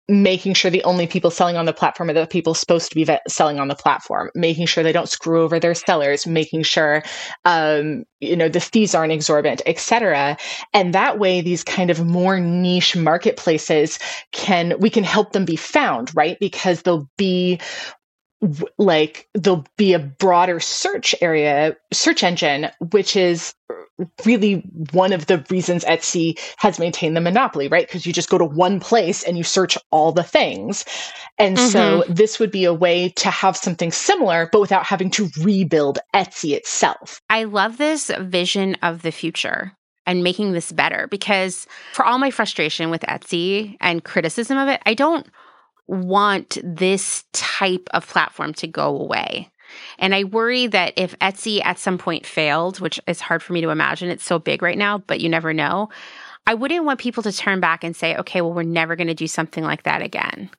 [0.06, 3.04] making sure the only people selling on the platform are the people supposed to be
[3.04, 7.02] vet- selling on the platform making sure they don't screw over their sellers making sure
[7.46, 10.36] um, you know the fees aren't exorbitant etc
[10.74, 13.98] and that way these kind of more niche marketplaces
[14.32, 16.36] can we can help them be found right?
[16.38, 17.58] Because they'll be
[18.78, 23.54] like there'll be a broader search area search engine which is
[24.24, 24.56] really
[24.92, 27.86] one of the reasons Etsy has maintained the monopoly, right?
[27.86, 30.84] Because you just go to one place and you search all the things.
[31.38, 31.68] And mm-hmm.
[31.68, 36.00] so this would be a way to have something similar, but without having to rebuild
[36.12, 37.20] Etsy itself.
[37.30, 39.72] I love this vision of the future
[40.06, 44.82] and making this better because for all my frustration with Etsy and criticism of it,
[44.86, 45.26] I don't
[45.86, 49.50] want this type of platform to go away.
[49.98, 53.60] And I worry that if Etsy at some point failed, which is hard for me
[53.60, 55.88] to imagine, it's so big right now, but you never know.
[56.46, 59.14] I wouldn't want people to turn back and say, okay, well, we're never going to
[59.14, 60.50] do something like that again.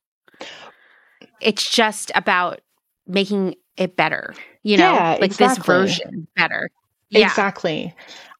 [1.42, 2.62] It's just about
[3.08, 4.34] making it better,
[4.64, 5.58] you know, yeah, like exactly.
[5.58, 6.70] this version better.
[7.10, 7.28] Yeah.
[7.28, 7.94] Exactly.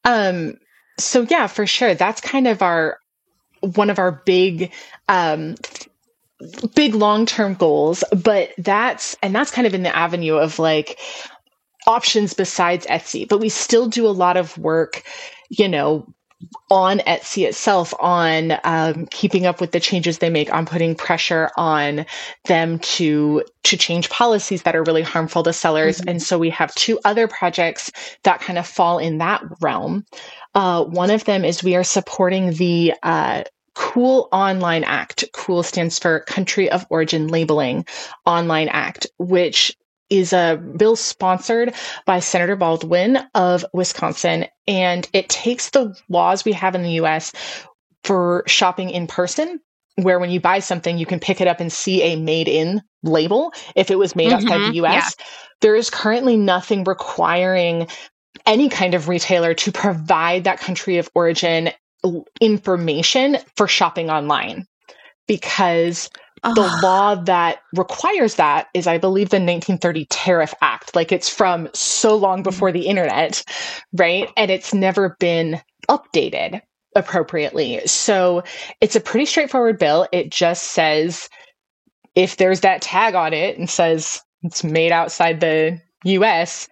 [0.06, 0.58] Um,
[0.98, 1.94] so yeah, for sure.
[1.94, 3.00] That's kind of our
[3.62, 4.72] one of our big
[5.10, 5.56] um
[6.76, 11.00] big long-term goals, but that's and that's kind of in the avenue of like
[11.88, 15.04] options besides Etsy, but we still do a lot of work,
[15.50, 16.08] you know,
[16.70, 21.50] on Etsy itself on um, keeping up with the changes they make, on putting pressure
[21.58, 22.06] on
[22.46, 26.00] them to to change policies that are really harmful to sellers.
[26.00, 26.10] Mm-hmm.
[26.10, 27.92] And so we have two other projects
[28.24, 30.06] that kind of fall in that realm.
[30.54, 33.44] Uh, one of them is we are supporting the uh,
[33.76, 35.26] Cool Online Act.
[35.34, 37.86] Cool stands for Country of Origin Labeling
[38.26, 39.76] Online Act, which
[40.10, 41.74] is a bill sponsored
[42.06, 44.46] by Senator Baldwin of Wisconsin.
[44.68, 47.34] And it takes the laws we have in the US
[48.04, 49.60] for shopping in person,
[49.96, 52.82] where when you buy something, you can pick it up and see a made in
[53.04, 55.16] label if it was made mm-hmm, outside the US.
[55.18, 55.26] Yeah.
[55.62, 57.88] There is currently nothing requiring
[58.46, 61.72] any kind of retailer to provide that country of origin
[62.42, 64.66] information for shopping online
[65.28, 66.10] because
[66.44, 66.80] the ah.
[66.84, 70.96] law that requires that is, I believe, the 1930 Tariff Act.
[70.96, 72.44] Like it's from so long mm-hmm.
[72.44, 73.44] before the internet,
[73.94, 74.30] right?
[74.38, 76.62] And it's never been updated
[76.96, 77.86] appropriately.
[77.88, 78.44] So
[78.80, 80.08] it's a pretty straightforward bill.
[80.12, 81.30] It just says
[82.16, 86.70] if there's that tag on it and says it's made outside the US,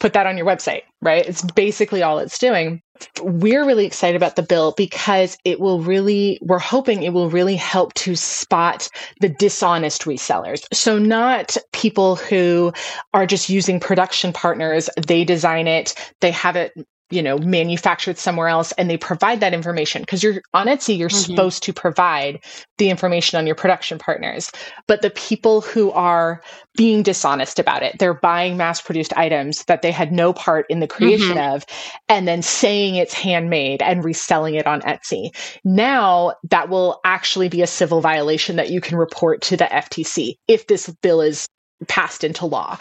[0.00, 1.26] put that on your website, right?
[1.26, 2.82] It's basically all it's doing.
[3.20, 7.56] We're really excited about the bill because it will really, we're hoping it will really
[7.56, 8.88] help to spot
[9.20, 10.64] the dishonest resellers.
[10.72, 12.72] So, not people who
[13.12, 16.72] are just using production partners, they design it, they have it
[17.14, 21.08] you know manufactured somewhere else and they provide that information because you're on Etsy you're
[21.08, 21.32] mm-hmm.
[21.32, 22.40] supposed to provide
[22.78, 24.50] the information on your production partners
[24.88, 26.42] but the people who are
[26.76, 30.80] being dishonest about it they're buying mass produced items that they had no part in
[30.80, 31.54] the creation mm-hmm.
[31.54, 31.64] of
[32.08, 35.30] and then saying it's handmade and reselling it on Etsy
[35.64, 40.34] now that will actually be a civil violation that you can report to the FTC
[40.48, 41.48] if this bill is
[41.86, 42.76] passed into law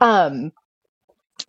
[0.00, 0.52] um,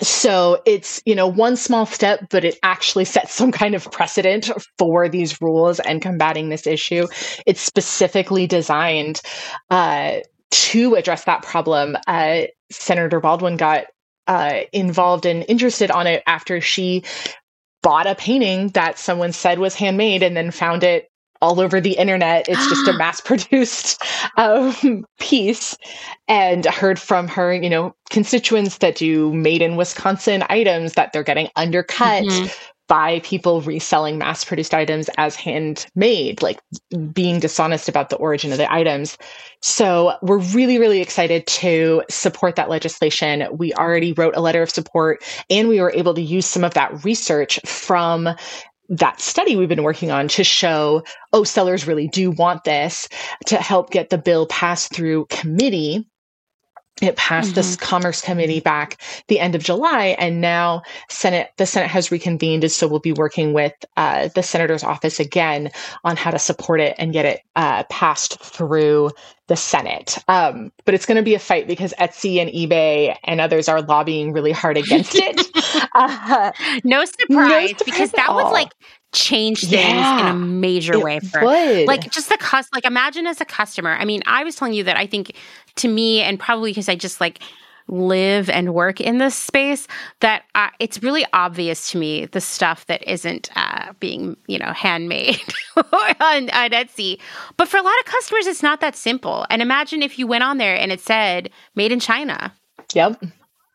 [0.02, 4.50] so it's you know one small step but it actually sets some kind of precedent
[4.78, 7.08] for these rules and combating this issue.
[7.46, 9.22] It's specifically designed
[9.70, 10.20] uh,
[10.52, 11.98] to address that problem.
[12.08, 13.86] Uh, senator baldwin got
[14.28, 17.04] uh, involved and interested on it after she
[17.82, 21.10] bought a painting that someone said was handmade and then found it
[21.42, 22.48] all over the internet.
[22.50, 24.04] It's just a mass produced
[24.38, 25.78] um, piece.
[26.28, 31.24] And heard from her, you know, constituents that do made in Wisconsin items that they're
[31.24, 32.24] getting undercut.
[32.24, 32.48] Mm-hmm.
[32.88, 36.60] by people reselling mass produced items as handmade, like
[37.14, 39.16] being dishonest about the origin of the items.
[39.62, 43.48] So we're really, really excited to support that legislation.
[43.56, 46.74] We already wrote a letter of support and we were able to use some of
[46.74, 48.30] that research from
[48.90, 53.08] that study we've been working on to show, oh, sellers really do want this
[53.46, 56.06] to help get the bill passed through committee
[57.02, 57.72] it passed mm-hmm.
[57.72, 58.98] the Commerce Committee back
[59.28, 63.14] the end of July, and now Senate the Senate has reconvened, and so we'll be
[63.14, 65.72] working with uh, the senator's office again
[66.04, 69.12] on how to support it and get it uh, passed through
[69.48, 70.18] the Senate.
[70.28, 73.82] Um, but it's going to be a fight because Etsy and eBay and others are
[73.82, 75.42] lobbying really hard against it.
[75.94, 76.52] uh,
[76.84, 78.74] no, surprise, no because that would like
[79.12, 81.88] change things yeah, in a major way for would.
[81.88, 84.84] like just the cost like imagine as a customer i mean i was telling you
[84.84, 85.36] that i think
[85.80, 87.40] to me, and probably because I just like
[87.88, 89.88] live and work in this space,
[90.20, 94.72] that uh, it's really obvious to me the stuff that isn't uh, being, you know,
[94.74, 95.42] handmade
[95.76, 97.20] on, on Etsy.
[97.58, 99.46] But for a lot of customers, it's not that simple.
[99.50, 102.54] And imagine if you went on there and it said "Made in China."
[102.94, 103.24] Yep.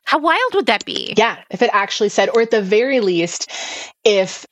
[0.04, 1.14] How wild would that be?
[1.16, 3.50] Yeah, if it actually said, or at the very least,
[4.04, 4.46] if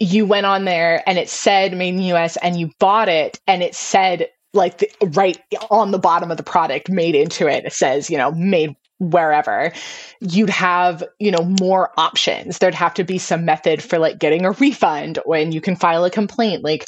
[0.00, 3.40] you went on there and it said made in the US and you bought it
[3.46, 5.38] and it said like the, right
[5.70, 9.72] on the bottom of the product made into it it says you know made wherever
[10.20, 14.44] you'd have you know more options there'd have to be some method for like getting
[14.44, 16.84] a refund when you can file a complaint like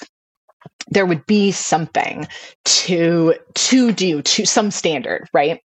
[0.88, 2.26] there would be something
[2.64, 5.62] to to do to some standard right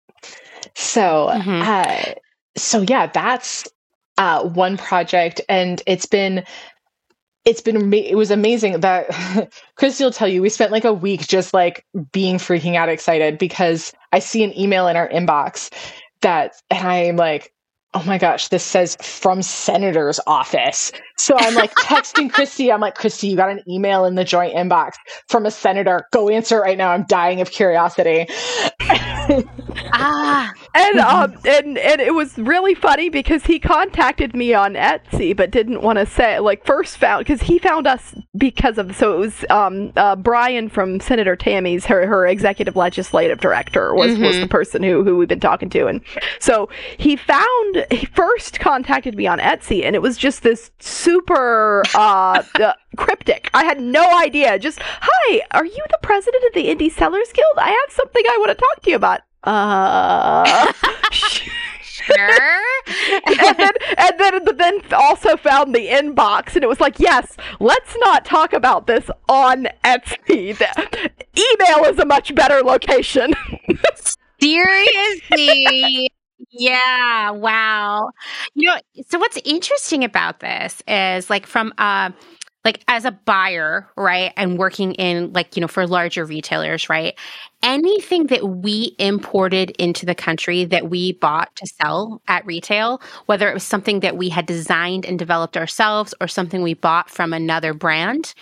[0.75, 1.61] so mm-hmm.
[1.61, 2.13] uh
[2.55, 3.67] so yeah that's
[4.17, 6.43] uh one project and it's been
[7.45, 9.07] it's been it was amazing that
[9.77, 13.37] Kristi will tell you we spent like a week just like being freaking out excited
[13.37, 15.73] because I see an email in our inbox
[16.21, 17.51] that and I'm like
[17.93, 20.93] oh my gosh this says from senator's office.
[21.17, 24.53] So I'm like texting Kristi I'm like Kristi you got an email in the joint
[24.53, 24.93] inbox
[25.27, 26.05] from a senator.
[26.11, 26.91] Go answer right now.
[26.91, 28.27] I'm dying of curiosity
[29.93, 30.53] ah.
[30.73, 35.51] And um and and it was really funny because he contacted me on Etsy but
[35.51, 39.17] didn't want to say like first found because he found us because of so it
[39.17, 44.23] was um uh, Brian from Senator Tammy's her her executive legislative director was mm-hmm.
[44.23, 45.87] was the person who who we've been talking to.
[45.87, 46.01] And
[46.39, 51.83] so he found he first contacted me on Etsy and it was just this super
[51.95, 53.49] uh, uh cryptic.
[53.53, 54.57] I had no idea.
[54.59, 57.57] Just hi are you the president of the Indie Sellers Guild?
[57.57, 60.71] I have something I want to talk to you about uh
[61.81, 62.61] sure.
[63.27, 67.35] and then and then but then also found the inbox and it was like, yes,
[67.59, 70.57] let's not talk about this on Etsy.
[70.57, 73.33] The email is a much better location.
[74.41, 76.09] Seriously.
[76.51, 78.09] yeah, wow.
[78.55, 78.77] You know,
[79.07, 82.11] so what's interesting about this is like from uh
[82.63, 87.17] like as a buyer, right, and working in like, you know, for larger retailers, right?
[87.63, 93.49] Anything that we imported into the country that we bought to sell at retail, whether
[93.49, 97.33] it was something that we had designed and developed ourselves or something we bought from
[97.33, 98.33] another brand,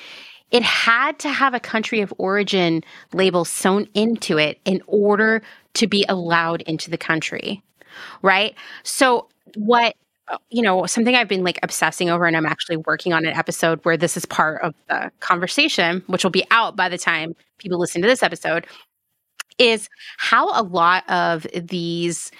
[0.52, 2.84] it had to have a country of origin
[3.14, 5.41] label sewn into it in order
[5.76, 7.62] to be allowed into the country,
[8.22, 8.56] right?
[8.84, 9.96] So, what
[10.30, 13.34] Uh, you know, something I've been like obsessing over, and I'm actually working on an
[13.34, 17.36] episode where this is part of the conversation, which will be out by the time
[17.58, 18.68] people listen to this episode,
[19.58, 22.32] is how a lot of these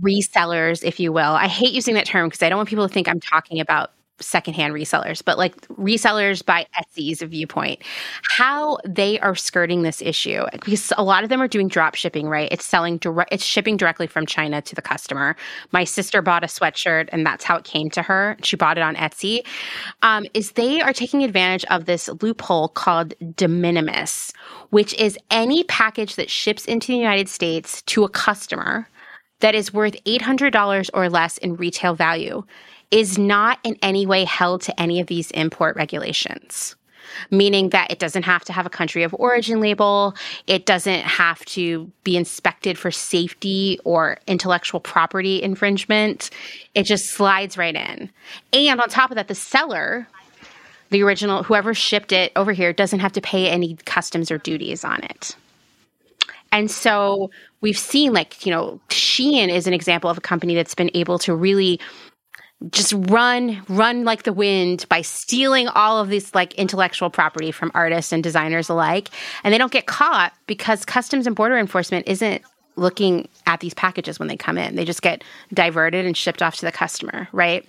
[0.00, 2.92] resellers, if you will, I hate using that term because I don't want people to
[2.92, 7.82] think I'm talking about secondhand resellers, but like resellers by Etsy's viewpoint,
[8.22, 12.28] how they are skirting this issue because a lot of them are doing drop shipping,
[12.28, 12.48] right?
[12.52, 15.36] It's selling direct, it's shipping directly from China to the customer.
[15.72, 18.36] My sister bought a sweatshirt and that's how it came to her.
[18.42, 19.44] She bought it on Etsy.
[20.02, 24.32] Um, is they are taking advantage of this loophole called de minimis,
[24.70, 28.88] which is any package that ships into the United States to a customer
[29.40, 32.44] that is worth $800 or less in retail value
[32.94, 36.76] is not in any way held to any of these import regulations
[37.30, 40.14] meaning that it doesn't have to have a country of origin label.
[40.46, 46.30] It doesn't have to be inspected for safety or intellectual property infringement.
[46.74, 48.10] It just slides right in.
[48.52, 50.08] And on top of that, the seller,
[50.90, 54.82] the original, whoever shipped it over here, doesn't have to pay any customs or duties
[54.82, 55.36] on it.
[56.52, 57.30] And so
[57.60, 61.18] we've seen, like, you know, Shein is an example of a company that's been able
[61.20, 61.80] to really
[62.70, 67.70] just run run like the wind by stealing all of this like intellectual property from
[67.74, 69.10] artists and designers alike
[69.44, 72.42] and they don't get caught because customs and border enforcement isn't
[72.76, 75.22] looking at these packages when they come in they just get
[75.52, 77.68] diverted and shipped off to the customer right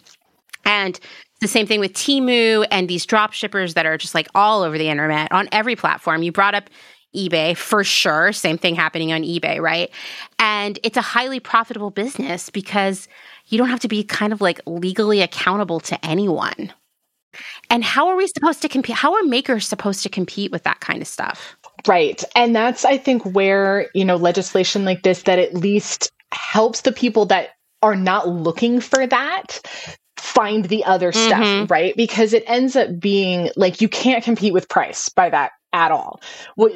[0.66, 1.00] And
[1.42, 4.78] the same thing with Temu and these drop shippers that are just like all over
[4.78, 6.24] the internet on every platform.
[6.24, 6.70] You brought up
[7.16, 8.34] eBay for sure.
[8.34, 9.90] Same thing happening on eBay, right?
[10.40, 13.08] And it's a highly profitable business because
[13.48, 16.74] you don't have to be kind of like legally accountable to anyone.
[17.70, 18.96] And how are we supposed to compete?
[18.96, 21.58] How are makers supposed to compete with that kind of stuff?
[21.88, 22.24] Right.
[22.36, 26.92] And that's, I think, where, you know, legislation like this that at least helps the
[26.92, 27.50] people that
[27.82, 29.60] are not looking for that
[30.18, 31.28] find the other mm-hmm.
[31.28, 31.96] stuff, right?
[31.96, 36.22] Because it ends up being like you can't compete with price by that at all.
[36.56, 36.72] What,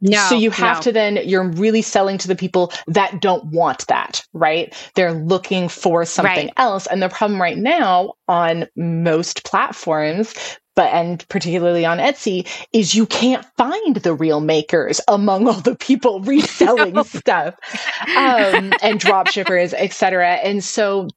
[0.00, 0.82] no, so you have no.
[0.82, 4.74] to then you're really selling to the people that don't want that, right?
[4.94, 6.52] They're looking for something right.
[6.56, 6.86] else.
[6.86, 10.34] And the problem right now on most platforms,
[10.74, 15.76] but and particularly on Etsy, is you can't find the real makers among all the
[15.76, 17.02] people reselling no.
[17.02, 17.54] stuff
[18.16, 20.36] um, and drop shippers, etc.
[20.36, 21.08] And so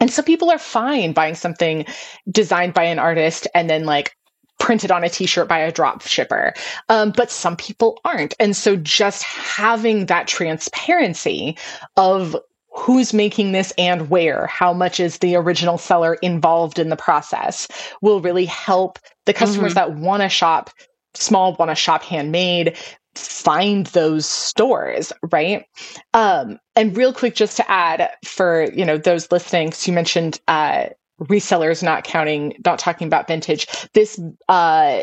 [0.00, 1.86] and some people are fine buying something
[2.30, 4.16] designed by an artist and then like
[4.58, 6.54] printed on a t-shirt by a drop shipper.
[6.88, 8.34] Um, but some people aren't.
[8.38, 11.56] And so just having that transparency
[11.96, 12.36] of
[12.74, 17.68] who's making this and where, how much is the original seller involved in the process
[18.02, 19.92] will really help the customers mm-hmm.
[19.92, 20.70] that want to shop
[21.14, 22.76] small, want to shop handmade,
[23.14, 25.66] find those stores, right?
[26.14, 30.40] Um, and real quick, just to add for, you know, those listening, so you mentioned,
[30.48, 30.86] uh,
[31.20, 35.02] resellers not counting not talking about vintage this uh,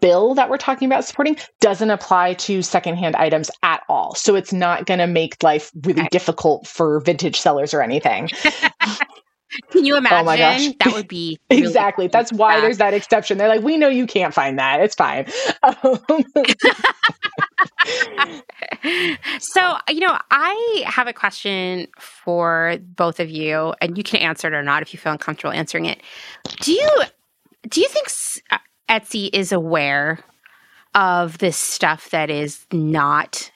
[0.00, 4.52] bill that we're talking about supporting doesn't apply to secondhand items at all so it's
[4.52, 6.08] not going to make life really okay.
[6.10, 8.28] difficult for vintage sellers or anything
[9.70, 10.18] Can you imagine?
[10.18, 10.68] Oh my gosh.
[10.80, 12.08] That would be really exactly.
[12.08, 13.38] That's why there's that exception.
[13.38, 14.80] They're like, we know you can't find that.
[14.80, 15.26] It's fine.
[19.38, 24.48] so, you know, I have a question for both of you, and you can answer
[24.48, 26.02] it or not if you feel uncomfortable answering it.
[26.60, 26.90] Do you
[27.68, 28.08] do you think
[28.50, 28.58] uh,
[28.88, 30.20] Etsy is aware
[30.94, 33.50] of this stuff that is not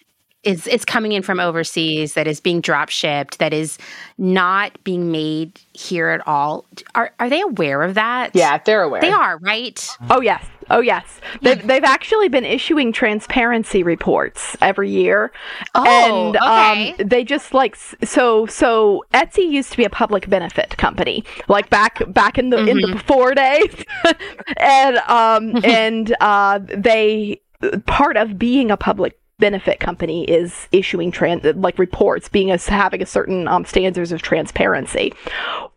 [0.45, 3.79] is it's coming in from overseas that is being drop shipped that is
[4.19, 6.65] not being made here at all.
[6.95, 8.31] Are are they aware of that?
[8.35, 9.01] Yeah they're aware.
[9.01, 9.89] They are right?
[10.11, 10.45] Oh yes.
[10.71, 11.21] Oh yes.
[11.43, 15.33] They've, they've actually been issuing transparency reports every year.
[15.75, 16.95] Oh, and okay.
[17.03, 21.71] um, they just like so so etsy used to be a public benefit company like
[21.71, 22.69] back back in the mm-hmm.
[22.69, 22.97] in the mm-hmm.
[22.97, 23.85] before days.
[24.57, 27.41] And um and uh they
[27.87, 33.03] part of being a public benefit company is issuing trans like reports, being as having
[33.03, 35.13] a certain um, standards of transparency.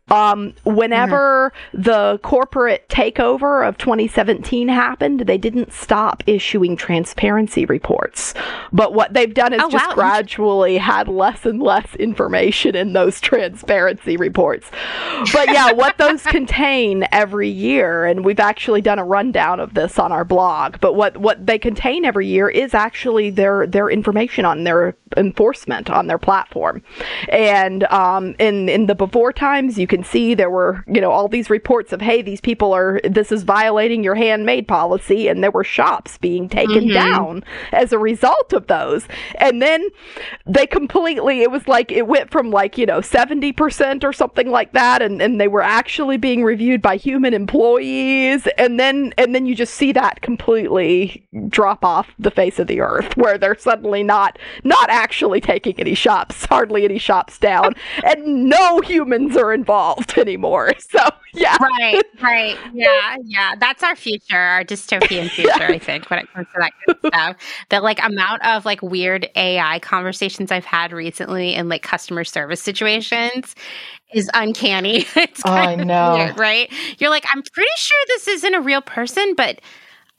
[0.09, 1.81] Um, whenever mm-hmm.
[1.81, 8.35] the corporate takeover of 2017 happened, they didn't stop issuing transparency reports.
[8.71, 9.95] But what they've done is oh, just wow.
[9.95, 14.69] gradually had less and less information in those transparency reports.
[15.33, 19.97] But yeah, what those contain every year, and we've actually done a rundown of this
[19.97, 20.79] on our blog.
[20.81, 25.89] But what what they contain every year is actually their their information on their enforcement
[25.89, 26.83] on their platform.
[27.29, 31.27] And um, in in the before times, you can see there were, you know, all
[31.27, 35.27] these reports of, hey, these people are, this is violating your handmade policy.
[35.27, 36.93] And there were shops being taken mm-hmm.
[36.93, 39.07] down as a result of those.
[39.35, 39.87] And then
[40.45, 44.73] they completely, it was like, it went from like, you know, 70% or something like
[44.73, 45.01] that.
[45.01, 48.47] And, and they were actually being reviewed by human employees.
[48.57, 52.81] And then, and then you just see that completely drop off the face of the
[52.81, 57.75] earth where they're suddenly not, not actually taking any shops, hardly any shops down.
[58.03, 60.71] and no humans are involved involved anymore.
[60.95, 60.99] So
[61.33, 61.57] yeah.
[61.61, 62.57] Right, right.
[62.73, 63.55] Yeah, yeah.
[63.59, 67.07] That's our future, our dystopian future, I think, when it comes to that kind of
[67.13, 67.65] stuff.
[67.69, 72.61] The like amount of like weird AI conversations I've had recently in like customer service
[72.61, 73.55] situations
[74.13, 75.05] is uncanny.
[75.15, 76.15] it's oh, I know.
[76.15, 76.71] Weird, right?
[76.99, 79.59] You're like, I'm pretty sure this isn't a real person, but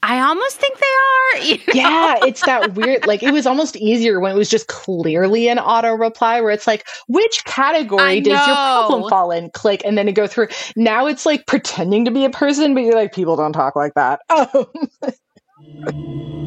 [0.03, 1.17] I almost think they are.
[1.43, 1.73] You know?
[1.73, 3.05] Yeah, it's that weird.
[3.05, 6.65] Like it was almost easier when it was just clearly an auto reply where it's
[6.65, 9.49] like, which category does your problem fall in?
[9.51, 10.47] Click, and then it go through.
[10.75, 13.93] Now it's like pretending to be a person, but you're like, people don't talk like
[13.95, 14.21] that.
[14.29, 14.71] Oh.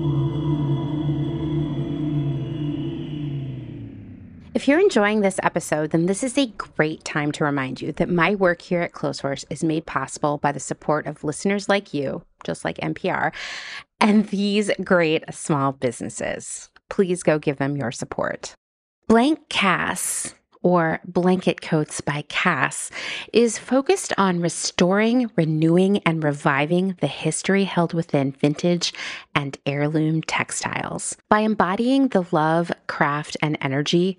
[4.52, 8.10] If you're enjoying this episode, then this is a great time to remind you that
[8.10, 12.24] my work here at Clotheshorse is made possible by the support of listeners like you,
[12.42, 13.32] just like NPR,
[14.00, 16.68] and these great small businesses.
[16.88, 18.54] Please go give them your support.
[19.06, 22.90] Blank Cass or Blanket Coats by Cass,
[23.32, 28.92] is focused on restoring, renewing, and reviving the history held within vintage
[29.34, 31.16] and heirloom textiles.
[31.28, 34.18] By embodying the love, craft, and energy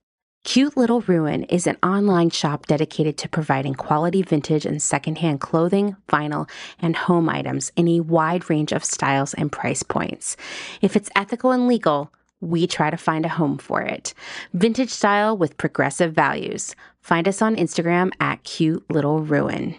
[0.43, 5.95] Cute Little Ruin is an online shop dedicated to providing quality vintage and secondhand clothing,
[6.09, 6.51] vinyl,
[6.81, 10.37] and home items in a wide range of styles and price points.
[10.83, 12.12] If it's ethical and legal,
[12.45, 14.15] we try to find a home for it.
[14.53, 16.77] Vintage style with progressive values.
[17.01, 19.77] Find us on Instagram at Cute Little Ruin.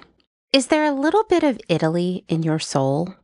[0.54, 3.16] Is there a little bit of Italy in your soul?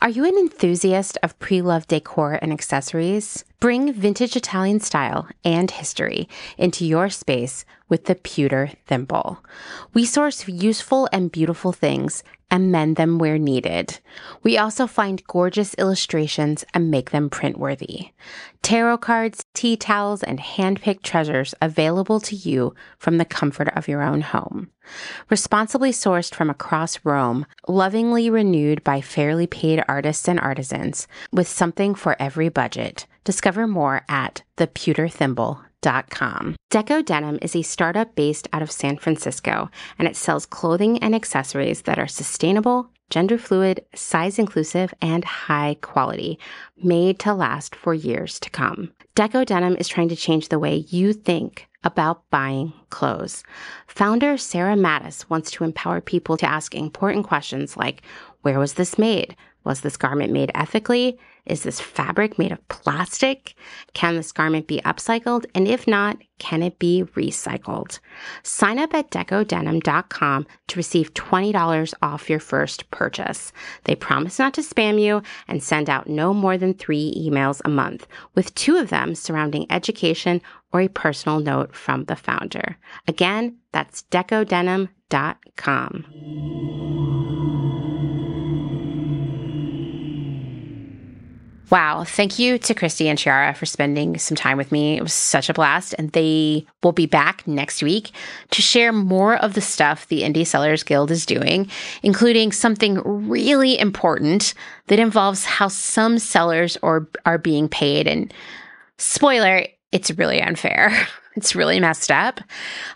[0.00, 3.44] Are you an enthusiast of pre loved decor and accessories?
[3.60, 6.28] Bring vintage Italian style and history
[6.58, 9.44] into your space with the Pewter Thimble.
[9.92, 14.00] We source useful and beautiful things and mend them where needed.
[14.42, 18.12] We also find gorgeous illustrations and make them print worthy.
[18.62, 24.02] Tarot cards, tea towels, and hand-picked treasures available to you from the comfort of your
[24.02, 24.70] own home.
[25.28, 31.94] Responsibly sourced from across Rome, lovingly renewed by fairly paid artists and artisans, with something
[31.94, 33.06] for every budget.
[33.24, 35.66] Discover more at thepewterthimble.com.
[35.82, 39.68] Deco Denim is a startup based out of San Francisco,
[39.98, 45.76] and it sells clothing and accessories that are sustainable, gender fluid, size inclusive, and high
[45.80, 46.38] quality,
[46.82, 48.92] made to last for years to come.
[49.16, 53.42] Deco Denim is trying to change the way you think about buying clothes.
[53.88, 58.02] Founder Sarah Mattis wants to empower people to ask important questions like
[58.42, 59.36] where was this made?
[59.64, 61.18] Was this garment made ethically?
[61.44, 63.54] Is this fabric made of plastic?
[63.94, 65.44] Can this garment be upcycled?
[65.54, 67.98] And if not, can it be recycled?
[68.44, 73.52] Sign up at decodenim.com to receive $20 off your first purchase.
[73.84, 77.68] They promise not to spam you and send out no more than three emails a
[77.68, 80.40] month, with two of them surrounding education
[80.72, 82.76] or a personal note from the founder.
[83.08, 84.88] Again, that's decodenim.com.
[91.72, 92.04] Wow.
[92.04, 94.98] Thank you to Kristi and Chiarra for spending some time with me.
[94.98, 95.94] It was such a blast.
[95.96, 98.10] And they will be back next week
[98.50, 101.70] to share more of the stuff the Indie Sellers Guild is doing,
[102.02, 104.52] including something really important
[104.88, 108.06] that involves how some sellers are, are being paid.
[108.06, 108.34] And
[108.98, 110.94] spoiler, it's really unfair.
[111.34, 112.40] It's really messed up.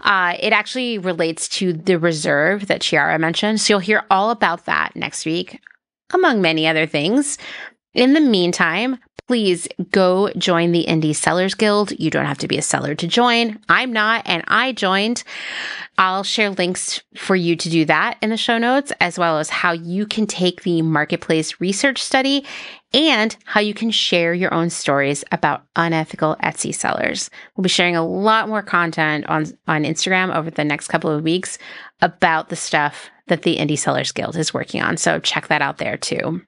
[0.02, 3.62] Uh, it actually relates to the reserve that Chiarra mentioned.
[3.62, 5.58] So you'll hear all about that next week,
[6.12, 7.38] among many other things.
[7.96, 11.98] In the meantime, please go join the Indie Sellers Guild.
[11.98, 13.58] You don't have to be a seller to join.
[13.70, 15.24] I'm not, and I joined.
[15.96, 19.48] I'll share links for you to do that in the show notes, as well as
[19.48, 22.44] how you can take the marketplace research study
[22.92, 27.30] and how you can share your own stories about unethical Etsy sellers.
[27.56, 31.24] We'll be sharing a lot more content on, on Instagram over the next couple of
[31.24, 31.56] weeks
[32.02, 34.98] about the stuff that the Indie Sellers Guild is working on.
[34.98, 36.42] So check that out there too.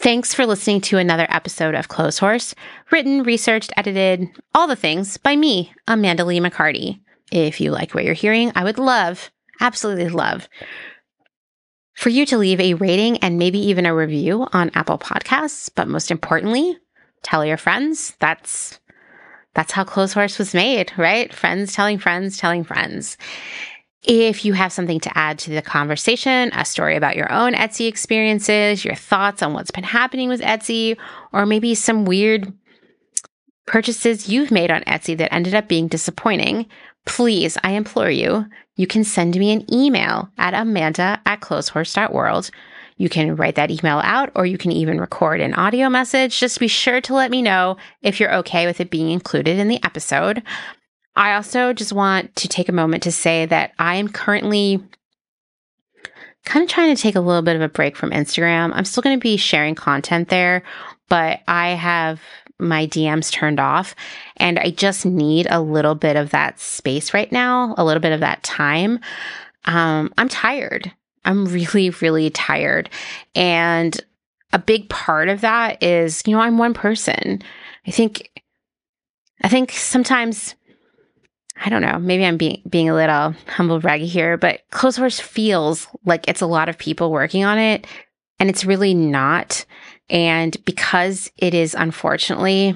[0.00, 2.54] Thanks for listening to another episode of Clotheshorse,
[2.92, 7.00] written, researched, edited, all the things by me, Amanda Lee McCarty.
[7.32, 10.48] If you like what you're hearing, I would love, absolutely love,
[11.94, 15.68] for you to leave a rating and maybe even a review on Apple Podcasts.
[15.74, 16.78] But most importantly,
[17.24, 18.14] tell your friends.
[18.20, 18.78] That's
[19.54, 21.34] that's how Clotheshorse was made, right?
[21.34, 23.16] Friends telling friends telling friends.
[24.04, 27.88] If you have something to add to the conversation, a story about your own Etsy
[27.88, 30.96] experiences, your thoughts on what's been happening with Etsy,
[31.32, 32.52] or maybe some weird
[33.66, 36.66] purchases you've made on Etsy that ended up being disappointing,
[37.06, 38.46] please, I implore you,
[38.76, 42.50] you can send me an email at amanda at clotheshorse.world.
[42.96, 46.38] You can write that email out or you can even record an audio message.
[46.38, 49.68] Just be sure to let me know if you're okay with it being included in
[49.68, 50.42] the episode.
[51.18, 54.80] I also just want to take a moment to say that I am currently
[56.44, 58.70] kind of trying to take a little bit of a break from Instagram.
[58.72, 60.62] I'm still going to be sharing content there,
[61.08, 62.20] but I have
[62.60, 63.96] my DMs turned off
[64.36, 68.12] and I just need a little bit of that space right now, a little bit
[68.12, 69.00] of that time.
[69.64, 70.92] Um, I'm tired.
[71.24, 72.90] I'm really, really tired.
[73.34, 74.00] And
[74.52, 77.42] a big part of that is, you know, I'm one person.
[77.88, 78.30] I think,
[79.42, 80.54] I think sometimes
[81.64, 85.88] I don't know, maybe I'm being being a little humble braggy here, but Clotheshorse feels
[86.04, 87.86] like it's a lot of people working on it,
[88.38, 89.64] and it's really not.
[90.10, 92.74] And because it is unfortunately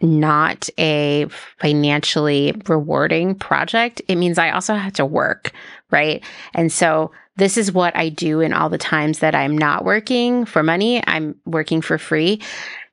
[0.00, 1.26] not a
[1.60, 5.52] financially rewarding project, it means I also have to work,
[5.90, 6.22] right?
[6.54, 10.44] And so this is what I do in all the times that I'm not working
[10.44, 12.42] for money, I'm working for free.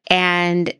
[0.07, 0.74] And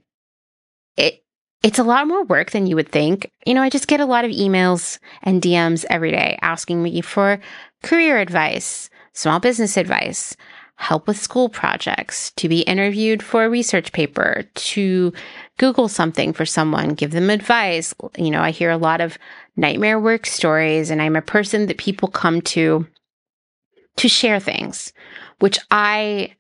[0.98, 1.25] it
[1.66, 3.32] it's a lot more work than you would think.
[3.44, 7.02] You know, I just get a lot of emails and DMs every day asking me
[7.02, 7.40] for
[7.82, 10.38] career advice, small business advice,
[10.76, 15.12] help with school projects, to be interviewed for a research paper, to
[15.58, 17.96] Google something for someone, give them advice.
[18.16, 19.18] You know, I hear a lot of
[19.56, 22.86] nightmare work stories, and I'm a person that people come to
[23.96, 24.94] to share things,
[25.40, 26.36] which I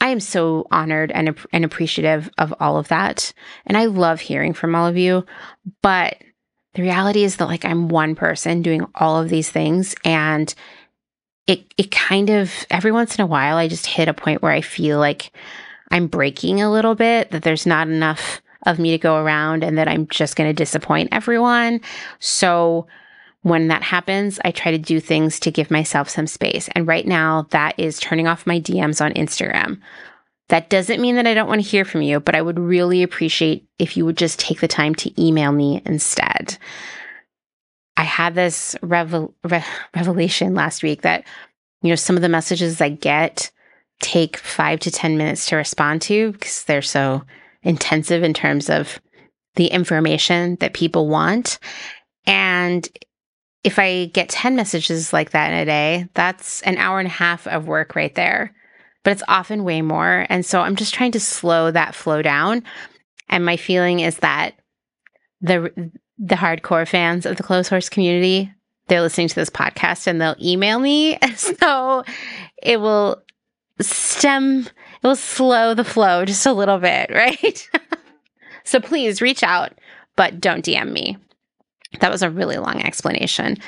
[0.00, 3.32] I am so honored and, and appreciative of all of that.
[3.66, 5.26] And I love hearing from all of you.
[5.82, 6.16] But
[6.74, 9.94] the reality is that, like, I'm one person doing all of these things.
[10.04, 10.54] And
[11.46, 14.52] it, it kind of, every once in a while, I just hit a point where
[14.52, 15.32] I feel like
[15.90, 19.76] I'm breaking a little bit, that there's not enough of me to go around and
[19.78, 21.80] that I'm just going to disappoint everyone.
[22.20, 22.86] So,
[23.42, 26.68] when that happens, I try to do things to give myself some space.
[26.74, 29.80] And right now, that is turning off my DMs on Instagram.
[30.48, 33.02] That doesn't mean that I don't want to hear from you, but I would really
[33.02, 36.58] appreciate if you would just take the time to email me instead.
[37.96, 39.64] I had this revel- re-
[39.94, 41.24] revelation last week that,
[41.82, 43.50] you know, some of the messages I get
[44.00, 47.22] take five to 10 minutes to respond to because they're so
[47.62, 49.00] intensive in terms of
[49.54, 51.58] the information that people want.
[52.26, 52.88] And
[53.62, 57.10] if I get 10 messages like that in a day, that's an hour and a
[57.10, 58.54] half of work right there.
[59.02, 60.26] But it's often way more.
[60.28, 62.62] And so I'm just trying to slow that flow down.
[63.28, 64.54] And my feeling is that
[65.40, 68.52] the the hardcore fans of the Clotheshorse community,
[68.88, 71.18] they're listening to this podcast and they'll email me.
[71.36, 72.04] So
[72.62, 73.22] it will
[73.80, 74.66] stem,
[75.02, 77.70] it will slow the flow just a little bit, right?
[78.64, 79.72] so please reach out,
[80.16, 81.16] but don't DM me.
[81.98, 83.58] That was a really long explanation.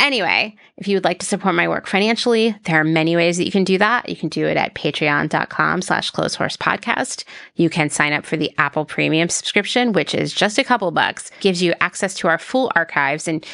[0.00, 3.44] Anyway, if you would like to support my work financially, there are many ways that
[3.44, 4.08] you can do that.
[4.08, 7.24] You can do it at patreon.com slash podcast.
[7.56, 11.30] You can sign up for the Apple Premium subscription, which is just a couple bucks,
[11.40, 13.28] gives you access to our full archives.
[13.28, 13.44] And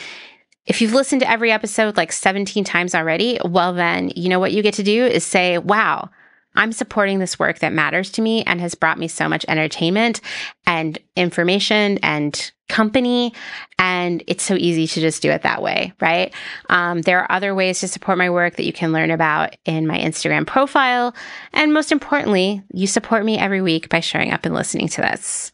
[0.67, 4.53] if you've listened to every episode like 17 times already, well, then you know what
[4.53, 6.11] you get to do is say, wow,
[6.57, 10.21] I'm supporting this work that matters to me and has brought me so much entertainment
[10.67, 13.33] and information and company.
[13.79, 16.35] And it's so easy to just do it that way, right?
[16.69, 19.87] Um, there are other ways to support my work that you can learn about in
[19.87, 21.15] my Instagram profile.
[21.53, 25.53] And most importantly, you support me every week by showing up and listening to this.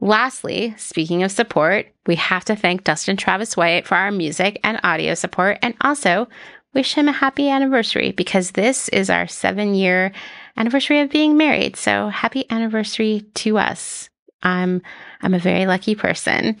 [0.00, 4.80] Lastly, speaking of support, we have to thank Dustin Travis White for our music and
[4.82, 5.58] audio support.
[5.60, 6.26] And also,
[6.74, 10.12] wish him a happy anniversary because this is our seven year
[10.56, 11.76] anniversary of being married.
[11.76, 14.08] So happy anniversary to us.
[14.42, 14.82] I'm,
[15.22, 16.56] I'm a very lucky person.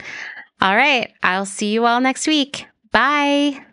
[0.60, 1.12] All right.
[1.22, 2.66] I'll see you all next week.
[2.92, 3.64] Bye.